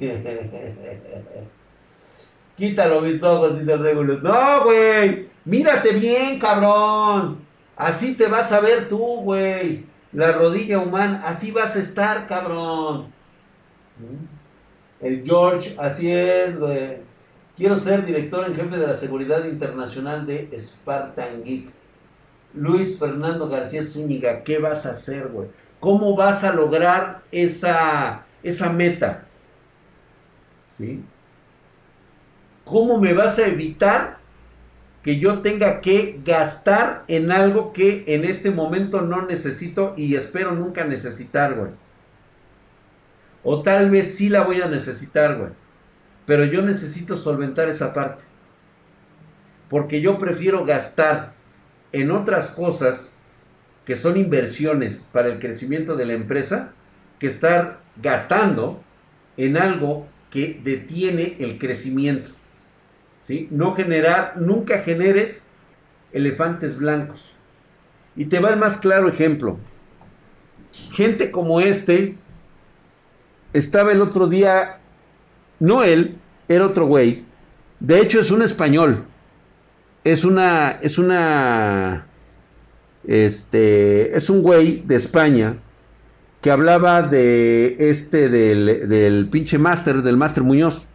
Quítalo 2.56 3.00
mis 3.02 3.22
ojos, 3.22 3.58
dice 3.58 3.76
Regulus. 3.76 4.22
No, 4.22 4.64
güey. 4.64 5.28
Mírate 5.44 5.92
bien, 5.92 6.38
cabrón. 6.40 7.38
Así 7.76 8.14
te 8.14 8.26
vas 8.26 8.50
a 8.50 8.60
ver 8.60 8.88
tú, 8.88 9.20
güey 9.22 9.86
la 10.12 10.32
rodilla 10.32 10.78
humana, 10.78 11.22
así 11.24 11.50
vas 11.50 11.76
a 11.76 11.80
estar, 11.80 12.26
cabrón. 12.26 13.12
El 15.00 15.24
George, 15.24 15.74
así 15.78 16.10
es, 16.10 16.58
güey. 16.58 16.98
Quiero 17.56 17.76
ser 17.76 18.06
director 18.06 18.46
en 18.46 18.54
jefe 18.54 18.76
de 18.76 18.86
la 18.86 18.94
seguridad 18.94 19.44
internacional 19.44 20.26
de 20.26 20.48
Spartan 20.58 21.42
Geek. 21.44 21.70
Luis 22.54 22.98
Fernando 22.98 23.48
García 23.48 23.84
Zúñiga, 23.84 24.42
¿qué 24.42 24.58
vas 24.58 24.86
a 24.86 24.90
hacer, 24.90 25.28
güey? 25.28 25.48
¿Cómo 25.80 26.16
vas 26.16 26.44
a 26.44 26.52
lograr 26.52 27.22
esa, 27.30 28.24
esa 28.42 28.72
meta? 28.72 29.26
¿Sí? 30.76 31.04
¿Cómo 32.64 32.98
me 32.98 33.12
vas 33.12 33.38
a 33.38 33.46
evitar 33.46 34.17
que 35.08 35.18
yo 35.18 35.38
tenga 35.38 35.80
que 35.80 36.20
gastar 36.22 37.04
en 37.08 37.32
algo 37.32 37.72
que 37.72 38.04
en 38.08 38.26
este 38.26 38.50
momento 38.50 39.00
no 39.00 39.24
necesito 39.24 39.94
y 39.96 40.16
espero 40.16 40.52
nunca 40.52 40.84
necesitar, 40.84 41.54
güey. 41.54 41.70
O 43.42 43.62
tal 43.62 43.88
vez 43.88 44.16
sí 44.16 44.28
la 44.28 44.42
voy 44.42 44.60
a 44.60 44.66
necesitar, 44.66 45.38
güey. 45.38 45.52
Pero 46.26 46.44
yo 46.44 46.60
necesito 46.60 47.16
solventar 47.16 47.70
esa 47.70 47.94
parte. 47.94 48.22
Porque 49.70 50.02
yo 50.02 50.18
prefiero 50.18 50.66
gastar 50.66 51.32
en 51.92 52.10
otras 52.10 52.50
cosas 52.50 53.08
que 53.86 53.96
son 53.96 54.18
inversiones 54.18 55.08
para 55.10 55.28
el 55.28 55.38
crecimiento 55.38 55.96
de 55.96 56.04
la 56.04 56.12
empresa 56.12 56.74
que 57.18 57.28
estar 57.28 57.80
gastando 57.96 58.84
en 59.38 59.56
algo 59.56 60.06
que 60.30 60.60
detiene 60.62 61.36
el 61.38 61.58
crecimiento. 61.58 62.32
No 63.50 63.74
generar, 63.74 64.34
nunca 64.36 64.80
generes 64.80 65.44
elefantes 66.12 66.78
blancos. 66.78 67.32
Y 68.16 68.26
te 68.26 68.40
va 68.40 68.50
el 68.50 68.58
más 68.58 68.78
claro 68.78 69.08
ejemplo. 69.08 69.58
Gente 70.92 71.30
como 71.30 71.60
este, 71.60 72.16
estaba 73.52 73.92
el 73.92 74.00
otro 74.00 74.26
día, 74.26 74.78
no 75.60 75.82
él, 75.82 76.16
era 76.48 76.66
otro 76.66 76.86
güey. 76.86 77.24
De 77.80 78.00
hecho 78.00 78.20
es 78.20 78.30
un 78.30 78.42
español. 78.42 79.04
Es 80.04 80.24
una, 80.24 80.78
es 80.82 80.96
una, 80.98 82.06
este, 83.06 84.16
es 84.16 84.30
un 84.30 84.42
güey 84.42 84.82
de 84.86 84.96
España 84.96 85.58
que 86.40 86.50
hablaba 86.50 87.02
de 87.02 87.76
este, 87.90 88.28
del, 88.28 88.88
del 88.88 89.28
pinche 89.28 89.58
máster, 89.58 90.02
del 90.02 90.16
máster 90.16 90.42
Muñoz. 90.42 90.86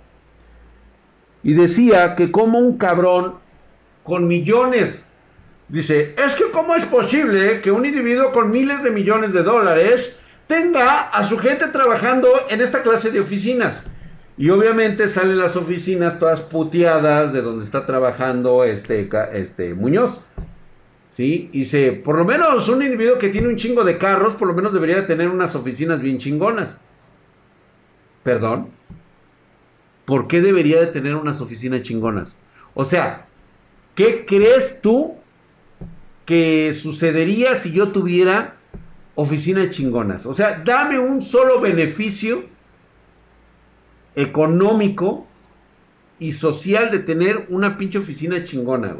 Y 1.44 1.54
decía 1.54 2.16
que 2.16 2.32
como 2.32 2.60
un 2.60 2.78
cabrón 2.78 3.36
con 4.04 4.28
millones, 4.28 5.14
dice, 5.68 6.16
es 6.18 6.36
que 6.36 6.52
cómo 6.52 6.76
es 6.76 6.86
posible 6.86 7.62
que 7.62 7.72
un 7.72 7.86
individuo 7.86 8.32
con 8.32 8.50
miles 8.50 8.84
de 8.84 8.91
millones 8.91 9.34
de 9.34 9.44
dólares 9.44 10.18
tenga 10.48 11.10
a 11.10 11.24
su 11.24 11.38
gente 11.38 11.68
trabajando 11.68 12.30
en 12.50 12.62
esta 12.62 12.82
clase 12.82 13.12
de 13.12 13.20
oficinas. 13.20 13.84
Y 14.38 14.50
obviamente 14.50 15.10
salen 15.10 15.38
las 15.38 15.56
oficinas 15.56 16.18
todas 16.18 16.41
puteadas 16.41 17.34
de 17.34 17.41
donde 17.41 17.66
está 17.66 17.86
trabajando 17.86 18.64
este, 18.64 19.10
este 19.34 19.74
Muñoz. 19.74 20.20
¿Sí? 21.10 21.50
Y 21.52 21.60
dice, 21.60 21.91
por 21.91 22.18
lo 22.18 22.26
menos 22.26 22.68
un 22.70 22.82
individuo 22.82 23.20
que 23.20 23.30
tiene 23.30 23.48
un 23.48 23.56
chingo 23.56 23.84
de 23.84 24.00
carros, 24.00 24.34
por 24.34 24.48
lo 24.48 24.56
menos 24.56 24.74
debería 24.74 25.06
tener 25.06 25.30
unas 25.30 25.54
oficinas 25.54 26.02
bien 26.02 26.18
chingonas. 26.18 26.80
Perdón. 28.24 28.70
¿Por 30.06 30.28
qué 30.28 30.41
debería 30.41 30.80
de 30.80 30.88
tener 30.88 31.16
unas 31.16 31.41
oficinas 31.41 31.82
chingonas? 31.82 32.36
O 32.74 32.86
sea, 32.86 33.28
¿qué 33.95 34.26
crees 34.26 34.82
tú 34.82 35.16
que 36.26 36.74
sucedería 36.74 37.56
si 37.56 37.72
yo 37.72 37.89
tuviera 37.89 38.56
oficinas 39.16 39.70
chingonas? 39.70 40.26
O 40.26 40.34
sea, 40.34 40.62
dame 40.66 40.99
un 40.99 41.22
solo 41.22 41.62
beneficio 41.62 42.45
económico 44.16 45.28
y 46.20 46.32
social 46.32 46.91
de 46.91 46.99
tener 46.99 47.47
una 47.49 47.78
pinche 47.78 47.97
oficina 47.97 48.43
chingona, 48.43 48.95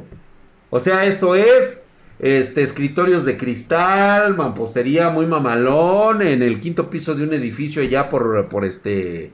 O 0.70 0.80
sea, 0.80 1.06
esto 1.06 1.36
es 1.36 1.84
este 2.20 2.64
escritorios 2.64 3.26
de 3.26 3.38
cristal, 3.38 4.36
mampostería 4.36 5.10
muy 5.10 5.26
mamalón 5.26 6.22
en 6.22 6.42
el 6.42 6.60
quinto 6.60 6.90
piso 6.90 7.16
de 7.16 7.24
un 7.24 7.34
edificio 7.34 7.82
allá 7.82 8.10
por 8.10 8.48
por 8.50 8.66
este 8.66 9.32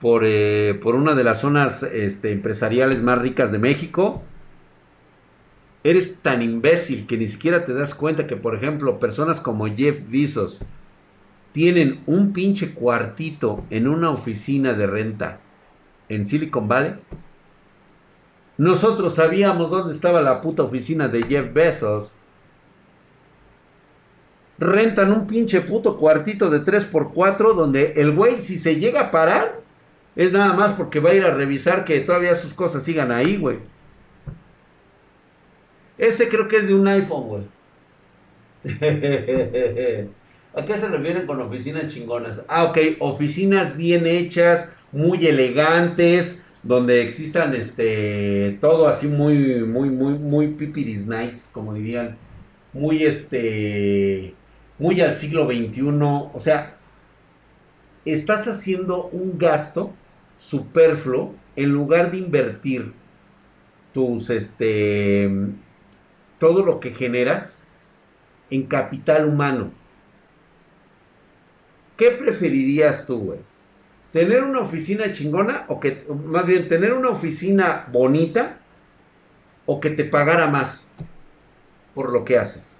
por, 0.00 0.22
eh, 0.24 0.78
por 0.82 0.94
una 0.94 1.14
de 1.14 1.24
las 1.24 1.40
zonas 1.40 1.82
este, 1.82 2.32
empresariales 2.32 3.02
más 3.02 3.18
ricas 3.18 3.50
de 3.50 3.58
México. 3.58 4.22
Eres 5.84 6.20
tan 6.20 6.42
imbécil 6.42 7.06
que 7.06 7.16
ni 7.16 7.28
siquiera 7.28 7.64
te 7.64 7.72
das 7.72 7.94
cuenta 7.94 8.26
que, 8.26 8.36
por 8.36 8.54
ejemplo, 8.54 8.98
personas 8.98 9.40
como 9.40 9.66
Jeff 9.66 9.98
Bezos 10.08 10.58
tienen 11.52 12.00
un 12.06 12.32
pinche 12.32 12.74
cuartito 12.74 13.64
en 13.70 13.88
una 13.88 14.10
oficina 14.10 14.74
de 14.74 14.86
renta 14.86 15.40
en 16.08 16.26
Silicon 16.26 16.68
Valley. 16.68 16.94
Nosotros 18.56 19.14
sabíamos 19.14 19.70
dónde 19.70 19.94
estaba 19.94 20.20
la 20.20 20.40
puta 20.40 20.64
oficina 20.64 21.08
de 21.08 21.22
Jeff 21.22 21.52
Bezos. 21.52 22.12
Rentan 24.58 25.12
un 25.12 25.26
pinche 25.28 25.60
puto 25.60 25.96
cuartito 25.96 26.50
de 26.50 26.64
3x4 26.64 27.54
donde 27.54 27.92
el 27.96 28.12
güey 28.12 28.40
si 28.40 28.58
se 28.58 28.76
llega 28.76 29.00
a 29.02 29.10
parar 29.12 29.67
es 30.18 30.32
nada 30.32 30.52
más 30.52 30.74
porque 30.74 30.98
va 30.98 31.10
a 31.10 31.14
ir 31.14 31.22
a 31.22 31.32
revisar 31.32 31.84
que 31.84 32.00
todavía 32.00 32.34
sus 32.34 32.52
cosas 32.52 32.82
sigan 32.82 33.12
ahí, 33.12 33.36
güey. 33.36 33.58
Ese 35.96 36.28
creo 36.28 36.48
que 36.48 36.56
es 36.56 36.66
de 36.66 36.74
un 36.74 36.88
iPhone, 36.88 37.28
güey. 37.28 37.42
¿A 40.54 40.64
qué 40.64 40.76
se 40.76 40.88
refieren 40.88 41.24
con 41.24 41.40
oficinas 41.40 41.86
chingonas? 41.86 42.42
Ah, 42.48 42.64
ok, 42.64 42.78
oficinas 42.98 43.76
bien 43.76 44.08
hechas, 44.08 44.72
muy 44.90 45.24
elegantes, 45.24 46.42
donde 46.64 47.02
existan 47.02 47.54
este 47.54 48.58
todo 48.60 48.88
así 48.88 49.06
muy 49.06 49.60
muy 49.60 49.88
muy 49.88 50.14
muy 50.14 50.48
pipiris 50.48 51.06
nice, 51.06 51.48
como 51.52 51.74
dirían, 51.74 52.16
muy 52.72 53.04
este 53.04 54.34
muy 54.80 55.00
al 55.00 55.14
siglo 55.14 55.46
XXI, 55.46 55.80
o 55.92 56.40
sea, 56.40 56.76
estás 58.04 58.48
haciendo 58.48 59.06
un 59.12 59.38
gasto 59.38 59.92
superfluo 60.38 61.34
en 61.56 61.70
lugar 61.72 62.10
de 62.10 62.18
invertir 62.18 62.94
tus 63.92 64.30
este 64.30 65.30
todo 66.38 66.64
lo 66.64 66.80
que 66.80 66.94
generas 66.94 67.58
en 68.48 68.62
capital 68.66 69.26
humano. 69.26 69.72
¿Qué 71.96 72.12
preferirías 72.12 73.06
tú, 73.06 73.18
güey? 73.18 73.40
¿Tener 74.12 74.44
una 74.44 74.60
oficina 74.60 75.12
chingona 75.12 75.66
o 75.68 75.80
que, 75.80 76.06
más 76.24 76.46
bien, 76.46 76.68
tener 76.68 76.92
una 76.92 77.10
oficina 77.10 77.86
bonita 77.92 78.58
o 79.66 79.80
que 79.80 79.90
te 79.90 80.04
pagara 80.04 80.46
más 80.46 80.88
por 81.94 82.12
lo 82.12 82.24
que 82.24 82.38
haces? 82.38 82.76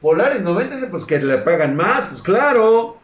Polaris 0.00 0.40
90, 0.40 0.88
pues 0.90 1.04
que 1.04 1.18
le 1.18 1.38
pagan 1.38 1.76
más, 1.76 2.06
pues 2.06 2.22
claro. 2.22 2.98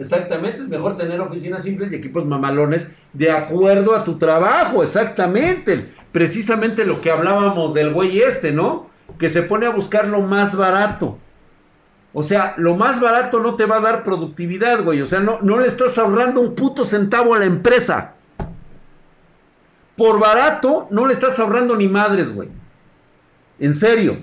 Exactamente, 0.00 0.62
es 0.62 0.68
mejor 0.68 0.96
tener 0.96 1.20
oficinas 1.20 1.62
simples 1.62 1.92
y 1.92 1.96
equipos 1.96 2.24
mamalones 2.24 2.88
de 3.12 3.30
acuerdo 3.30 3.94
a 3.94 4.02
tu 4.02 4.16
trabajo, 4.16 4.82
exactamente. 4.82 5.90
Precisamente 6.10 6.86
lo 6.86 7.02
que 7.02 7.10
hablábamos 7.10 7.74
del 7.74 7.92
güey 7.92 8.20
este, 8.20 8.50
¿no? 8.50 8.88
Que 9.18 9.28
se 9.28 9.42
pone 9.42 9.66
a 9.66 9.70
buscar 9.70 10.06
lo 10.06 10.22
más 10.22 10.56
barato. 10.56 11.18
O 12.14 12.22
sea, 12.22 12.54
lo 12.56 12.76
más 12.76 12.98
barato 12.98 13.40
no 13.40 13.56
te 13.56 13.66
va 13.66 13.76
a 13.76 13.80
dar 13.80 14.02
productividad, 14.02 14.82
güey. 14.82 15.02
O 15.02 15.06
sea, 15.06 15.20
no, 15.20 15.38
no 15.42 15.60
le 15.60 15.68
estás 15.68 15.98
ahorrando 15.98 16.40
un 16.40 16.54
puto 16.54 16.86
centavo 16.86 17.34
a 17.34 17.38
la 17.38 17.44
empresa. 17.44 18.14
Por 19.96 20.18
barato 20.18 20.88
no 20.90 21.06
le 21.06 21.12
estás 21.12 21.38
ahorrando 21.38 21.76
ni 21.76 21.88
madres, 21.88 22.34
güey. 22.34 22.48
En 23.58 23.74
serio. 23.74 24.18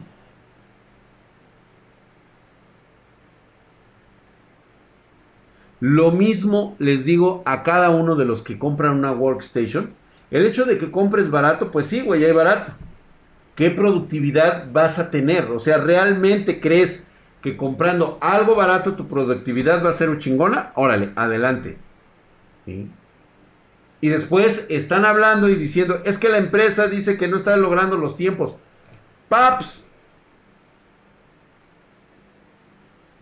Lo 5.80 6.12
mismo 6.12 6.76
les 6.80 7.06
digo 7.06 7.44
a 7.46 7.64
cada 7.64 7.92
uno 7.92 8.16
de 8.16 8.26
los 8.26 8.42
que 8.42 8.58
compran 8.58 8.98
una 8.98 9.12
workstation. 9.12 9.92
El 10.32 10.46
hecho 10.46 10.66
de 10.66 10.78
que 10.78 10.92
compres 10.92 11.30
barato, 11.30 11.72
pues 11.72 11.88
sí, 11.88 12.02
güey, 12.02 12.26
hay 12.26 12.32
barato. 12.32 12.74
¿Qué 13.56 13.72
productividad 13.72 14.72
vas 14.72 15.00
a 15.00 15.10
tener? 15.12 15.46
O 15.46 15.60
sea, 15.60 15.78
¿realmente 15.78 16.60
crees 16.60 17.06
que 17.42 17.58
comprando 17.58 18.18
algo 18.22 18.56
barato 18.56 18.96
tu 18.96 19.08
productividad 19.08 19.84
va 19.84 19.90
a 19.90 19.94
ser 19.94 20.10
un 20.10 20.20
chingona? 20.20 20.72
Órale, 20.76 21.12
adelante. 21.16 21.78
Y 24.00 24.10
después 24.10 24.66
están 24.70 25.06
hablando 25.06 25.50
y 25.50 25.56
diciendo, 25.56 26.02
es 26.06 26.18
que 26.18 26.30
la 26.30 26.38
empresa 26.38 26.88
dice 26.88 27.18
que 27.18 27.28
no 27.28 27.38
está 27.38 27.56
logrando 27.58 27.98
los 27.98 28.18
tiempos. 28.18 28.56
Paps, 29.30 29.86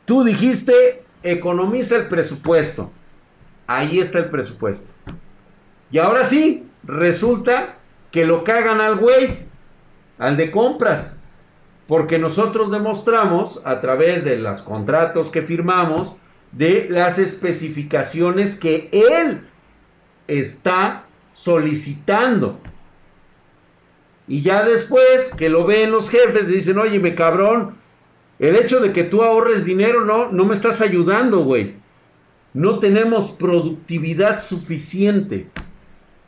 tú 0.05 0.23
dijiste 0.23 1.04
economiza 1.25 1.97
el 1.97 2.07
presupuesto. 2.07 2.91
Ahí 3.67 3.99
está 3.99 4.19
el 4.19 4.29
presupuesto. 4.29 4.93
Y 5.91 5.97
ahora 5.97 6.23
sí, 6.23 6.67
resulta 6.83 7.75
que 8.11 8.25
lo 8.25 8.43
cagan 8.43 8.79
al 8.79 8.95
güey, 8.95 9.39
al 10.17 10.37
de 10.37 10.51
compras. 10.51 11.19
Porque 11.87 12.17
nosotros 12.17 12.71
demostramos 12.71 13.61
a 13.63 13.81
través 13.81 14.23
de 14.23 14.37
los 14.37 14.61
contratos 14.61 15.29
que 15.29 15.41
firmamos, 15.41 16.15
de 16.51 16.87
las 16.89 17.17
especificaciones 17.17 18.55
que 18.55 18.89
él 18.91 19.47
está 20.27 21.05
solicitando. 21.33 22.59
Y 24.27 24.41
ya 24.41 24.63
después 24.63 25.29
que 25.37 25.49
lo 25.49 25.65
ven 25.65 25.91
los 25.91 26.09
jefes, 26.09 26.47
dicen, 26.47 26.79
oye, 26.79 26.99
me 26.99 27.13
cabrón, 27.13 27.77
el 28.39 28.55
hecho 28.55 28.79
de 28.79 28.91
que 28.91 29.03
tú 29.03 29.23
ahorres 29.23 29.65
dinero 29.65 30.03
no, 30.03 30.31
no 30.31 30.45
me 30.45 30.55
estás 30.55 30.81
ayudando, 30.81 31.43
güey. 31.43 31.75
No 32.53 32.79
tenemos 32.79 33.31
productividad 33.31 34.43
suficiente. 34.43 35.47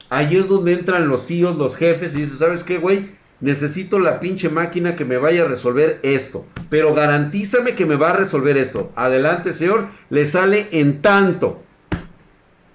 Ahí 0.09 0.37
es 0.37 0.47
donde 0.47 0.73
entran 0.73 1.07
los 1.07 1.27
CEOs, 1.27 1.57
los 1.57 1.75
jefes, 1.75 2.15
y 2.15 2.21
dicen, 2.21 2.37
¿sabes 2.37 2.63
qué, 2.63 2.77
güey? 2.77 3.17
Necesito 3.39 3.99
la 3.99 4.19
pinche 4.19 4.49
máquina 4.49 4.95
que 4.95 5.05
me 5.05 5.17
vaya 5.17 5.43
a 5.43 5.47
resolver 5.47 5.99
esto. 6.01 6.45
Pero 6.69 6.93
garantízame 6.93 7.75
que 7.75 7.85
me 7.85 7.95
va 7.95 8.09
a 8.09 8.17
resolver 8.17 8.57
esto. 8.57 8.91
Adelante, 8.95 9.53
señor. 9.53 9.89
Le 10.09 10.25
sale 10.25 10.67
en 10.71 11.01
tanto. 11.01 11.61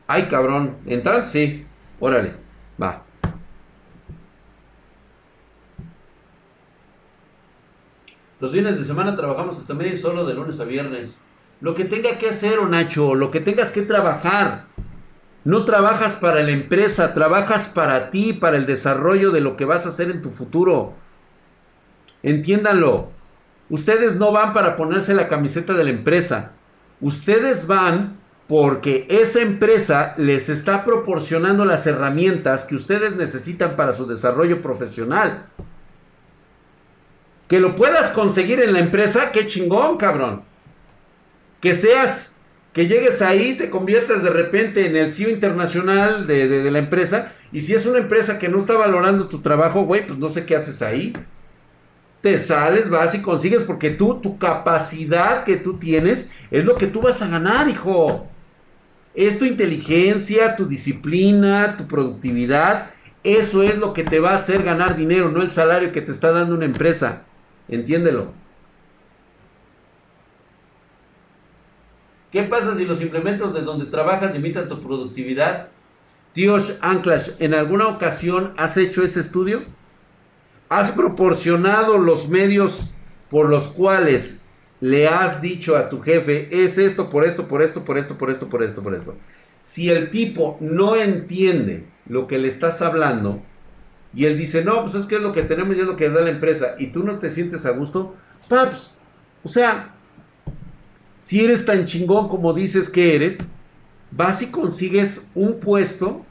Ay, 0.07 0.29
cabrón. 0.31 0.77
¿En 0.87 1.03
tanto? 1.03 1.29
Sí. 1.29 1.65
Órale. 1.99 2.35
Va. 2.81 3.05
Los 8.43 8.51
fines 8.51 8.77
de 8.77 8.83
semana 8.83 9.15
trabajamos 9.15 9.57
hasta 9.57 9.73
medio 9.73 9.97
solo 9.97 10.27
de 10.27 10.35
lunes 10.35 10.59
a 10.59 10.65
viernes. 10.65 11.17
Lo 11.61 11.77
que 11.77 11.85
tenga 11.85 12.19
que 12.19 12.29
hacer, 12.29 12.59
o 12.59 12.67
Nacho, 12.67 13.15
lo 13.15 13.31
que 13.31 13.39
tengas 13.39 13.71
que 13.71 13.83
trabajar. 13.83 14.65
No 15.45 15.65
trabajas 15.65 16.17
para 16.17 16.43
la 16.43 16.51
empresa, 16.51 17.15
trabajas 17.15 17.69
para 17.69 18.11
ti, 18.11 18.33
para 18.33 18.57
el 18.57 18.67
desarrollo 18.67 19.31
de 19.31 19.41
lo 19.41 19.57
que 19.57 19.65
vas 19.65 19.87
a 19.87 19.91
hacer 19.91 20.11
en 20.11 20.23
tu 20.23 20.31
futuro. 20.31 20.95
Entiéndanlo. 22.25 23.11
Ustedes 23.71 24.17
no 24.17 24.33
van 24.33 24.53
para 24.53 24.75
ponerse 24.75 25.15
la 25.15 25.29
camiseta 25.29 25.75
de 25.75 25.85
la 25.85 25.91
empresa. 25.91 26.51
Ustedes 27.01 27.69
van 27.69 28.19
porque 28.49 29.07
esa 29.09 29.41
empresa 29.41 30.15
les 30.17 30.49
está 30.49 30.83
proporcionando 30.83 31.65
las 31.65 31.87
herramientas 31.87 32.65
que 32.65 32.75
ustedes 32.75 33.15
necesitan 33.15 33.77
para 33.77 33.93
su 33.93 34.05
desarrollo 34.05 34.61
profesional. 34.61 35.47
Que 37.53 37.61
lo 37.61 37.77
puedas 37.77 38.11
conseguir 38.13 38.63
en 38.63 38.73
la 38.73 38.79
empresa, 38.79 39.31
qué 39.31 39.47
chingón, 39.47 39.99
cabrón. 39.99 40.41
Que 41.61 41.75
seas, 41.75 42.33
que 42.73 42.87
llegues 42.87 43.21
ahí, 43.21 43.59
te 43.59 43.69
conviertas 43.69 44.23
de 44.23 44.31
repente 44.31 44.87
en 44.87 44.97
el 44.97 45.13
CEO 45.13 45.29
internacional 45.29 46.27
de, 46.27 46.71
la 46.71 46.79
empresa. 46.79 47.35
Y 47.53 47.61
si 47.61 47.75
es 47.75 47.85
una 47.85 47.99
empresa 47.99 48.39
que 48.39 48.49
no 48.49 48.59
está 48.59 48.73
valorando 48.79 49.29
tu 49.29 49.43
trabajo, 49.43 49.83
güey, 49.83 50.07
pues 50.07 50.19
no 50.19 50.31
sé 50.31 50.47
qué 50.47 50.57
haces 50.57 50.81
ahí. 50.81 51.13
Te 52.23 52.39
sales, 52.39 52.89
vas 52.89 53.15
y 53.15 53.21
consigues, 53.21 53.65
porque 53.65 53.91
tú, 53.91 54.19
tu 54.23 54.39
capacidad 54.39 55.45
que 55.45 55.57
tú 55.57 55.75
tienes, 55.75 56.31
es 56.51 56.65
lo 56.65 56.77
que 56.77 56.87
tú 56.87 57.03
vas 57.03 57.21
a 57.21 57.29
ganar, 57.29 57.69
hijo. 57.69 58.29
Es 59.15 59.39
tu 59.39 59.45
inteligencia, 59.45 60.57
tu 60.57 60.65
disciplina, 60.65 61.77
tu 61.77 61.87
productividad. 61.87 62.93
Eso 63.23 63.63
es 63.63 63.77
lo 63.77 63.93
que 63.93 64.05
te 64.05 64.21
va 64.21 64.31
a 64.31 64.37
hacer 64.37 64.63
ganar 64.63 64.97
dinero, 64.97 65.31
no 65.31 65.43
el 65.43 65.51
salario 65.51 65.93
que 65.93 66.01
te 66.01 66.13
está 66.13 66.33
dando 66.33 66.55
una 66.55 66.65
empresa. 66.65 67.25
Entiéndelo. 67.69 68.33
¿Qué 72.33 72.43
pasa 72.45 72.77
si 72.77 72.87
los 72.87 73.03
implementos 73.03 73.53
de 73.53 73.61
donde 73.61 73.85
trabajas 73.87 74.33
limitan 74.33 74.69
tu 74.69 74.81
productividad? 74.81 75.69
Tíos 76.33 76.75
Anclash, 76.81 77.33
¿en 77.39 77.53
alguna 77.53 77.89
ocasión 77.89 78.55
has 78.57 78.79
hecho 78.79 79.05
ese 79.05 79.21
estudio? 79.21 79.65
¿Has 80.71 80.91
proporcionado 80.91 81.99
los 81.99 82.29
medios 82.29 82.91
por 83.29 83.51
los 83.51 83.69
cuales 83.69 84.39
le 84.81 85.09
has 85.09 85.43
dicho 85.43 85.77
a 85.77 85.91
tu 85.91 86.01
jefe, 86.01 86.65
es 86.65 86.79
esto, 86.79 87.11
por 87.11 87.25
esto, 87.27 87.47
por 87.49 87.61
esto, 87.61 87.85
por 87.85 87.99
esto, 87.99 88.17
por 88.17 88.31
esto, 88.31 88.49
por 88.49 88.63
esto, 88.63 88.83
por 88.83 88.95
esto? 88.95 89.15
Si 89.63 89.91
el 89.91 90.11
tipo 90.11 90.57
no 90.61 90.97
entiende 90.97 91.85
lo 92.07 92.27
que 92.27 92.39
le 92.39 92.49
estás 92.49 92.81
hablando 92.81 93.43
y 94.15 94.27
él 94.27 94.37
dice, 94.37 94.65
no, 94.65 94.83
pues 94.83 94.95
es 94.95 95.07
que 95.07 95.17
es 95.17 95.23
lo 95.23 95.33
que 95.33 95.43
tenemos 95.43 95.77
y 95.77 95.81
es 95.81 95.87
lo 95.87 95.97
que 95.97 96.09
da 96.09 96.21
la 96.21 96.31
empresa 96.31 96.75
y 96.79 96.89
tú 96.89 97.03
no 97.03 97.19
te 97.19 97.31
sientes 97.31 97.65
a 97.67 97.71
gusto, 97.71 98.15
paps, 98.49 98.95
o 99.43 99.49
sea, 99.49 99.95
si 101.21 101.45
eres 101.45 101.65
tan 101.65 101.85
chingón 101.85 102.29
como 102.29 102.53
dices 102.53 102.89
que 102.89 103.15
eres, 103.15 103.39
vas 104.11 104.43
y 104.43 104.47
consigues 104.47 105.27
un 105.35 105.61
puesto 105.61 106.25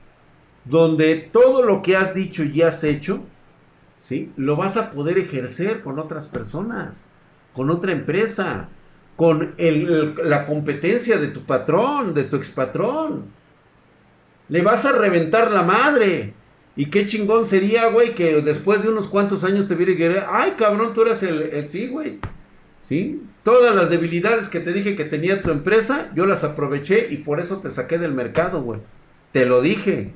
donde 0.66 1.16
todo 1.16 1.64
lo 1.64 1.82
que 1.82 1.96
has 1.96 2.14
dicho 2.14 2.44
y 2.44 2.62
has 2.62 2.84
hecho, 2.84 3.24
¿sí? 4.00 4.32
Lo 4.36 4.56
vas 4.56 4.78
a 4.78 4.92
poder 4.92 5.18
ejercer 5.18 5.82
con 5.82 5.98
otras 5.98 6.28
personas, 6.28 7.04
con 7.54 7.70
otra 7.70 7.92
empresa, 7.92 8.70
con 9.16 9.54
la 9.58 10.46
competencia 10.46 11.18
de 11.18 11.28
tu 11.28 11.44
patrón, 11.44 12.14
de 12.14 12.24
tu 12.24 12.36
expatrón. 12.36 13.26
Le 14.50 14.62
vas 14.62 14.86
a 14.86 14.92
reventar 14.92 15.52
la 15.52 15.64
madre. 15.64 16.34
Y 16.76 16.86
qué 16.86 17.06
chingón 17.06 17.46
sería, 17.48 17.88
güey, 17.90 18.16
que 18.16 18.42
después 18.42 18.82
de 18.82 18.90
unos 18.90 19.08
cuantos 19.08 19.44
años 19.44 19.68
te 19.68 19.76
viera 19.76 19.92
y 19.92 19.96
diga, 19.96 20.30
ay, 20.32 20.56
cabrón, 20.58 20.94
tú 20.94 21.02
eres 21.02 21.22
el, 21.24 21.42
el 21.42 21.70
sí, 21.70 21.88
güey. 21.88 22.20
¿Sí? 22.82 23.22
Todas 23.44 23.76
las 23.76 23.90
debilidades 23.90 24.50
que 24.50 24.60
te 24.60 24.72
dije 24.72 24.96
que 24.96 25.06
tenía 25.06 25.42
tu 25.42 25.52
empresa, 25.52 26.12
yo 26.16 26.26
las 26.26 26.44
aproveché 26.44 27.08
y 27.12 27.18
por 27.18 27.40
eso 27.40 27.58
te 27.58 27.72
saqué 27.72 27.98
del 27.98 28.14
mercado, 28.14 28.62
güey. 28.62 28.80
Te 29.32 29.46
lo 29.46 29.62
dije. 29.62 30.14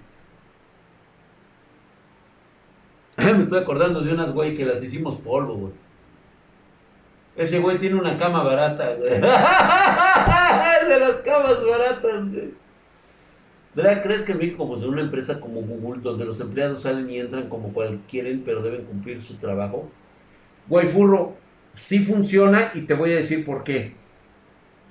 Me 3.17 3.43
estoy 3.43 3.59
acordando 3.59 4.01
de 4.01 4.13
unas, 4.13 4.31
güey, 4.31 4.55
que 4.55 4.65
las 4.65 4.81
hicimos 4.83 5.15
polvo, 5.15 5.55
güey. 5.55 5.73
Ese 7.35 7.59
güey 7.59 7.77
tiene 7.77 7.95
una 7.95 8.17
cama 8.17 8.43
barata, 8.43 8.95
güey. 8.95 9.09
De 10.89 10.99
las 10.99 11.17
camas 11.17 11.65
baratas, 11.65 12.31
güey. 12.31 12.64
¿Crees 13.75 14.23
que 14.23 14.31
en 14.31 14.37
México, 14.37 14.67
pues, 14.67 14.83
una 14.83 15.01
empresa 15.01 15.39
como 15.39 15.61
Google, 15.61 16.01
donde 16.01 16.25
los 16.25 16.39
empleados 16.39 16.83
salen 16.83 17.09
y 17.09 17.19
entran 17.19 17.49
como 17.49 17.73
quieren, 18.09 18.43
pero 18.45 18.61
deben 18.61 18.85
cumplir 18.85 19.21
su 19.21 19.35
trabajo? 19.35 19.89
Güey, 20.67 20.87
furro, 20.87 21.35
sí 21.71 21.99
funciona 21.99 22.71
y 22.73 22.81
te 22.81 22.93
voy 22.93 23.11
a 23.11 23.17
decir 23.17 23.43
por 23.43 23.63
qué. 23.63 23.93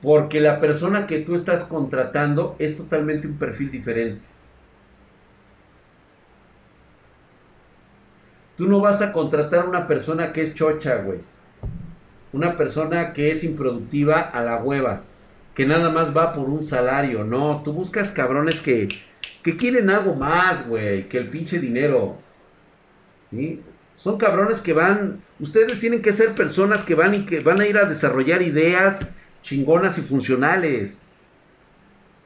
Porque 0.03 0.41
la 0.41 0.61
persona 0.61 1.07
que 1.07 1.21
tú 1.21 1.35
estás 1.35 1.65
contratando 1.65 2.57
es 2.59 2.77
totalmente 2.77 3.27
un 3.27 3.39
perfil 3.39 3.71
diferente. 3.71 4.23
Tú 8.57 8.69
no 8.69 8.81
vas 8.81 9.01
a 9.01 9.13
contratar 9.13 9.65
a 9.65 9.69
una 9.69 9.87
persona 9.87 10.33
que 10.33 10.43
es 10.43 10.55
chocha, 10.55 10.97
güey. 10.97 11.21
Una 12.33 12.57
persona 12.57 13.13
que 13.13 13.33
es 13.33 13.43
improductiva 13.45 14.21
a 14.21 14.43
la 14.43 14.59
hueva. 14.59 15.03
Que 15.55 15.67
nada 15.67 15.91
más 15.91 16.17
va 16.17 16.33
por 16.33 16.51
un 16.51 16.63
salario. 16.63 17.25
No, 17.25 17.63
tú 17.63 17.73
buscas 17.73 18.11
cabrones 18.11 18.61
que, 18.61 18.89
que 19.43 19.57
quieren 19.57 19.91
algo 19.91 20.15
más, 20.15 20.69
güey. 20.69 21.09
Que 21.09 21.19
el 21.19 21.31
pinche 21.31 21.59
dinero. 21.59 22.19
Son 23.95 24.19
cabrones 24.19 24.61
que 24.61 24.73
van. 24.73 25.23
Ustedes 25.39 25.81
tienen 25.81 26.03
que 26.03 26.13
ser 26.13 26.35
personas 26.35 26.83
que 26.83 26.95
van 26.95 27.15
y 27.15 27.27
que 27.27 27.41
van 27.41 27.61
a 27.61 27.67
ir 27.67 27.79
a 27.79 27.85
desarrollar 27.85 28.43
ideas 28.43 29.07
chingonas 29.43 29.99
y 29.99 30.03
funcionales. 30.03 31.01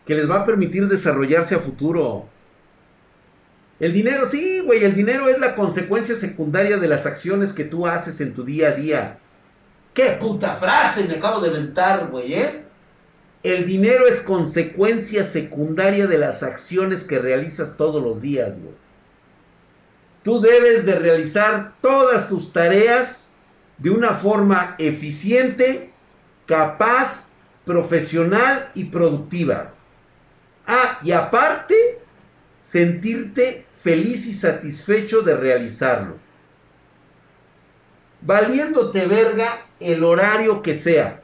Que 0.07 0.15
les 0.15 0.31
va 0.31 0.37
a 0.37 0.45
permitir 0.45 0.89
desarrollarse 0.89 1.55
a 1.55 1.59
futuro. 1.59 2.29
El 3.81 3.93
dinero, 3.93 4.27
sí, 4.27 4.61
güey, 4.61 4.85
el 4.85 4.95
dinero 4.95 5.29
es 5.29 5.39
la 5.39 5.55
consecuencia 5.55 6.17
secundaria 6.17 6.79
de 6.79 6.89
las 6.89 7.07
acciones 7.07 7.53
que 7.53 7.65
tú 7.65 7.87
haces 7.87 8.21
en 8.21 8.35
tu 8.35 8.45
día 8.45 8.69
a 8.69 8.73
día. 8.73 9.19
¡Qué 9.95 10.17
puta 10.19 10.55
frase 10.55 11.05
me 11.05 11.15
acabo 11.15 11.41
de 11.41 11.49
inventar, 11.49 12.09
güey, 12.09 12.35
eh! 12.35 12.68
El 13.43 13.67
dinero 13.67 14.07
es 14.07 14.21
consecuencia 14.21 15.25
secundaria 15.25 16.07
de 16.07 16.19
las 16.19 16.43
acciones 16.43 17.05
que 17.05 17.19
realizas 17.19 17.77
todos 17.77 18.03
los 18.03 18.21
días. 18.21 18.57
Tú 20.25 20.41
debes 20.41 20.85
de 20.85 20.97
realizar 20.97 21.75
todas 21.81 22.29
tus 22.29 22.53
tareas 22.53 23.29
de 23.79 23.91
una 23.91 24.15
forma 24.15 24.75
eficiente, 24.79 25.93
capaz, 26.47 27.29
profesional 27.65 28.71
y 28.75 28.85
productiva. 28.85 29.73
Ah, 30.67 30.99
y 31.03 31.13
aparte, 31.13 32.01
sentirte 32.63 33.67
feliz 33.83 34.27
y 34.27 34.35
satisfecho 34.35 35.23
de 35.23 35.37
realizarlo. 35.37 36.17
Valiéndote 38.21 39.07
verga 39.07 39.67
el 39.79 40.03
horario 40.03 40.61
que 40.61 40.75
sea, 40.75 41.23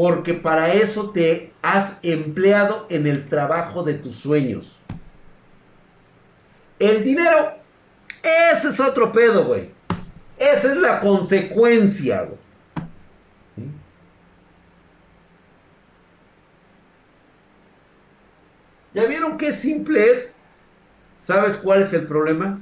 porque 0.00 0.32
para 0.32 0.74
eso 0.74 1.10
te 1.10 1.50
has 1.60 1.98
empleado 2.04 2.86
en 2.88 3.08
el 3.08 3.28
trabajo 3.28 3.82
de 3.82 3.94
tus 3.94 4.14
sueños. 4.14 4.78
El 6.78 7.02
dinero, 7.02 7.54
ese 8.52 8.68
es 8.68 8.78
otro 8.78 9.12
pedo, 9.12 9.46
güey. 9.46 9.70
Esa 10.38 10.70
es 10.70 10.76
la 10.76 11.00
consecuencia. 11.00 12.28
¿Ya 18.94 19.04
vieron 19.06 19.36
qué 19.36 19.52
simple 19.52 20.12
es? 20.12 20.36
¿Sabes 21.18 21.56
cuál 21.56 21.82
es 21.82 21.92
el 21.92 22.06
problema? 22.06 22.60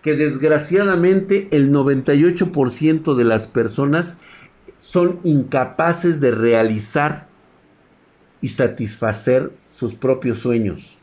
Que 0.00 0.14
desgraciadamente 0.14 1.48
el 1.50 1.70
98% 1.70 3.14
de 3.14 3.24
las 3.24 3.46
personas 3.46 4.16
son 4.78 5.20
incapaces 5.24 6.20
de 6.20 6.30
realizar 6.30 7.26
y 8.40 8.48
satisfacer 8.48 9.52
sus 9.70 9.94
propios 9.94 10.38
sueños. 10.38 10.96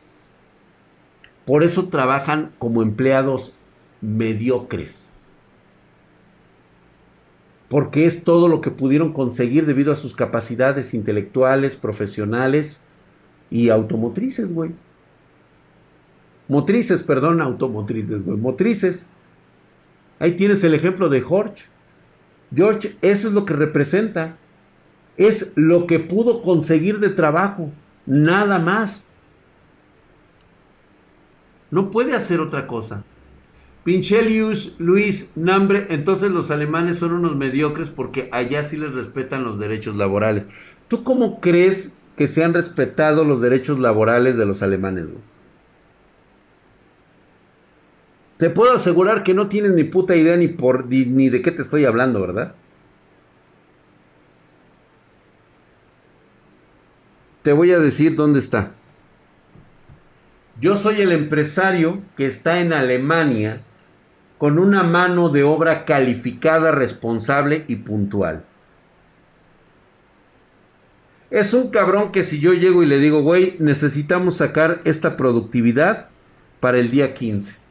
Por 1.44 1.62
eso 1.62 1.88
trabajan 1.88 2.52
como 2.58 2.82
empleados 2.82 3.54
mediocres. 4.00 5.12
Porque 7.68 8.06
es 8.06 8.24
todo 8.24 8.48
lo 8.48 8.60
que 8.60 8.70
pudieron 8.70 9.12
conseguir 9.12 9.66
debido 9.66 9.92
a 9.92 9.96
sus 9.96 10.14
capacidades 10.14 10.94
intelectuales, 10.94 11.76
profesionales 11.76 12.80
y 13.50 13.68
automotrices, 13.68 14.52
güey. 14.52 14.70
Motrices, 16.48 17.02
perdón, 17.02 17.40
automotrices, 17.40 18.24
güey. 18.24 18.38
Motrices. 18.38 19.08
Ahí 20.18 20.32
tienes 20.32 20.62
el 20.62 20.74
ejemplo 20.74 21.08
de 21.08 21.22
George. 21.22 21.64
George, 22.54 22.96
eso 23.02 23.28
es 23.28 23.34
lo 23.34 23.44
que 23.44 23.54
representa. 23.54 24.36
Es 25.16 25.52
lo 25.56 25.86
que 25.86 26.00
pudo 26.00 26.42
conseguir 26.42 27.00
de 27.00 27.10
trabajo. 27.10 27.70
Nada 28.06 28.58
más. 28.58 29.04
No 31.70 31.90
puede 31.90 32.14
hacer 32.14 32.40
otra 32.40 32.66
cosa. 32.66 33.04
Pinchelius, 33.84 34.76
Luis, 34.78 35.32
Nambre, 35.36 35.86
entonces 35.90 36.30
los 36.30 36.50
alemanes 36.50 36.98
son 36.98 37.12
unos 37.12 37.36
mediocres 37.36 37.90
porque 37.90 38.30
allá 38.32 38.62
sí 38.64 38.78
les 38.78 38.94
respetan 38.94 39.44
los 39.44 39.58
derechos 39.58 39.96
laborales. 39.96 40.44
¿Tú 40.88 41.04
cómo 41.04 41.40
crees 41.40 41.92
que 42.16 42.26
se 42.26 42.42
han 42.42 42.54
respetado 42.54 43.24
los 43.24 43.42
derechos 43.42 43.78
laborales 43.78 44.38
de 44.38 44.46
los 44.46 44.62
alemanes? 44.62 45.06
Te 48.44 48.50
puedo 48.50 48.74
asegurar 48.74 49.22
que 49.22 49.32
no 49.32 49.48
tienes 49.48 49.72
ni 49.72 49.84
puta 49.84 50.14
idea 50.16 50.36
ni, 50.36 50.48
por, 50.48 50.84
ni, 50.86 51.30
de 51.30 51.40
qué 51.40 51.50
te 51.50 51.62
estoy 51.62 51.86
hablando, 51.86 52.20
¿verdad? 52.20 52.54
Te 57.42 57.54
voy 57.54 57.72
a 57.72 57.78
decir 57.78 58.16
dónde 58.16 58.40
está. 58.40 58.72
Yo 60.60 60.76
soy 60.76 61.00
el 61.00 61.12
empresario 61.12 62.02
que 62.18 62.26
está 62.26 62.60
en 62.60 62.74
Alemania 62.74 63.62
con 64.36 64.58
una 64.58 64.82
mano 64.82 65.30
de 65.30 65.42
obra 65.42 65.86
calificada, 65.86 66.70
responsable 66.70 67.64
y 67.66 67.76
puntual. 67.76 68.44
Es 71.30 71.54
un 71.54 71.70
cabrón 71.70 72.12
que 72.12 72.24
si 72.24 72.40
yo 72.40 72.52
llego 72.52 72.82
y 72.82 72.86
le 72.86 72.98
digo, 72.98 73.22
güey, 73.22 73.56
necesitamos 73.58 74.36
sacar 74.36 74.82
esta 74.84 75.16
productividad 75.16 76.08
para 76.60 76.76
el 76.76 76.90
día 76.90 77.14
15 77.14 77.63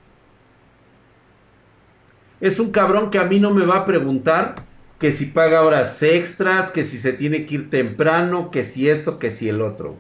es 2.43 2.59
un 2.59 2.71
cabrón 2.71 3.09
que 3.09 3.19
a 3.19 3.23
mí 3.23 3.39
no 3.39 3.51
me 3.51 3.65
va 3.65 3.77
a 3.77 3.85
preguntar 3.85 4.55
que 4.99 5.13
si 5.13 5.27
paga 5.27 5.61
horas 5.61 6.03
extras, 6.03 6.71
que 6.71 6.83
si 6.83 6.99
se 6.99 7.13
tiene 7.13 7.45
que 7.45 7.55
ir 7.55 7.69
temprano, 7.69 8.51
que 8.51 8.65
si 8.65 8.89
esto, 8.89 9.17
que 9.17 9.31
si 9.31 9.47
el 9.47 9.61
otro. 9.61 9.95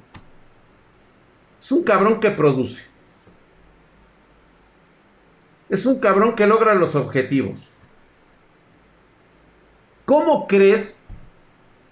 Es 1.61 1.71
un 1.71 1.83
cabrón 1.83 2.19
que 2.19 2.31
produce. 2.31 2.81
Es 5.69 5.85
un 5.85 5.99
cabrón 6.01 6.35
que 6.35 6.45
logra 6.45 6.75
los 6.75 6.95
objetivos. 6.95 7.69
¿Cómo 10.03 10.45
crees 10.49 10.99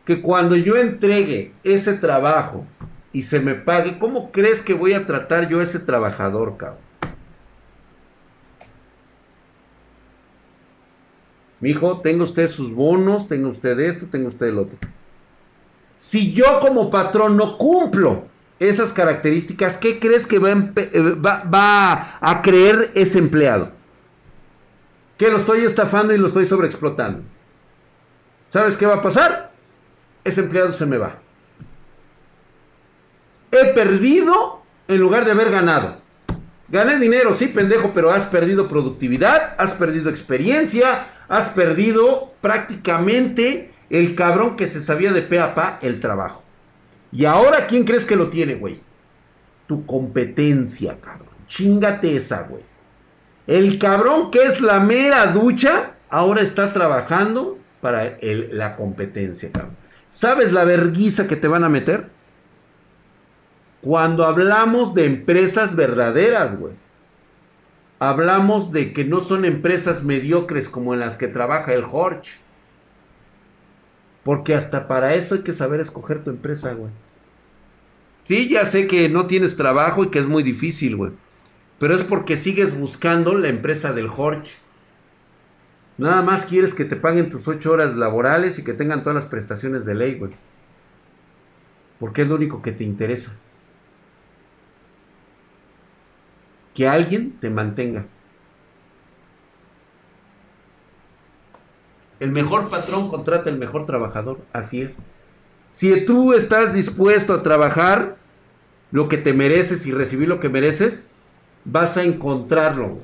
que 0.04 0.22
cuando 0.22 0.58
yo 0.58 0.76
entregue 0.76 1.54
ese 1.64 1.94
trabajo 1.94 2.66
y 3.14 3.22
se 3.22 3.40
me 3.40 3.56
pague, 3.56 3.98
¿cómo 4.00 4.34
crees 4.34 4.62
que 4.62 4.74
voy 4.74 4.92
a 4.92 5.06
tratar 5.06 5.48
yo 5.48 5.62
a 5.62 5.64
ese 5.64 5.80
trabajador, 5.80 6.58
cabrón? 6.58 6.91
Mijo, 11.62 12.02
tenga 12.02 12.24
usted 12.24 12.48
sus 12.48 12.74
bonos, 12.74 13.28
tenga 13.28 13.48
usted 13.48 13.80
esto, 13.80 14.08
tenga 14.08 14.28
usted 14.28 14.48
el 14.48 14.58
otro. 14.58 14.78
Si 15.98 16.34
yo 16.34 16.60
como 16.60 16.90
patrón 16.90 17.38
no 17.38 17.60
cumplo 17.60 18.26
esas 18.60 18.92
características, 18.92 19.78
¿qué 19.78 20.00
crees 20.00 20.26
que 20.26 20.40
va 20.40 20.50
a, 20.50 20.72
eh, 20.76 21.16
va 21.22 22.18
a 22.20 22.42
creer 22.42 22.92
ese 22.96 23.20
empleado? 23.20 23.72
Que 25.18 25.30
lo 25.30 25.38
estoy 25.38 25.62
estafando 25.64 26.14
y 26.14 26.18
lo 26.18 26.28
estoy 26.28 26.48
sobreexplotando. 26.48 27.22
¿Sabes 28.50 28.76
qué 28.76 28.88
va 28.88 28.96
a 28.96 29.02
pasar? 29.04 29.52
Ese 30.24 30.42
empleado 30.42 30.74
se 30.74 30.88
me 30.88 30.98
va. 30.98 31.20
He 33.52 33.66
perdido 33.74 34.62
en 34.88 35.00
lugar 35.00 35.26
de 35.26 35.32
haber 35.32 35.52
ganado. 35.52 36.02
Gané 36.70 36.98
dinero, 37.00 37.34
sí, 37.34 37.48
pendejo, 37.48 37.92
pero 37.94 38.12
has 38.12 38.26
perdido 38.26 38.68
productividad, 38.68 39.56
has 39.58 39.74
perdido 39.74 40.10
experiencia, 40.10 41.21
has 41.32 41.48
perdido 41.48 42.34
prácticamente 42.42 43.72
el 43.90 44.16
cabrón 44.16 44.58
que 44.58 44.68
se 44.68 44.84
sabía 44.84 45.14
de 45.14 45.22
pe 45.22 45.40
a 45.40 45.56
pa 45.56 45.80
el 45.82 46.02
trabajo. 46.02 46.44
Y 47.10 47.24
ahora, 47.24 47.68
¿quién 47.68 47.86
crees 47.86 48.06
que 48.06 48.18
lo 48.18 48.30
tiene, 48.30 48.56
güey? 48.56 48.82
Tu 49.66 49.86
competencia, 49.86 51.00
cabrón. 51.00 51.30
Chingate 51.48 52.18
esa, 52.18 52.44
güey. 52.44 52.64
El 53.48 53.80
cabrón 53.80 54.30
que 54.30 54.44
es 54.44 54.60
la 54.60 54.82
mera 54.82 55.28
ducha, 55.28 55.94
ahora 56.10 56.42
está 56.42 56.74
trabajando 56.74 57.58
para 57.80 58.18
la 58.22 58.76
competencia, 58.76 59.54
cabrón. 59.54 59.78
¿Sabes 60.10 60.52
la 60.52 60.66
verguiza 60.66 61.30
que 61.30 61.38
te 61.38 61.48
van 61.48 61.64
a 61.64 61.70
meter? 61.70 62.10
Cuando 63.80 64.26
hablamos 64.26 64.94
de 64.94 65.06
empresas 65.06 65.78
verdaderas, 65.78 66.60
güey. 66.60 66.74
Hablamos 68.04 68.72
de 68.72 68.94
que 68.94 69.06
no 69.06 69.20
son 69.20 69.46
empresas 69.46 70.04
mediocres 70.04 70.70
como 70.70 70.96
en 70.96 71.00
las 71.00 71.18
que 71.18 71.28
trabaja 71.28 71.72
el 71.76 71.84
Jorge. 71.84 72.32
Porque 74.24 74.56
hasta 74.56 74.88
para 74.88 75.14
eso 75.14 75.36
hay 75.36 75.42
que 75.42 75.54
saber 75.54 75.80
escoger 75.80 76.24
tu 76.24 76.32
empresa, 76.32 76.74
güey. 76.74 76.90
Sí, 78.24 78.50
ya 78.50 78.66
sé 78.66 78.88
que 78.88 79.08
no 79.08 79.28
tienes 79.28 79.56
trabajo 79.56 80.04
y 80.04 80.10
que 80.10 80.18
es 80.18 80.26
muy 80.26 80.42
difícil, 80.42 80.96
güey. 80.96 81.12
Pero 81.78 81.94
es 81.94 82.04
porque 82.04 82.38
sigues 82.38 82.76
buscando 82.76 83.38
la 83.38 83.50
empresa 83.50 83.94
del 83.94 84.08
Jorge. 84.08 84.50
Nada 86.00 86.24
más 86.24 86.48
quieres 86.48 86.74
que 86.74 86.86
te 86.86 86.96
paguen 86.96 87.30
tus 87.30 87.48
ocho 87.48 87.72
horas 87.72 87.96
laborales 87.96 88.58
y 88.58 88.64
que 88.64 88.74
tengan 88.74 89.04
todas 89.04 89.22
las 89.22 89.30
prestaciones 89.30 89.86
de 89.86 89.94
ley, 89.94 90.16
güey. 90.16 90.32
Porque 92.00 92.24
es 92.24 92.30
lo 92.30 92.34
único 92.34 92.64
que 92.64 92.72
te 92.72 92.84
interesa. 92.84 93.32
Que 96.82 96.88
alguien 96.88 97.38
te 97.40 97.52
mantenga. 97.52 98.08
El 102.20 102.32
mejor 102.32 102.72
patrón 102.72 103.08
contrata 103.08 103.52
el 103.52 103.60
mejor 103.60 103.86
trabajador, 103.86 104.40
así 104.52 104.82
es. 104.82 104.98
Si 105.72 106.04
tú 106.08 106.34
estás 106.34 106.74
dispuesto 106.74 107.36
a 107.36 107.44
trabajar 107.44 108.18
lo 108.92 109.10
que 109.10 109.18
te 109.18 109.32
mereces 109.32 109.86
y 109.86 109.92
recibir 109.92 110.28
lo 110.28 110.40
que 110.40 110.50
mereces, 110.50 111.08
vas 111.66 111.98
a 111.98 112.04
encontrarlo. 112.04 113.04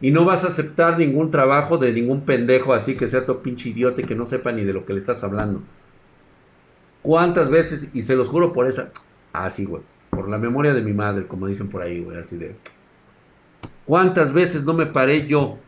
Y 0.00 0.10
no 0.10 0.24
vas 0.24 0.42
a 0.42 0.48
aceptar 0.48 0.98
ningún 0.98 1.30
trabajo 1.30 1.78
de 1.78 1.92
ningún 1.92 2.22
pendejo 2.22 2.74
así 2.74 2.96
que 2.96 3.06
sea 3.06 3.24
tu 3.24 3.40
pinche 3.40 3.68
idiota 3.68 4.00
y 4.00 4.04
que 4.04 4.16
no 4.16 4.26
sepa 4.26 4.50
ni 4.50 4.64
de 4.64 4.72
lo 4.72 4.84
que 4.84 4.94
le 4.94 4.98
estás 4.98 5.22
hablando. 5.22 5.62
¿Cuántas 7.02 7.50
veces? 7.50 7.86
Y 7.94 8.02
se 8.02 8.16
los 8.16 8.26
juro 8.26 8.52
por 8.52 8.66
esa. 8.66 8.90
Así, 9.32 9.62
ah, 9.62 9.68
güey. 9.68 9.82
Por 10.10 10.28
la 10.28 10.38
memoria 10.38 10.74
de 10.74 10.82
mi 10.82 10.92
madre, 10.92 11.28
como 11.28 11.46
dicen 11.46 11.68
por 11.68 11.82
ahí, 11.82 12.00
güey. 12.00 12.18
Así 12.18 12.36
de. 12.36 12.56
¿Cuántas 13.90 14.32
veces 14.32 14.62
no 14.62 14.72
me 14.72 14.86
paré 14.86 15.26
yo 15.26 15.58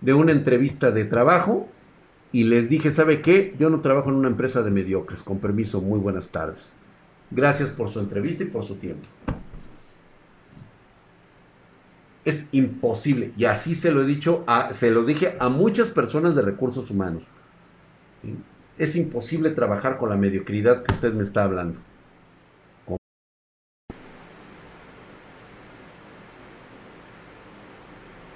de 0.00 0.14
una 0.14 0.32
entrevista 0.32 0.90
de 0.90 1.04
trabajo 1.04 1.68
y 2.32 2.42
les 2.42 2.68
dije, 2.68 2.90
¿sabe 2.90 3.22
qué? 3.22 3.54
Yo 3.56 3.70
no 3.70 3.82
trabajo 3.82 4.08
en 4.08 4.16
una 4.16 4.26
empresa 4.26 4.64
de 4.64 4.72
mediocres. 4.72 5.22
Con 5.22 5.38
permiso, 5.38 5.80
muy 5.80 6.00
buenas 6.00 6.30
tardes. 6.30 6.72
Gracias 7.30 7.70
por 7.70 7.88
su 7.88 8.00
entrevista 8.00 8.42
y 8.42 8.48
por 8.48 8.64
su 8.64 8.74
tiempo. 8.74 9.06
Es 12.24 12.48
imposible. 12.50 13.30
Y 13.36 13.44
así 13.44 13.76
se 13.76 13.92
lo 13.92 14.02
he 14.02 14.06
dicho, 14.06 14.44
se 14.72 14.90
lo 14.90 15.04
dije 15.04 15.36
a 15.38 15.48
muchas 15.48 15.88
personas 15.88 16.34
de 16.34 16.42
recursos 16.42 16.90
humanos. 16.90 17.22
Es 18.76 18.96
imposible 18.96 19.50
trabajar 19.50 19.98
con 19.98 20.08
la 20.08 20.16
mediocridad 20.16 20.82
que 20.82 20.94
usted 20.94 21.14
me 21.14 21.22
está 21.22 21.44
hablando. 21.44 21.78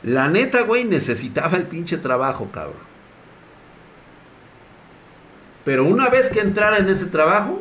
La 0.07 0.28
neta, 0.28 0.62
güey, 0.62 0.84
necesitaba 0.84 1.57
el 1.57 1.66
pinche 1.66 1.96
trabajo, 1.98 2.48
cabrón. 2.52 2.86
Pero 5.64 5.84
una 5.84 6.09
vez 6.09 6.30
que 6.30 6.38
entrara 6.38 6.78
en 6.78 6.88
ese 6.88 7.07
trabajo, 7.07 7.61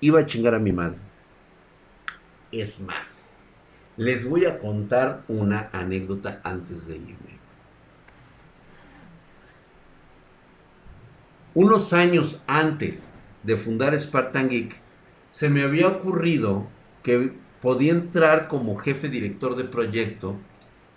iba 0.00 0.20
a 0.20 0.24
chingar 0.24 0.54
a 0.54 0.58
mi 0.58 0.72
madre. 0.72 0.96
Es 2.50 2.80
más, 2.80 3.28
les 3.98 4.26
voy 4.26 4.46
a 4.46 4.56
contar 4.56 5.22
una 5.28 5.68
anécdota 5.72 6.40
antes 6.42 6.86
de 6.86 6.96
irme. 6.96 7.38
Unos 11.52 11.92
años 11.92 12.42
antes 12.46 13.12
de 13.42 13.58
fundar 13.58 13.98
Spartan 13.98 14.48
Geek, 14.48 14.74
se 15.28 15.50
me 15.50 15.62
había 15.62 15.88
ocurrido 15.88 16.66
que 17.02 17.43
podía 17.64 17.92
entrar 17.92 18.46
como 18.46 18.76
jefe 18.76 19.08
director 19.08 19.56
de 19.56 19.64
proyecto 19.64 20.36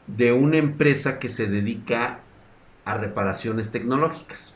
de 0.06 0.34
una 0.34 0.58
empresa 0.58 1.18
que 1.18 1.30
se 1.30 1.48
dedica 1.48 2.20
a 2.84 2.98
reparaciones 2.98 3.72
tecnológicas. 3.72 4.54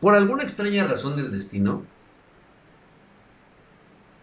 Por 0.00 0.14
alguna 0.14 0.42
extraña 0.42 0.86
razón 0.86 1.16
del 1.16 1.30
destino, 1.30 1.84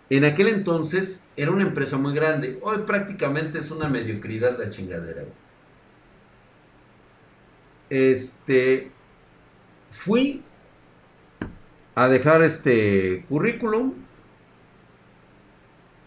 en 0.10 0.26
aquel 0.26 0.48
entonces 0.48 1.28
era 1.38 1.52
una 1.52 1.62
empresa 1.62 1.96
muy 2.00 2.16
grande. 2.16 2.58
Hoy 2.64 2.80
prácticamente 2.88 3.60
es 3.60 3.70
una 3.70 3.88
mediocridad 3.88 4.58
la 4.58 4.72
chingadera. 4.72 5.26
Este, 7.92 8.92
fui 9.92 10.44
a 12.00 12.08
dejar 12.08 12.44
este 12.44 13.26
currículum. 13.28 13.94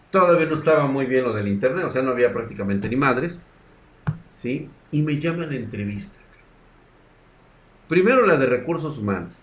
Todavía 0.09 0.47
no 0.47 0.55
estaba 0.55 0.87
muy 0.87 1.05
bien 1.05 1.23
lo 1.23 1.33
del 1.33 1.47
internet, 1.47 1.85
o 1.85 1.89
sea, 1.91 2.01
no 2.01 2.09
había 2.09 2.31
prácticamente 2.31 2.89
ni 2.89 2.95
madres. 2.95 3.43
¿Sí? 4.31 4.69
Y 4.91 5.03
me 5.03 5.19
llaman 5.19 5.51
a 5.51 5.55
entrevista. 5.55 6.17
Primero 7.87 8.25
la 8.25 8.37
de 8.37 8.47
recursos 8.47 8.97
humanos. 8.97 9.35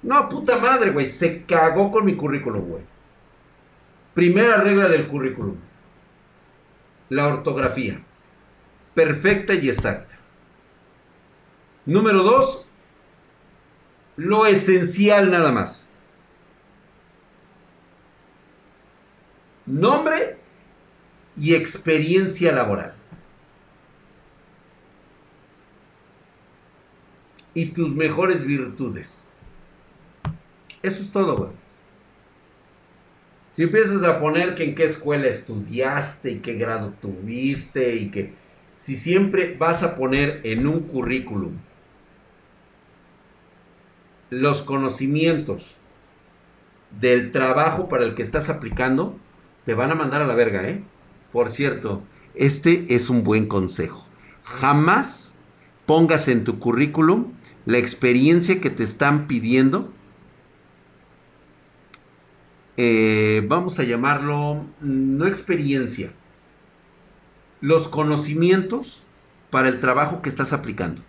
No, 0.00 0.28
puta 0.28 0.58
madre, 0.58 0.92
güey. 0.92 1.06
Se 1.06 1.42
cagó 1.42 1.90
con 1.90 2.04
mi 2.04 2.14
currículum, 2.14 2.62
güey. 2.62 2.82
Primera 4.14 4.58
regla 4.58 4.86
del 4.86 5.08
currículum. 5.08 5.56
La 7.08 7.26
ortografía. 7.26 8.00
Perfecta 8.94 9.54
y 9.54 9.70
exacta. 9.70 10.16
Número 11.84 12.22
dos, 12.22 12.67
lo 14.18 14.46
esencial 14.46 15.30
nada 15.30 15.52
más. 15.52 15.86
Nombre 19.64 20.36
y 21.36 21.54
experiencia 21.54 22.50
laboral. 22.50 22.94
Y 27.54 27.66
tus 27.66 27.94
mejores 27.94 28.44
virtudes. 28.44 29.24
Eso 30.82 31.00
es 31.00 31.10
todo, 31.12 31.36
güey. 31.36 31.50
Si 33.52 33.62
empiezas 33.62 34.02
a 34.02 34.18
poner 34.18 34.56
que 34.56 34.64
en 34.64 34.74
qué 34.74 34.84
escuela 34.84 35.28
estudiaste 35.28 36.32
y 36.32 36.38
qué 36.40 36.54
grado 36.54 36.92
tuviste 37.00 37.94
y 37.94 38.10
que 38.10 38.34
si 38.74 38.96
siempre 38.96 39.56
vas 39.56 39.84
a 39.84 39.94
poner 39.94 40.40
en 40.42 40.66
un 40.66 40.80
currículum 40.80 41.58
los 44.30 44.62
conocimientos 44.62 45.76
del 47.00 47.32
trabajo 47.32 47.88
para 47.88 48.04
el 48.04 48.14
que 48.14 48.22
estás 48.22 48.48
aplicando, 48.48 49.16
te 49.64 49.74
van 49.74 49.90
a 49.90 49.94
mandar 49.94 50.22
a 50.22 50.26
la 50.26 50.34
verga, 50.34 50.68
¿eh? 50.68 50.82
Por 51.32 51.50
cierto, 51.50 52.02
este 52.34 52.86
es 52.94 53.10
un 53.10 53.24
buen 53.24 53.46
consejo. 53.46 54.06
Jamás 54.44 55.30
pongas 55.86 56.28
en 56.28 56.44
tu 56.44 56.58
currículum 56.58 57.32
la 57.66 57.78
experiencia 57.78 58.60
que 58.60 58.70
te 58.70 58.84
están 58.84 59.26
pidiendo. 59.26 59.92
Eh, 62.76 63.44
vamos 63.46 63.78
a 63.78 63.82
llamarlo, 63.82 64.64
no 64.80 65.26
experiencia, 65.26 66.12
los 67.60 67.88
conocimientos 67.88 69.02
para 69.50 69.68
el 69.68 69.80
trabajo 69.80 70.22
que 70.22 70.28
estás 70.28 70.52
aplicando. 70.52 71.02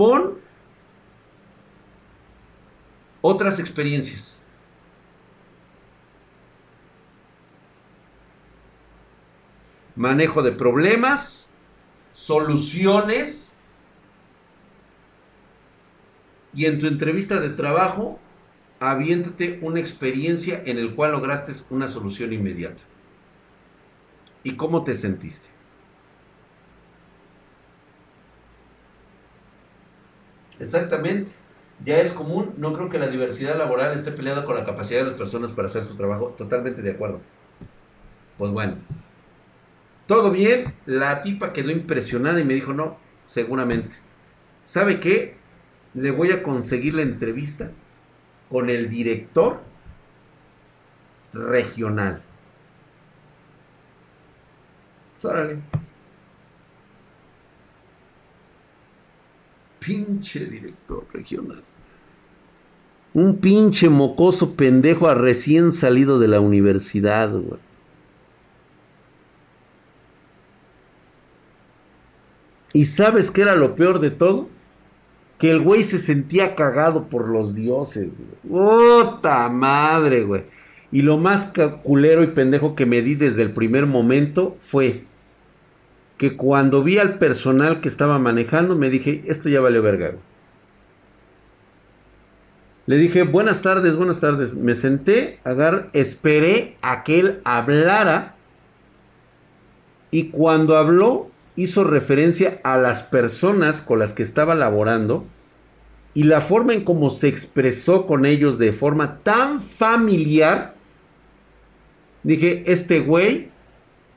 Pon 0.00 0.38
otras 3.20 3.58
experiencias. 3.58 4.38
Manejo 9.94 10.40
de 10.40 10.52
problemas, 10.52 11.48
soluciones. 12.14 13.52
Y 16.54 16.64
en 16.64 16.78
tu 16.78 16.86
entrevista 16.86 17.38
de 17.38 17.50
trabajo, 17.50 18.18
aviéntate 18.78 19.58
una 19.60 19.80
experiencia 19.80 20.62
en 20.64 20.78
el 20.78 20.94
cual 20.94 21.12
lograste 21.12 21.52
una 21.68 21.88
solución 21.88 22.32
inmediata. 22.32 22.82
¿Y 24.44 24.56
cómo 24.56 24.82
te 24.82 24.94
sentiste? 24.94 25.59
Exactamente. 30.60 31.32
Ya 31.82 31.98
es 31.98 32.12
común, 32.12 32.52
no 32.58 32.74
creo 32.74 32.90
que 32.90 32.98
la 32.98 33.08
diversidad 33.08 33.56
laboral 33.56 33.94
esté 33.94 34.12
peleada 34.12 34.44
con 34.44 34.54
la 34.54 34.66
capacidad 34.66 35.00
de 35.00 35.10
las 35.10 35.18
personas 35.18 35.50
para 35.50 35.66
hacer 35.68 35.84
su 35.84 35.96
trabajo. 35.96 36.34
Totalmente 36.36 36.82
de 36.82 36.90
acuerdo. 36.90 37.20
Pues 38.36 38.52
bueno. 38.52 38.76
Todo 40.06 40.30
bien. 40.30 40.74
La 40.84 41.22
tipa 41.22 41.52
quedó 41.52 41.70
impresionada 41.70 42.40
y 42.40 42.44
me 42.44 42.54
dijo, 42.54 42.74
no, 42.74 42.98
seguramente. 43.26 43.96
¿Sabe 44.64 45.00
qué? 45.00 45.36
Le 45.94 46.10
voy 46.10 46.30
a 46.32 46.42
conseguir 46.42 46.94
la 46.94 47.02
entrevista 47.02 47.70
con 48.50 48.68
el 48.68 48.90
director 48.90 49.60
regional. 51.32 52.22
Pues 55.22 55.79
Pinche 59.80 60.44
director 60.44 61.06
regional. 61.12 61.62
Un 63.12 63.38
pinche 63.38 63.88
mocoso 63.88 64.54
pendejo 64.54 65.08
a 65.08 65.14
recién 65.14 65.72
salido 65.72 66.20
de 66.20 66.28
la 66.28 66.38
universidad, 66.40 67.30
güey. 67.32 67.58
¿Y 72.72 72.84
sabes 72.84 73.30
qué 73.30 73.42
era 73.42 73.56
lo 73.56 73.74
peor 73.74 73.98
de 73.98 74.10
todo? 74.10 74.48
Que 75.38 75.50
el 75.50 75.60
güey 75.60 75.82
se 75.82 75.98
sentía 75.98 76.54
cagado 76.54 77.08
por 77.08 77.28
los 77.28 77.54
dioses. 77.54 78.10
¡Puta 78.48 79.48
madre, 79.48 80.22
güey! 80.22 80.44
Y 80.92 81.02
lo 81.02 81.18
más 81.18 81.52
culero 81.82 82.22
y 82.22 82.28
pendejo 82.28 82.74
que 82.74 82.86
me 82.86 83.02
di 83.02 83.14
desde 83.14 83.42
el 83.42 83.52
primer 83.52 83.86
momento 83.86 84.56
fue 84.60 85.04
que 86.20 86.36
cuando 86.36 86.82
vi 86.82 86.98
al 86.98 87.16
personal 87.16 87.80
que 87.80 87.88
estaba 87.88 88.18
manejando, 88.18 88.76
me 88.76 88.90
dije, 88.90 89.22
esto 89.26 89.48
ya 89.48 89.62
valió 89.62 89.80
verga. 89.80 90.16
Le 92.84 92.98
dije, 92.98 93.22
buenas 93.22 93.62
tardes, 93.62 93.96
buenas 93.96 94.20
tardes. 94.20 94.52
Me 94.52 94.74
senté, 94.74 95.38
agar, 95.44 95.88
esperé 95.94 96.76
a 96.82 97.04
que 97.04 97.20
él 97.20 97.40
hablara. 97.44 98.34
Y 100.10 100.24
cuando 100.24 100.76
habló, 100.76 101.30
hizo 101.56 101.84
referencia 101.84 102.60
a 102.64 102.76
las 102.76 103.02
personas 103.02 103.80
con 103.80 103.98
las 103.98 104.12
que 104.12 104.22
estaba 104.22 104.54
laborando. 104.54 105.24
Y 106.12 106.24
la 106.24 106.42
forma 106.42 106.74
en 106.74 106.84
cómo 106.84 107.08
se 107.08 107.28
expresó 107.28 108.06
con 108.06 108.26
ellos 108.26 108.58
de 108.58 108.72
forma 108.72 109.20
tan 109.22 109.62
familiar. 109.62 110.74
Dije, 112.24 112.62
este 112.66 113.00
güey 113.00 113.49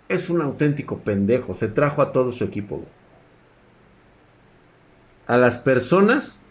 es 0.09 0.29
un 0.29 0.41
auténtico 0.41 0.99
pendejo. 0.99 1.53
Se 1.53 1.67
trajo 1.67 2.01
a 2.01 2.11
todo 2.11 2.31
su 2.31 2.43
equipo. 2.43 2.85
A 5.27 5.37
las 5.37 5.57
personas 5.57 6.43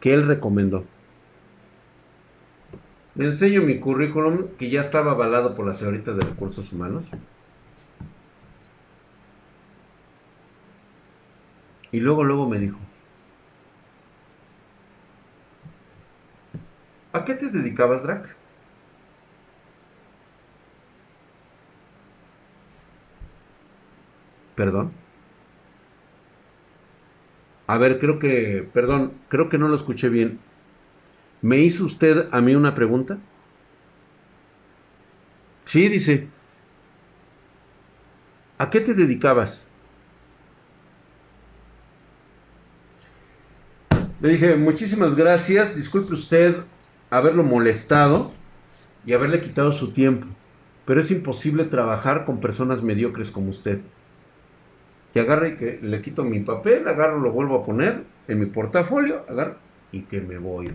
que 0.00 0.14
él 0.14 0.26
recomendó. 0.26 0.84
Le 3.14 3.26
enseño 3.26 3.62
mi 3.62 3.78
currículum 3.78 4.48
que 4.58 4.70
ya 4.70 4.80
estaba 4.80 5.12
avalado 5.12 5.54
por 5.54 5.66
la 5.66 5.74
señorita 5.74 6.12
de 6.14 6.22
recursos 6.24 6.72
humanos. 6.72 7.04
Y 11.92 12.00
luego, 12.00 12.24
luego 12.24 12.48
me 12.48 12.58
dijo, 12.58 12.78
¿a 17.12 17.24
qué 17.24 17.34
te 17.34 17.50
dedicabas, 17.50 18.02
Drac? 18.02 18.34
Perdón. 24.54 24.92
A 27.66 27.78
ver, 27.78 27.98
creo 27.98 28.18
que, 28.18 28.68
perdón, 28.72 29.12
creo 29.28 29.48
que 29.48 29.58
no 29.58 29.68
lo 29.68 29.76
escuché 29.76 30.08
bien. 30.08 30.38
¿Me 31.40 31.58
hizo 31.58 31.84
usted 31.84 32.28
a 32.30 32.40
mí 32.40 32.54
una 32.54 32.74
pregunta? 32.74 33.18
Sí, 35.64 35.88
dice. 35.88 36.28
¿A 38.58 38.70
qué 38.70 38.80
te 38.80 38.94
dedicabas? 38.94 39.66
Le 44.20 44.28
dije, 44.28 44.54
muchísimas 44.54 45.16
gracias, 45.16 45.74
disculpe 45.74 46.14
usted 46.14 46.58
haberlo 47.10 47.42
molestado 47.42 48.32
y 49.04 49.14
haberle 49.14 49.40
quitado 49.40 49.72
su 49.72 49.92
tiempo, 49.92 50.28
pero 50.84 51.00
es 51.00 51.10
imposible 51.10 51.64
trabajar 51.64 52.24
con 52.24 52.40
personas 52.40 52.82
mediocres 52.82 53.32
como 53.32 53.50
usted 53.50 53.80
que 55.12 55.20
agarre 55.20 55.50
y 55.50 55.56
que 55.56 55.78
le 55.82 56.00
quito 56.00 56.24
mi 56.24 56.40
papel, 56.40 56.88
agarro, 56.88 57.18
lo 57.20 57.30
vuelvo 57.32 57.60
a 57.60 57.64
poner 57.64 58.04
en 58.28 58.40
mi 58.40 58.46
portafolio, 58.46 59.24
agarro 59.28 59.56
y 59.92 60.02
que 60.02 60.20
me 60.20 60.38
voy. 60.38 60.72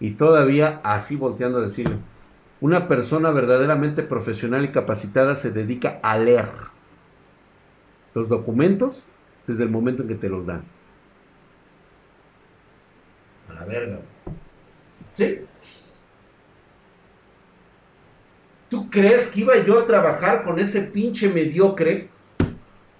Y 0.00 0.12
todavía 0.12 0.80
así 0.82 1.16
volteando 1.16 1.58
a 1.58 1.62
decirle, 1.62 1.96
una 2.60 2.88
persona 2.88 3.30
verdaderamente 3.30 4.02
profesional 4.02 4.64
y 4.64 4.68
capacitada 4.68 5.36
se 5.36 5.52
dedica 5.52 6.00
a 6.02 6.18
leer 6.18 6.48
los 8.14 8.28
documentos 8.28 9.04
desde 9.46 9.62
el 9.64 9.70
momento 9.70 10.02
en 10.02 10.08
que 10.08 10.14
te 10.16 10.28
los 10.28 10.46
dan. 10.46 10.64
A 13.48 13.54
la 13.54 13.64
verga. 13.64 14.00
¿Sí? 15.14 15.40
¿Tú 18.68 18.90
crees 18.90 19.28
que 19.28 19.40
iba 19.40 19.56
yo 19.64 19.78
a 19.78 19.86
trabajar 19.86 20.42
con 20.42 20.58
ese 20.58 20.82
pinche 20.82 21.28
mediocre? 21.28 22.08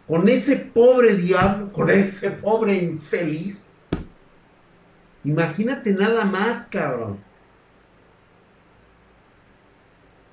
Con 0.09 0.29
ese 0.29 0.57
pobre 0.57 1.15
diablo, 1.15 1.71
con 1.71 1.91
ese 1.91 2.31
pobre 2.31 2.75
infeliz. 2.75 3.67
Imagínate 5.23 5.93
nada 5.93 6.25
más, 6.25 6.65
cabrón. 6.65 7.19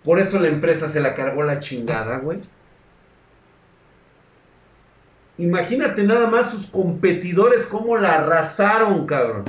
Por 0.04 0.20
eso 0.20 0.40
la 0.40 0.48
empresa 0.48 0.88
se 0.90 1.02
la 1.02 1.14
cargó 1.14 1.44
la 1.44 1.60
chingada, 1.60 2.20
güey. 2.20 2.40
Imagínate 5.38 6.04
nada 6.04 6.30
más 6.30 6.52
sus 6.52 6.68
competidores 6.68 7.66
cómo 7.66 7.98
la 7.98 8.16
arrasaron, 8.16 9.06
cabrón. 9.06 9.44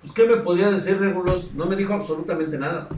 Pues, 0.00 0.12
¿qué 0.12 0.26
me 0.26 0.36
podía 0.36 0.70
decir 0.70 0.98
Regulos? 0.98 1.52
No 1.52 1.66
me 1.66 1.76
dijo 1.76 1.92
absolutamente 1.92 2.56
nada. 2.56 2.88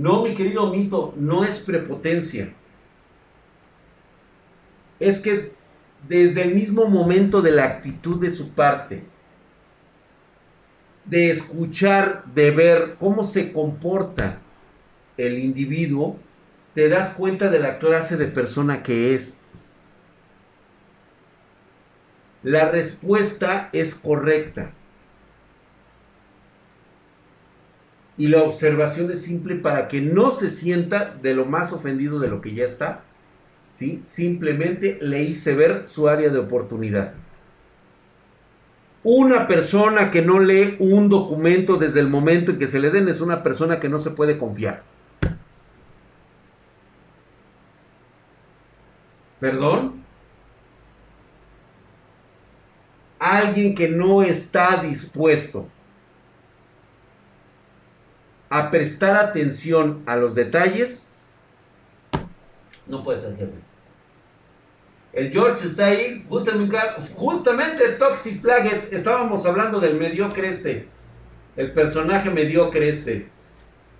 No, 0.00 0.22
mi 0.22 0.32
querido 0.32 0.70
mito, 0.70 1.12
no 1.18 1.44
es 1.44 1.60
prepotencia. 1.60 2.54
Es 4.98 5.20
que 5.20 5.52
desde 6.08 6.40
el 6.40 6.54
mismo 6.54 6.86
momento 6.86 7.42
de 7.42 7.50
la 7.50 7.64
actitud 7.64 8.18
de 8.18 8.32
su 8.32 8.52
parte, 8.52 9.02
de 11.04 11.30
escuchar, 11.30 12.24
de 12.34 12.50
ver 12.50 12.96
cómo 12.98 13.24
se 13.24 13.52
comporta 13.52 14.38
el 15.18 15.38
individuo, 15.38 16.16
te 16.72 16.88
das 16.88 17.10
cuenta 17.10 17.50
de 17.50 17.58
la 17.58 17.76
clase 17.78 18.16
de 18.16 18.26
persona 18.26 18.82
que 18.82 19.14
es. 19.14 19.38
La 22.42 22.70
respuesta 22.70 23.68
es 23.74 23.94
correcta. 23.94 24.70
Y 28.20 28.26
la 28.28 28.42
observación 28.42 29.10
es 29.10 29.22
simple 29.22 29.54
para 29.54 29.88
que 29.88 30.02
no 30.02 30.30
se 30.30 30.50
sienta 30.50 31.16
de 31.22 31.32
lo 31.32 31.46
más 31.46 31.72
ofendido 31.72 32.18
de 32.18 32.28
lo 32.28 32.42
que 32.42 32.52
ya 32.52 32.66
está. 32.66 33.00
¿sí? 33.72 34.02
Simplemente 34.08 34.98
le 35.00 35.22
hice 35.22 35.54
ver 35.54 35.88
su 35.88 36.06
área 36.06 36.28
de 36.28 36.38
oportunidad. 36.38 37.14
Una 39.02 39.46
persona 39.46 40.10
que 40.10 40.20
no 40.20 40.38
lee 40.38 40.76
un 40.80 41.08
documento 41.08 41.78
desde 41.78 42.00
el 42.00 42.08
momento 42.08 42.50
en 42.50 42.58
que 42.58 42.66
se 42.66 42.78
le 42.78 42.90
den 42.90 43.08
es 43.08 43.22
una 43.22 43.42
persona 43.42 43.80
que 43.80 43.88
no 43.88 43.98
se 43.98 44.10
puede 44.10 44.36
confiar. 44.36 44.82
¿Perdón? 49.38 50.04
alguien 53.18 53.74
que 53.74 53.88
no 53.88 54.22
está 54.22 54.82
dispuesto 54.82 55.68
a 58.50 58.70
prestar 58.70 59.16
atención 59.16 60.02
a 60.06 60.16
los 60.16 60.34
detalles, 60.34 61.06
no 62.86 63.02
puede 63.02 63.18
ser 63.18 63.36
jefe. 63.36 63.52
El 65.12 65.32
George 65.32 65.66
está 65.66 65.86
ahí, 65.86 66.24
justamente, 66.28 66.76
justamente 67.14 67.84
el 67.84 67.98
Toxic 67.98 68.40
Plague, 68.40 68.88
estábamos 68.90 69.46
hablando 69.46 69.80
del 69.80 69.96
mediocre 69.96 70.48
este, 70.48 70.88
el 71.56 71.72
personaje 71.72 72.30
mediocre 72.30 72.88
este. 72.88 73.28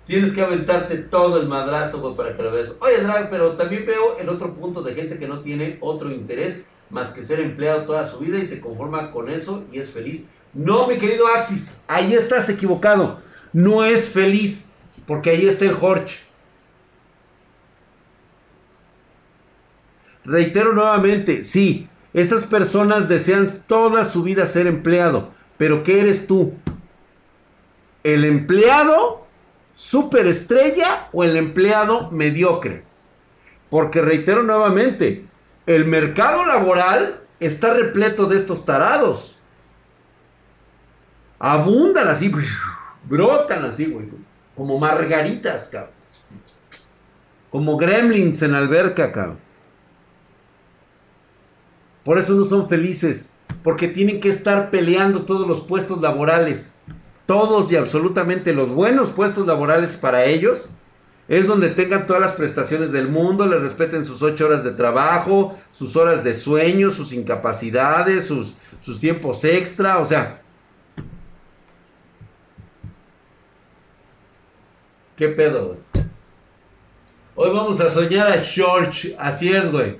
Tienes 0.05 0.31
que 0.31 0.41
aventarte 0.41 0.97
todo 0.97 1.39
el 1.39 1.47
madrazo, 1.47 2.01
güey, 2.01 2.15
para 2.15 2.35
que 2.35 2.43
lo 2.43 2.51
veas. 2.51 2.73
Oye, 2.79 3.01
Drag, 3.01 3.29
pero 3.29 3.53
también 3.55 3.85
veo 3.85 4.17
el 4.17 4.29
otro 4.29 4.53
punto 4.53 4.81
de 4.81 4.93
gente 4.93 5.17
que 5.17 5.27
no 5.27 5.41
tiene 5.41 5.77
otro 5.79 6.11
interés 6.11 6.65
más 6.89 7.09
que 7.09 7.23
ser 7.23 7.39
empleado 7.39 7.85
toda 7.85 8.03
su 8.03 8.19
vida 8.19 8.37
y 8.37 8.45
se 8.45 8.59
conforma 8.59 9.11
con 9.11 9.29
eso 9.29 9.63
y 9.71 9.79
es 9.79 9.89
feliz. 9.89 10.23
No, 10.53 10.87
mi 10.87 10.97
querido 10.97 11.27
Axis, 11.27 11.77
ahí 11.87 12.13
estás 12.13 12.49
equivocado. 12.49 13.19
No 13.53 13.83
es 13.83 14.07
feliz, 14.09 14.69
porque 15.05 15.31
ahí 15.31 15.47
está 15.47 15.65
el 15.65 15.73
Jorge. 15.73 16.19
Reitero 20.23 20.73
nuevamente, 20.73 21.43
sí, 21.43 21.89
esas 22.13 22.43
personas 22.43 23.09
desean 23.09 23.49
toda 23.67 24.05
su 24.05 24.23
vida 24.23 24.45
ser 24.47 24.67
empleado, 24.67 25.31
pero 25.57 25.83
¿qué 25.83 26.01
eres 26.01 26.27
tú? 26.27 26.53
¿El 28.03 28.25
empleado 28.25 29.25
superestrella 29.73 31.09
o 31.11 31.23
el 31.23 31.37
empleado 31.37 32.11
mediocre? 32.11 32.83
Porque 33.69 34.01
reitero 34.01 34.43
nuevamente, 34.43 35.25
el 35.65 35.85
mercado 35.85 36.45
laboral 36.45 37.21
está 37.39 37.73
repleto 37.73 38.25
de 38.25 38.37
estos 38.37 38.65
tarados. 38.65 39.37
Abundan 41.39 42.07
así, 42.07 42.31
brotan 43.03 43.65
así, 43.65 43.85
güey, 43.85 44.07
como 44.55 44.79
margaritas, 44.79 45.69
cabrón. 45.69 45.91
Como 47.49 47.77
gremlins 47.77 48.41
en 48.41 48.55
alberca, 48.55 49.11
cabrón. 49.11 49.39
Por 52.03 52.17
eso 52.17 52.33
no 52.33 52.45
son 52.45 52.67
felices, 52.67 53.33
porque 53.63 53.87
tienen 53.87 54.19
que 54.19 54.29
estar 54.29 54.71
peleando 54.71 55.23
todos 55.23 55.47
los 55.47 55.61
puestos 55.61 56.01
laborales. 56.01 56.75
Todos 57.25 57.71
y 57.71 57.75
absolutamente 57.75 58.53
los 58.53 58.69
buenos 58.69 59.09
puestos 59.09 59.45
laborales 59.45 59.95
para 59.95 60.25
ellos 60.25 60.69
es 61.27 61.47
donde 61.47 61.69
tengan 61.69 62.07
todas 62.07 62.21
las 62.21 62.33
prestaciones 62.33 62.91
del 62.91 63.07
mundo, 63.07 63.45
le 63.45 63.57
respeten 63.57 64.05
sus 64.05 64.21
ocho 64.21 64.47
horas 64.47 64.63
de 64.65 64.71
trabajo, 64.71 65.57
sus 65.71 65.95
horas 65.95 66.23
de 66.25 66.35
sueño, 66.35 66.91
sus 66.91 67.13
incapacidades, 67.13 68.25
sus, 68.25 68.53
sus 68.81 68.99
tiempos 68.99 69.45
extra, 69.45 69.99
o 69.99 70.05
sea. 70.05 70.40
¿Qué 75.21 75.29
pedo, 75.29 75.67
güey? 75.67 76.05
Hoy 77.35 77.55
vamos 77.55 77.79
a 77.79 77.91
soñar 77.91 78.25
a 78.25 78.39
George, 78.41 79.15
así 79.19 79.53
es, 79.53 79.71
güey. 79.71 79.99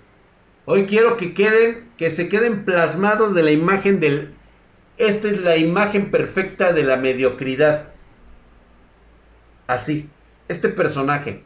Hoy 0.65 0.87
quiero 0.87 1.15
que 1.15 1.35
queden, 1.35 1.91
que 1.95 2.09
se 2.09 2.27
queden 2.27 2.65
plasmados 2.65 3.35
de 3.35 3.43
la 3.43 3.51
imagen 3.51 3.99
del... 3.99 4.33
Esta 4.97 5.27
es 5.27 5.39
la 5.41 5.57
imagen 5.57 6.09
perfecta 6.09 6.73
de 6.73 6.81
la 6.81 6.97
mediocridad. 6.97 7.89
Así, 9.67 10.09
este 10.47 10.69
personaje. 10.69 11.43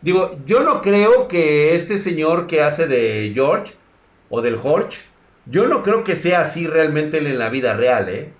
Digo, 0.00 0.38
yo 0.46 0.60
no 0.60 0.80
creo 0.80 1.26
que 1.26 1.74
este 1.74 1.98
señor 1.98 2.46
que 2.46 2.62
hace 2.62 2.86
de 2.86 3.32
George 3.34 3.74
o 4.30 4.42
del 4.42 4.60
George, 4.60 5.00
yo 5.46 5.66
no 5.66 5.82
creo 5.82 6.04
que 6.04 6.14
sea 6.14 6.42
así 6.42 6.68
realmente 6.68 7.18
en 7.18 7.36
la 7.36 7.50
vida 7.50 7.74
real, 7.74 8.08
¿eh? 8.08 8.32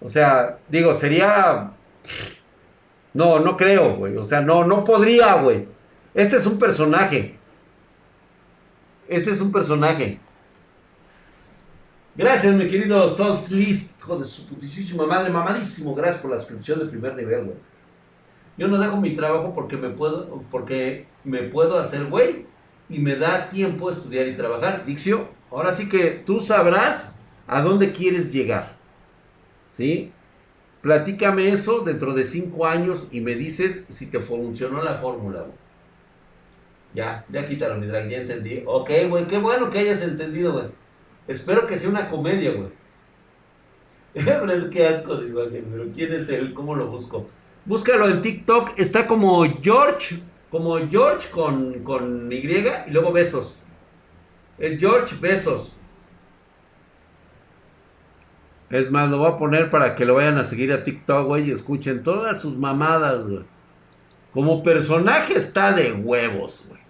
O 0.00 0.08
sea, 0.08 0.58
digo, 0.68 0.94
sería... 0.94 1.72
No, 3.14 3.38
no 3.40 3.56
creo, 3.56 3.96
güey. 3.96 4.16
O 4.16 4.24
sea, 4.24 4.40
no, 4.40 4.64
no 4.64 4.84
podría, 4.84 5.34
güey. 5.40 5.66
Este 6.12 6.36
es 6.36 6.46
un 6.46 6.58
personaje. 6.58 7.36
Este 9.08 9.30
es 9.30 9.40
un 9.40 9.52
personaje. 9.52 10.18
Gracias, 12.16 12.54
mi 12.54 12.68
querido 12.68 13.08
Souls 13.08 13.50
List, 13.50 13.98
hijo 13.98 14.16
de 14.16 14.24
su 14.24 14.46
putísima 14.46 15.06
madre, 15.06 15.30
mamadísimo. 15.30 15.94
Gracias 15.94 16.20
por 16.20 16.30
la 16.30 16.36
suscripción 16.36 16.78
de 16.78 16.86
primer 16.86 17.14
nivel, 17.16 17.44
güey. 17.44 17.56
Yo 18.56 18.68
no 18.68 18.78
dejo 18.78 19.00
mi 19.00 19.14
trabajo 19.14 19.52
porque 19.52 19.76
me 19.76 19.90
puedo, 19.90 20.42
porque 20.50 21.06
me 21.24 21.42
puedo 21.42 21.78
hacer 21.78 22.04
güey 22.06 22.46
y 22.88 23.00
me 23.00 23.16
da 23.16 23.48
tiempo 23.48 23.90
estudiar 23.90 24.28
y 24.28 24.36
trabajar. 24.36 24.84
Dixio, 24.86 25.28
ahora 25.50 25.72
sí 25.72 25.88
que 25.88 26.10
tú 26.10 26.38
sabrás 26.40 27.14
a 27.46 27.62
dónde 27.62 27.92
quieres 27.92 28.32
llegar. 28.32 28.76
¿Sí? 29.70 30.12
Platícame 30.84 31.48
eso 31.48 31.80
dentro 31.80 32.12
de 32.12 32.26
cinco 32.26 32.66
años 32.66 33.08
y 33.10 33.22
me 33.22 33.36
dices 33.36 33.86
si 33.88 34.04
te 34.04 34.20
funcionó 34.20 34.82
la 34.82 34.96
fórmula. 34.96 35.46
Ya, 36.92 37.24
ya 37.30 37.46
quítalo, 37.46 37.76
mi 37.76 37.86
drag, 37.86 38.06
ya 38.10 38.18
entendí. 38.18 38.62
Ok, 38.66 38.90
güey, 39.08 39.26
qué 39.26 39.38
bueno 39.38 39.70
que 39.70 39.78
hayas 39.78 40.02
entendido, 40.02 40.52
güey. 40.52 40.66
Espero 41.26 41.66
que 41.66 41.78
sea 41.78 41.88
una 41.88 42.10
comedia, 42.10 42.52
güey. 42.52 42.68
qué 44.70 44.86
asco 44.86 45.16
de 45.16 45.28
imagen, 45.28 45.68
pero 45.72 45.86
¿quién 45.94 46.12
es 46.12 46.28
él? 46.28 46.52
¿Cómo 46.52 46.74
lo 46.74 46.88
busco? 46.88 47.30
Búscalo 47.64 48.06
en 48.10 48.20
TikTok, 48.20 48.78
está 48.78 49.06
como 49.06 49.42
George, 49.62 50.22
como 50.50 50.76
George 50.90 51.30
con, 51.30 51.82
con 51.82 52.30
Y 52.30 52.36
y 52.36 52.90
luego 52.90 53.10
besos. 53.10 53.58
Es 54.58 54.78
George 54.78 55.16
Besos. 55.18 55.78
Es 58.70 58.90
más, 58.90 59.10
lo 59.10 59.18
voy 59.18 59.30
a 59.30 59.36
poner 59.36 59.70
para 59.70 59.94
que 59.94 60.04
lo 60.04 60.14
vayan 60.14 60.38
a 60.38 60.44
seguir 60.44 60.72
a 60.72 60.84
TikTok, 60.84 61.26
güey, 61.26 61.48
y 61.48 61.52
escuchen 61.52 62.02
todas 62.02 62.40
sus 62.40 62.56
mamadas, 62.56 63.24
güey. 63.24 63.44
Como 64.32 64.62
personaje 64.62 65.38
está 65.38 65.72
de 65.72 65.92
huevos, 65.92 66.64
güey. 66.68 66.80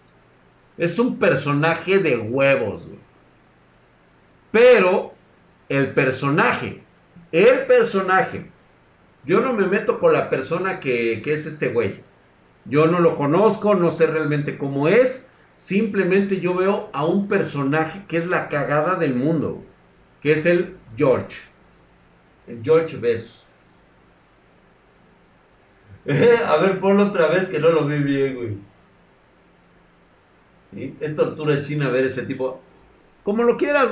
Es 0.79 0.99
un 0.99 1.19
personaje 1.19 1.99
de 1.99 2.17
huevos, 2.17 2.87
güey. 2.87 2.99
Pero 4.51 5.13
el 5.69 5.93
personaje, 5.93 6.83
el 7.33 7.67
personaje, 7.67 8.51
yo 9.27 9.41
no 9.41 9.53
me 9.53 9.67
meto 9.67 9.99
con 9.99 10.13
la 10.13 10.31
persona 10.31 10.81
que, 10.81 11.21
que 11.23 11.33
es 11.33 11.47
este 11.47 11.69
güey. 11.69 12.03
Yo 12.65 12.87
no 12.87 13.01
lo 13.01 13.17
conozco, 13.17 13.75
no 13.75 13.93
sé 13.93 14.07
realmente 14.07 14.57
cómo 14.57 14.89
es. 14.89 15.27
Simplemente 15.55 16.41
yo 16.41 16.55
veo 16.55 16.89
a 16.93 17.05
un 17.05 17.29
personaje 17.29 18.05
que 18.09 18.17
es 18.17 18.27
la 18.27 18.49
cagada 18.49 18.97
del 18.97 19.15
mundo, 19.15 19.63
que 20.23 20.33
es 20.33 20.47
el 20.47 20.77
George. 20.97 21.54
George 22.63 22.97
Besos. 22.97 23.45
a 26.47 26.57
ver, 26.59 26.81
ponlo 26.81 27.07
otra 27.07 27.29
vez 27.29 27.49
que 27.49 27.59
no 27.59 27.71
lo 27.71 27.87
vi 27.87 27.99
bien, 27.99 28.35
güey. 28.37 28.59
Es 31.01 31.17
tortura 31.17 31.63
china 31.63 31.89
ver 31.89 32.05
ese 32.05 32.23
tipo. 32.23 32.61
Como 33.23 33.45
lo 33.45 33.57
quieras, 33.57 33.89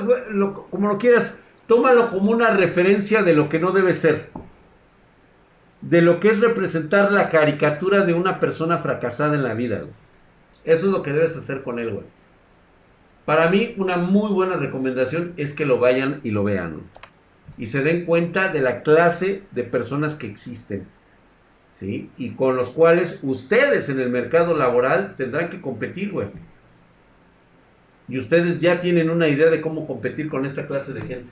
como 0.69 0.89
lo 0.89 0.97
quieras, 0.97 1.37
tómalo 1.67 2.09
como 2.09 2.31
una 2.31 2.51
referencia 2.51 3.23
de 3.23 3.33
lo 3.33 3.49
que 3.49 3.59
no 3.59 3.71
debe 3.71 3.95
ser. 3.95 4.29
De 5.81 6.01
lo 6.01 6.19
que 6.19 6.29
es 6.29 6.39
representar 6.39 7.11
la 7.11 7.29
caricatura 7.29 8.05
de 8.05 8.13
una 8.13 8.39
persona 8.39 8.77
fracasada 8.77 9.35
en 9.35 9.43
la 9.43 9.53
vida. 9.53 9.85
Eso 10.65 10.85
es 10.85 10.91
lo 10.91 11.03
que 11.03 11.13
debes 11.13 11.35
hacer 11.35 11.63
con 11.63 11.79
él, 11.79 11.91
güey. 11.91 12.05
Para 13.25 13.49
mí, 13.49 13.73
una 13.77 13.97
muy 13.97 14.31
buena 14.31 14.57
recomendación 14.57 15.33
es 15.37 15.53
que 15.53 15.65
lo 15.65 15.79
vayan 15.79 16.19
y 16.23 16.31
lo 16.31 16.43
vean. 16.43 16.81
Y 17.57 17.67
se 17.67 17.81
den 17.81 18.05
cuenta 18.05 18.49
de 18.49 18.61
la 18.61 18.81
clase 18.81 19.43
de 19.51 19.63
personas 19.63 20.15
que 20.15 20.27
existen. 20.27 20.87
¿Sí? 21.71 22.11
Y 22.17 22.31
con 22.31 22.55
los 22.55 22.69
cuales 22.69 23.19
ustedes 23.23 23.89
en 23.89 23.99
el 23.99 24.09
mercado 24.09 24.55
laboral 24.55 25.15
tendrán 25.17 25.49
que 25.49 25.61
competir, 25.61 26.11
güey. 26.11 26.27
Y 28.07 28.19
ustedes 28.19 28.59
ya 28.59 28.79
tienen 28.79 29.09
una 29.09 29.27
idea 29.27 29.49
de 29.49 29.61
cómo 29.61 29.87
competir 29.87 30.29
con 30.29 30.45
esta 30.45 30.67
clase 30.67 30.93
de 30.93 31.01
gente. 31.01 31.31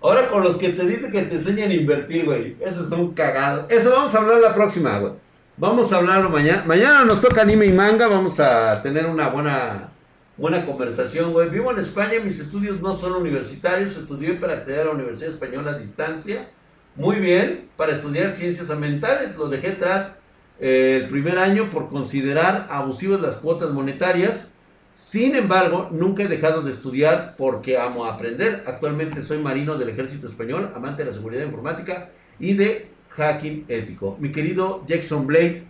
Ahora 0.00 0.28
con 0.28 0.42
los 0.42 0.56
que 0.56 0.70
te 0.70 0.86
dicen 0.86 1.10
que 1.10 1.22
te 1.22 1.36
enseñan 1.36 1.70
a 1.70 1.74
invertir, 1.74 2.24
güey. 2.24 2.56
Esos 2.60 2.88
son 2.88 3.14
cagados. 3.14 3.66
Eso 3.68 3.90
vamos 3.90 4.14
a 4.14 4.18
hablar 4.18 4.40
la 4.40 4.54
próxima, 4.54 4.98
güey. 4.98 5.12
Vamos 5.56 5.92
a 5.92 5.96
hablarlo 5.96 6.30
mañana. 6.30 6.62
Mañana 6.64 7.04
nos 7.04 7.20
toca 7.20 7.42
anime 7.42 7.66
y 7.66 7.72
manga. 7.72 8.06
Vamos 8.06 8.38
a 8.38 8.80
tener 8.80 9.06
una 9.06 9.28
buena, 9.28 9.90
buena 10.38 10.64
conversación, 10.64 11.32
güey. 11.32 11.50
Vivo 11.50 11.70
en 11.72 11.78
España. 11.78 12.20
Mis 12.24 12.38
estudios 12.40 12.80
no 12.80 12.94
son 12.94 13.12
universitarios. 13.12 13.96
Estudié 13.96 14.34
para 14.34 14.54
acceder 14.54 14.80
a 14.80 14.84
la 14.84 14.92
Universidad 14.92 15.30
Española 15.30 15.72
a 15.72 15.78
distancia. 15.78 16.48
Muy 16.96 17.16
bien. 17.16 17.68
Para 17.76 17.92
estudiar 17.92 18.30
ciencias 18.30 18.70
ambientales. 18.70 19.36
Lo 19.36 19.48
dejé 19.48 19.72
atrás 19.72 20.18
el 20.58 21.08
primer 21.08 21.38
año 21.38 21.70
por 21.70 21.88
considerar 21.88 22.68
abusivas 22.70 23.20
las 23.20 23.36
cuotas 23.36 23.70
monetarias. 23.70 24.52
Sin 24.94 25.36
embargo, 25.36 25.88
nunca 25.92 26.24
he 26.24 26.28
dejado 26.28 26.62
de 26.62 26.72
estudiar 26.72 27.34
porque 27.36 27.78
amo 27.78 28.06
aprender. 28.06 28.64
Actualmente 28.66 29.22
soy 29.22 29.38
marino 29.38 29.78
del 29.78 29.90
ejército 29.90 30.26
español, 30.26 30.72
amante 30.74 31.04
de 31.04 31.10
la 31.10 31.14
seguridad 31.14 31.44
informática 31.44 32.10
y 32.40 32.54
de 32.54 32.90
hacking 33.10 33.64
ético. 33.68 34.16
Mi 34.18 34.32
querido 34.32 34.84
Jackson 34.88 35.26
Blake, 35.26 35.64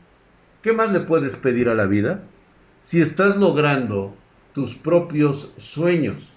¿qué 0.62 0.72
más 0.72 0.92
le 0.92 1.00
puedes 1.00 1.36
pedir 1.36 1.68
a 1.68 1.74
la 1.74 1.84
vida? 1.84 2.22
Si 2.80 3.02
estás 3.02 3.36
logrando 3.36 4.14
tus 4.52 4.74
propios 4.74 5.52
sueños, 5.56 6.32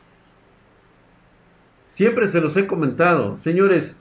Siempre 1.92 2.30
se 2.30 2.40
los 2.40 2.56
he 2.56 2.68
comentado. 2.68 3.36
Señores, 3.36 3.98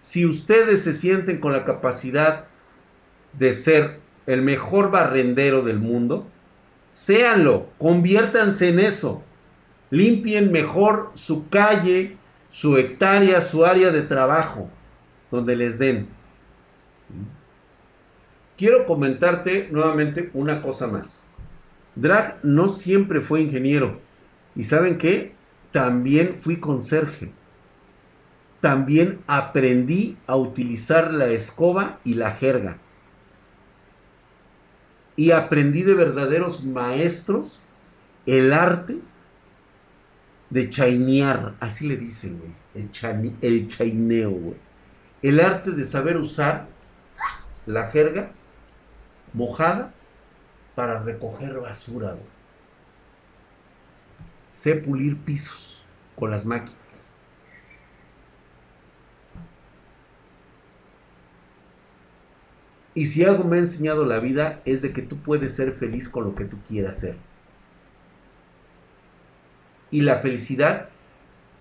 si 0.00 0.26
ustedes 0.26 0.82
se 0.82 0.94
sienten 0.94 1.38
con 1.38 1.52
la 1.52 1.64
capacidad 1.64 2.46
de 3.34 3.54
ser 3.54 4.00
el 4.26 4.42
mejor 4.42 4.90
barrendero 4.90 5.62
del 5.62 5.78
mundo, 5.78 6.26
séanlo, 6.92 7.68
conviértanse 7.78 8.68
en 8.68 8.80
eso. 8.80 9.22
Limpien 9.90 10.50
mejor 10.50 11.12
su 11.14 11.48
calle, 11.48 12.16
su 12.50 12.76
hectárea, 12.76 13.40
su 13.42 13.64
área 13.64 13.92
de 13.92 14.02
trabajo, 14.02 14.68
donde 15.30 15.54
les 15.54 15.78
den. 15.78 16.08
Quiero 18.58 18.86
comentarte 18.86 19.68
nuevamente 19.70 20.30
una 20.34 20.60
cosa 20.60 20.88
más. 20.88 21.23
Drag 21.96 22.38
no 22.42 22.68
siempre 22.68 23.20
fue 23.20 23.40
ingeniero. 23.40 24.00
¿Y 24.56 24.64
saben 24.64 24.98
qué? 24.98 25.34
También 25.72 26.36
fui 26.40 26.58
conserje. 26.58 27.30
También 28.60 29.20
aprendí 29.26 30.16
a 30.26 30.36
utilizar 30.36 31.12
la 31.12 31.26
escoba 31.26 31.98
y 32.04 32.14
la 32.14 32.32
jerga. 32.32 32.78
Y 35.16 35.30
aprendí 35.30 35.82
de 35.82 35.94
verdaderos 35.94 36.64
maestros 36.64 37.60
el 38.26 38.52
arte 38.52 38.98
de 40.50 40.70
chainear. 40.70 41.54
Así 41.60 41.86
le 41.86 41.96
dicen, 41.96 42.38
güey. 42.38 42.52
El, 42.74 43.32
el 43.40 43.68
chaineo, 43.68 44.30
güey. 44.30 44.56
El 45.22 45.40
arte 45.40 45.70
de 45.70 45.86
saber 45.86 46.16
usar 46.16 46.66
la 47.66 47.88
jerga 47.90 48.32
mojada 49.32 49.92
para 50.74 51.00
recoger 51.00 51.60
basura. 51.60 52.16
Sé 54.50 54.76
pulir 54.76 55.16
pisos 55.18 55.82
con 56.16 56.30
las 56.30 56.44
máquinas. 56.44 56.84
Y 62.94 63.06
si 63.06 63.24
algo 63.24 63.44
me 63.44 63.56
ha 63.56 63.60
enseñado 63.60 64.04
la 64.04 64.20
vida 64.20 64.60
es 64.64 64.80
de 64.80 64.92
que 64.92 65.02
tú 65.02 65.18
puedes 65.18 65.54
ser 65.54 65.72
feliz 65.72 66.08
con 66.08 66.24
lo 66.24 66.34
que 66.34 66.44
tú 66.44 66.58
quieras 66.68 66.98
ser. 66.98 67.16
Y 69.90 70.02
la 70.02 70.16
felicidad 70.16 70.88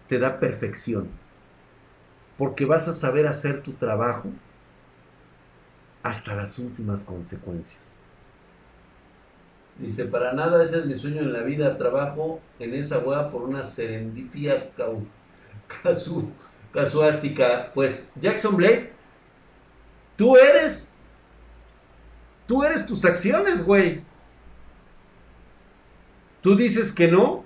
te 0.07 0.19
da 0.19 0.39
perfección. 0.39 1.09
Porque 2.37 2.65
vas 2.65 2.87
a 2.87 2.93
saber 2.93 3.25
hacer 3.25 3.63
tu 3.63 3.73
trabajo 3.73 4.29
hasta 6.03 6.35
las 6.35 6.59
últimas 6.59 7.03
consecuencias. 7.03 7.92
Dice, 9.79 10.05
para 10.05 10.33
nada 10.33 10.63
ese 10.63 10.79
es 10.79 10.85
mi 10.85 10.95
sueño 10.95 11.21
en 11.21 11.33
la 11.33 11.41
vida. 11.41 11.77
Trabajo 11.77 12.39
en 12.59 12.73
esa 12.73 12.99
hueá 12.99 13.29
por 13.29 13.43
una 13.43 13.63
serendipia 13.63 14.69
casuástica. 16.73 17.71
Pues, 17.73 18.09
Jackson 18.19 18.55
Blake, 18.55 18.91
tú 20.15 20.37
eres. 20.37 20.91
Tú 22.47 22.63
eres 22.63 22.85
tus 22.85 23.03
acciones, 23.05 23.65
güey. 23.65 24.01
Tú 26.41 26.55
dices 26.55 26.91
que 26.91 27.07
no. 27.07 27.45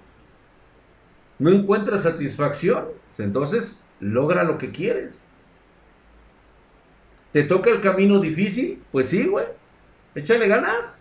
No 1.40 1.52
encuentras 1.52 2.04
satisfacción. 2.04 2.88
Pues 3.08 3.20
entonces, 3.20 3.78
logra 4.00 4.44
lo 4.44 4.58
que 4.58 4.72
quieres. 4.72 5.16
¿Te 7.32 7.44
toca 7.44 7.70
el 7.70 7.82
camino 7.82 8.20
difícil? 8.20 8.84
Pues 8.92 9.10
sí, 9.10 9.28
güey. 9.28 9.46
Échale 10.16 10.48
ganas. 10.48 10.97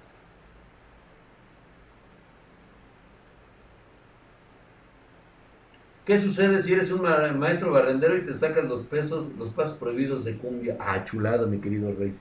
¿Qué 6.07 6.19
sucede 6.19 6.63
si 6.63 6.73
eres 6.73 6.93
un 6.93 7.03
maestro 7.03 7.73
barrendero 7.73 8.17
y 8.17 8.25
te 8.25 8.33
sacas 8.33 8.65
los 8.67 8.83
pesos, 8.83 9.33
los 9.37 9.51
pasos 9.51 9.75
prohibidos 9.77 10.25
de 10.25 10.37
cumbia? 10.37 10.77
Ah, 10.79 11.03
chulada, 11.03 11.49
mi 11.49 11.59
querido 11.59 11.93
rey. 11.93 12.15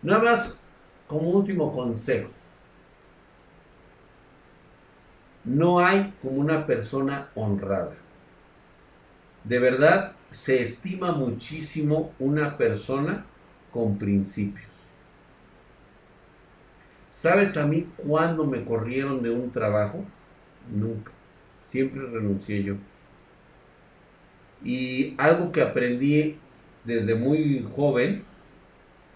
Nada 0.00 0.22
más 0.22 0.62
como 1.06 1.28
último 1.28 1.70
consejo. 1.70 2.30
No 5.44 5.78
hay 5.78 6.14
como 6.22 6.40
una 6.40 6.64
persona 6.64 7.28
honrada. 7.34 7.92
De 9.44 9.58
verdad, 9.58 10.12
se 10.30 10.62
estima 10.62 11.12
muchísimo 11.12 12.14
una 12.18 12.56
persona 12.56 13.26
con 13.70 13.98
principios. 13.98 14.70
¿Sabes 17.10 17.58
a 17.58 17.66
mí 17.66 17.86
cuándo 17.98 18.46
me 18.46 18.64
corrieron 18.64 19.22
de 19.22 19.28
un 19.28 19.50
trabajo? 19.50 20.02
Nunca. 20.74 21.12
Siempre 21.66 22.00
renuncié 22.06 22.62
yo. 22.62 22.76
Y 24.64 25.14
algo 25.18 25.52
que 25.52 25.62
aprendí 25.62 26.38
desde 26.84 27.14
muy 27.14 27.66
joven 27.74 28.24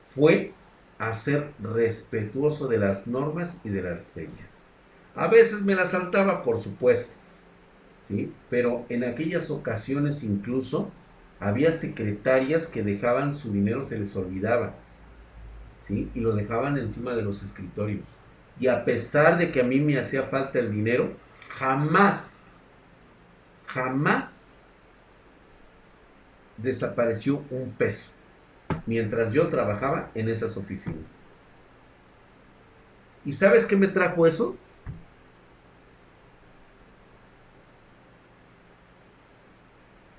fue 0.09 0.53
a 0.99 1.13
ser 1.13 1.53
respetuoso 1.61 2.69
de 2.69 2.79
las 2.79 3.07
normas 3.07 3.61
y 3.65 3.69
de 3.69 3.83
las 3.83 4.05
leyes. 4.15 4.65
A 5.15 5.29
veces 5.29 5.63
me 5.63 5.75
las 5.75 5.91
saltaba, 5.91 6.43
por 6.43 6.59
supuesto, 6.59 7.13
¿sí? 8.03 8.33
Pero 8.51 8.85
en 8.89 9.05
aquellas 9.05 9.51
ocasiones 9.51 10.23
incluso 10.23 10.91
había 11.41 11.73
secretarias 11.73 12.67
que 12.67 12.83
dejaban 12.83 13.35
su 13.35 13.53
dinero, 13.53 13.83
se 13.83 13.99
les 13.99 14.15
olvidaba, 14.17 14.75
¿sí? 15.83 16.11
Y 16.15 16.21
lo 16.21 16.35
dejaban 16.35 16.79
encima 16.79 17.15
de 17.15 17.23
los 17.23 17.43
escritorios. 17.43 18.03
Y 18.59 18.69
a 18.69 18.85
pesar 18.85 19.37
de 19.39 19.53
que 19.53 19.61
a 19.61 19.65
mí 19.65 19.81
me 19.81 19.99
hacía 19.99 20.23
falta 20.23 20.59
el 20.59 20.73
dinero, 20.73 21.13
jamás, 21.49 22.39
jamás 23.67 24.41
desapareció 26.57 27.43
un 27.51 27.75
peso 27.77 28.17
mientras 28.87 29.33
yo 29.33 29.49
trabajaba 29.49 30.11
en 30.15 30.29
esas 30.29 30.57
oficinas. 30.57 31.05
¿Y 33.25 33.33
sabes 33.33 33.67
qué 33.67 33.77
me 33.77 33.89
trajo 33.89 34.25
eso? 34.27 34.57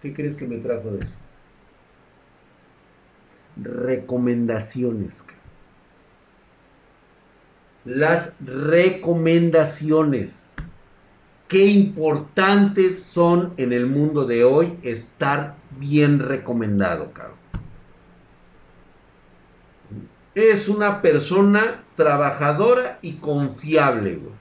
¿Qué 0.01 0.13
crees 0.13 0.35
que 0.35 0.45
me 0.45 0.57
trajo 0.57 0.91
de 0.91 1.03
eso? 1.03 1.15
Recomendaciones. 3.55 5.23
Las 7.85 8.35
recomendaciones. 8.41 10.43
Qué 11.47 11.65
importantes 11.67 13.03
son 13.03 13.53
en 13.55 13.71
el 13.71 13.85
mundo 13.87 14.25
de 14.25 14.43
hoy 14.43 14.77
estar 14.81 15.55
bien 15.79 16.19
recomendado, 16.19 17.13
cabrón. 17.13 17.37
Es 20.35 20.67
una 20.67 21.01
persona 21.01 21.83
trabajadora 21.95 22.99
y 23.01 23.13
confiable, 23.13 24.15
güey. 24.15 24.33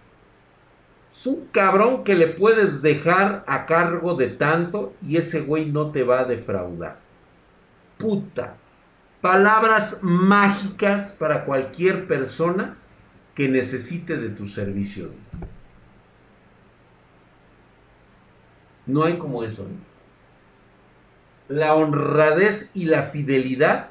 Es 1.10 1.26
un 1.26 1.46
cabrón 1.46 2.02
que 2.02 2.14
le 2.14 2.26
puedes 2.26 2.82
dejar 2.82 3.44
a 3.46 3.64
cargo 3.66 4.16
de 4.16 4.28
tanto 4.28 4.92
y 5.00 5.16
ese 5.16 5.40
güey 5.40 5.66
no 5.70 5.92
te 5.92 6.02
va 6.02 6.20
a 6.20 6.24
defraudar. 6.24 6.98
Puta. 7.96 8.56
Palabras 9.20 10.00
mágicas 10.02 11.16
para 11.18 11.44
cualquier 11.44 12.06
persona 12.06 12.76
que 13.34 13.48
necesite 13.48 14.18
de 14.18 14.28
tu 14.28 14.46
servicio. 14.46 15.10
No 18.86 19.04
hay 19.04 19.18
como 19.18 19.44
eso. 19.44 19.64
¿no? 19.64 19.76
La 21.54 21.74
honradez 21.74 22.70
y 22.74 22.86
la 22.86 23.04
fidelidad 23.04 23.90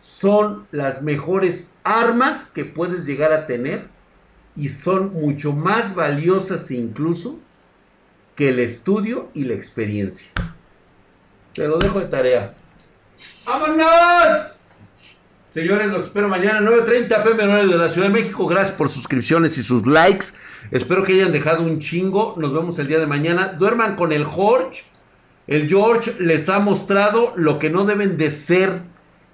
son 0.00 0.66
las 0.70 1.02
mejores 1.02 1.72
armas 1.84 2.46
que 2.54 2.64
puedes 2.64 3.04
llegar 3.04 3.32
a 3.32 3.46
tener 3.46 3.88
y 4.56 4.68
son 4.68 5.12
mucho 5.12 5.52
más 5.52 5.94
valiosas 5.94 6.70
incluso 6.70 7.38
que 8.34 8.50
el 8.50 8.58
estudio 8.60 9.28
y 9.34 9.44
la 9.44 9.54
experiencia. 9.54 10.28
Te 11.54 11.66
lo 11.66 11.78
dejo 11.78 12.00
de 12.00 12.06
tarea. 12.06 12.54
¡Vámonos! 13.44 14.58
Señores, 15.50 15.88
los 15.88 16.04
espero 16.04 16.28
mañana 16.28 16.60
9.30 16.60 17.22
pm 17.24 17.42
horario 17.42 17.70
de 17.70 17.78
la 17.78 17.88
Ciudad 17.88 18.08
de 18.08 18.12
México. 18.12 18.46
Gracias 18.46 18.76
por 18.76 18.90
suscripciones 18.90 19.58
y 19.58 19.62
sus 19.62 19.86
likes. 19.86 20.26
Espero 20.70 21.04
que 21.04 21.14
hayan 21.14 21.32
dejado 21.32 21.62
un 21.62 21.78
chingo. 21.78 22.34
Nos 22.38 22.52
vemos 22.52 22.78
el 22.78 22.88
día 22.88 22.98
de 22.98 23.06
mañana. 23.06 23.54
Duerman 23.58 23.96
con 23.96 24.12
el 24.12 24.26
George. 24.26 24.84
El 25.46 25.68
George 25.68 26.14
les 26.18 26.48
ha 26.48 26.58
mostrado 26.58 27.32
lo 27.36 27.58
que 27.58 27.70
no 27.70 27.84
deben 27.84 28.16
de 28.18 28.30
ser, 28.30 28.82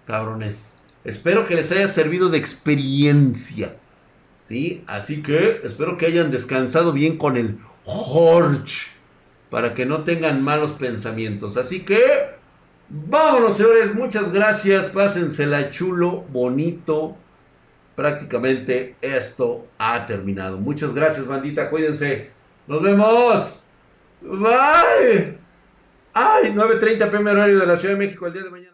cabrones. 0.06 0.72
Espero 1.04 1.46
que 1.46 1.56
les 1.56 1.72
haya 1.72 1.88
servido 1.88 2.28
de 2.28 2.38
experiencia. 2.38 3.76
¿Sí? 4.40 4.84
Así 4.86 5.22
que 5.22 5.60
espero 5.64 5.96
que 5.98 6.06
hayan 6.06 6.30
descansado 6.30 6.92
bien 6.92 7.18
con 7.18 7.36
el 7.36 7.58
George. 7.84 8.88
Para 9.50 9.74
que 9.74 9.86
no 9.86 10.04
tengan 10.04 10.42
malos 10.42 10.72
pensamientos. 10.72 11.56
Así 11.56 11.80
que 11.80 12.34
Vámonos, 12.88 13.56
señores. 13.56 13.94
Muchas 13.94 14.32
gracias. 14.32 14.86
Pásensela 14.88 15.70
chulo, 15.70 16.24
bonito. 16.30 17.16
Prácticamente 17.94 18.96
esto 19.00 19.66
ha 19.78 20.04
terminado. 20.06 20.58
Muchas 20.58 20.94
gracias, 20.94 21.26
bandita. 21.26 21.70
Cuídense. 21.70 22.30
Nos 22.66 22.82
vemos. 22.82 23.58
Bye. 24.20 25.38
Ay, 26.12 26.52
9.30 26.52 27.10
pm 27.10 27.30
horario 27.30 27.58
de 27.58 27.66
la 27.66 27.76
Ciudad 27.76 27.94
de 27.94 27.98
México 27.98 28.26
el 28.26 28.32
día 28.32 28.42
de 28.42 28.50
mañana. 28.50 28.73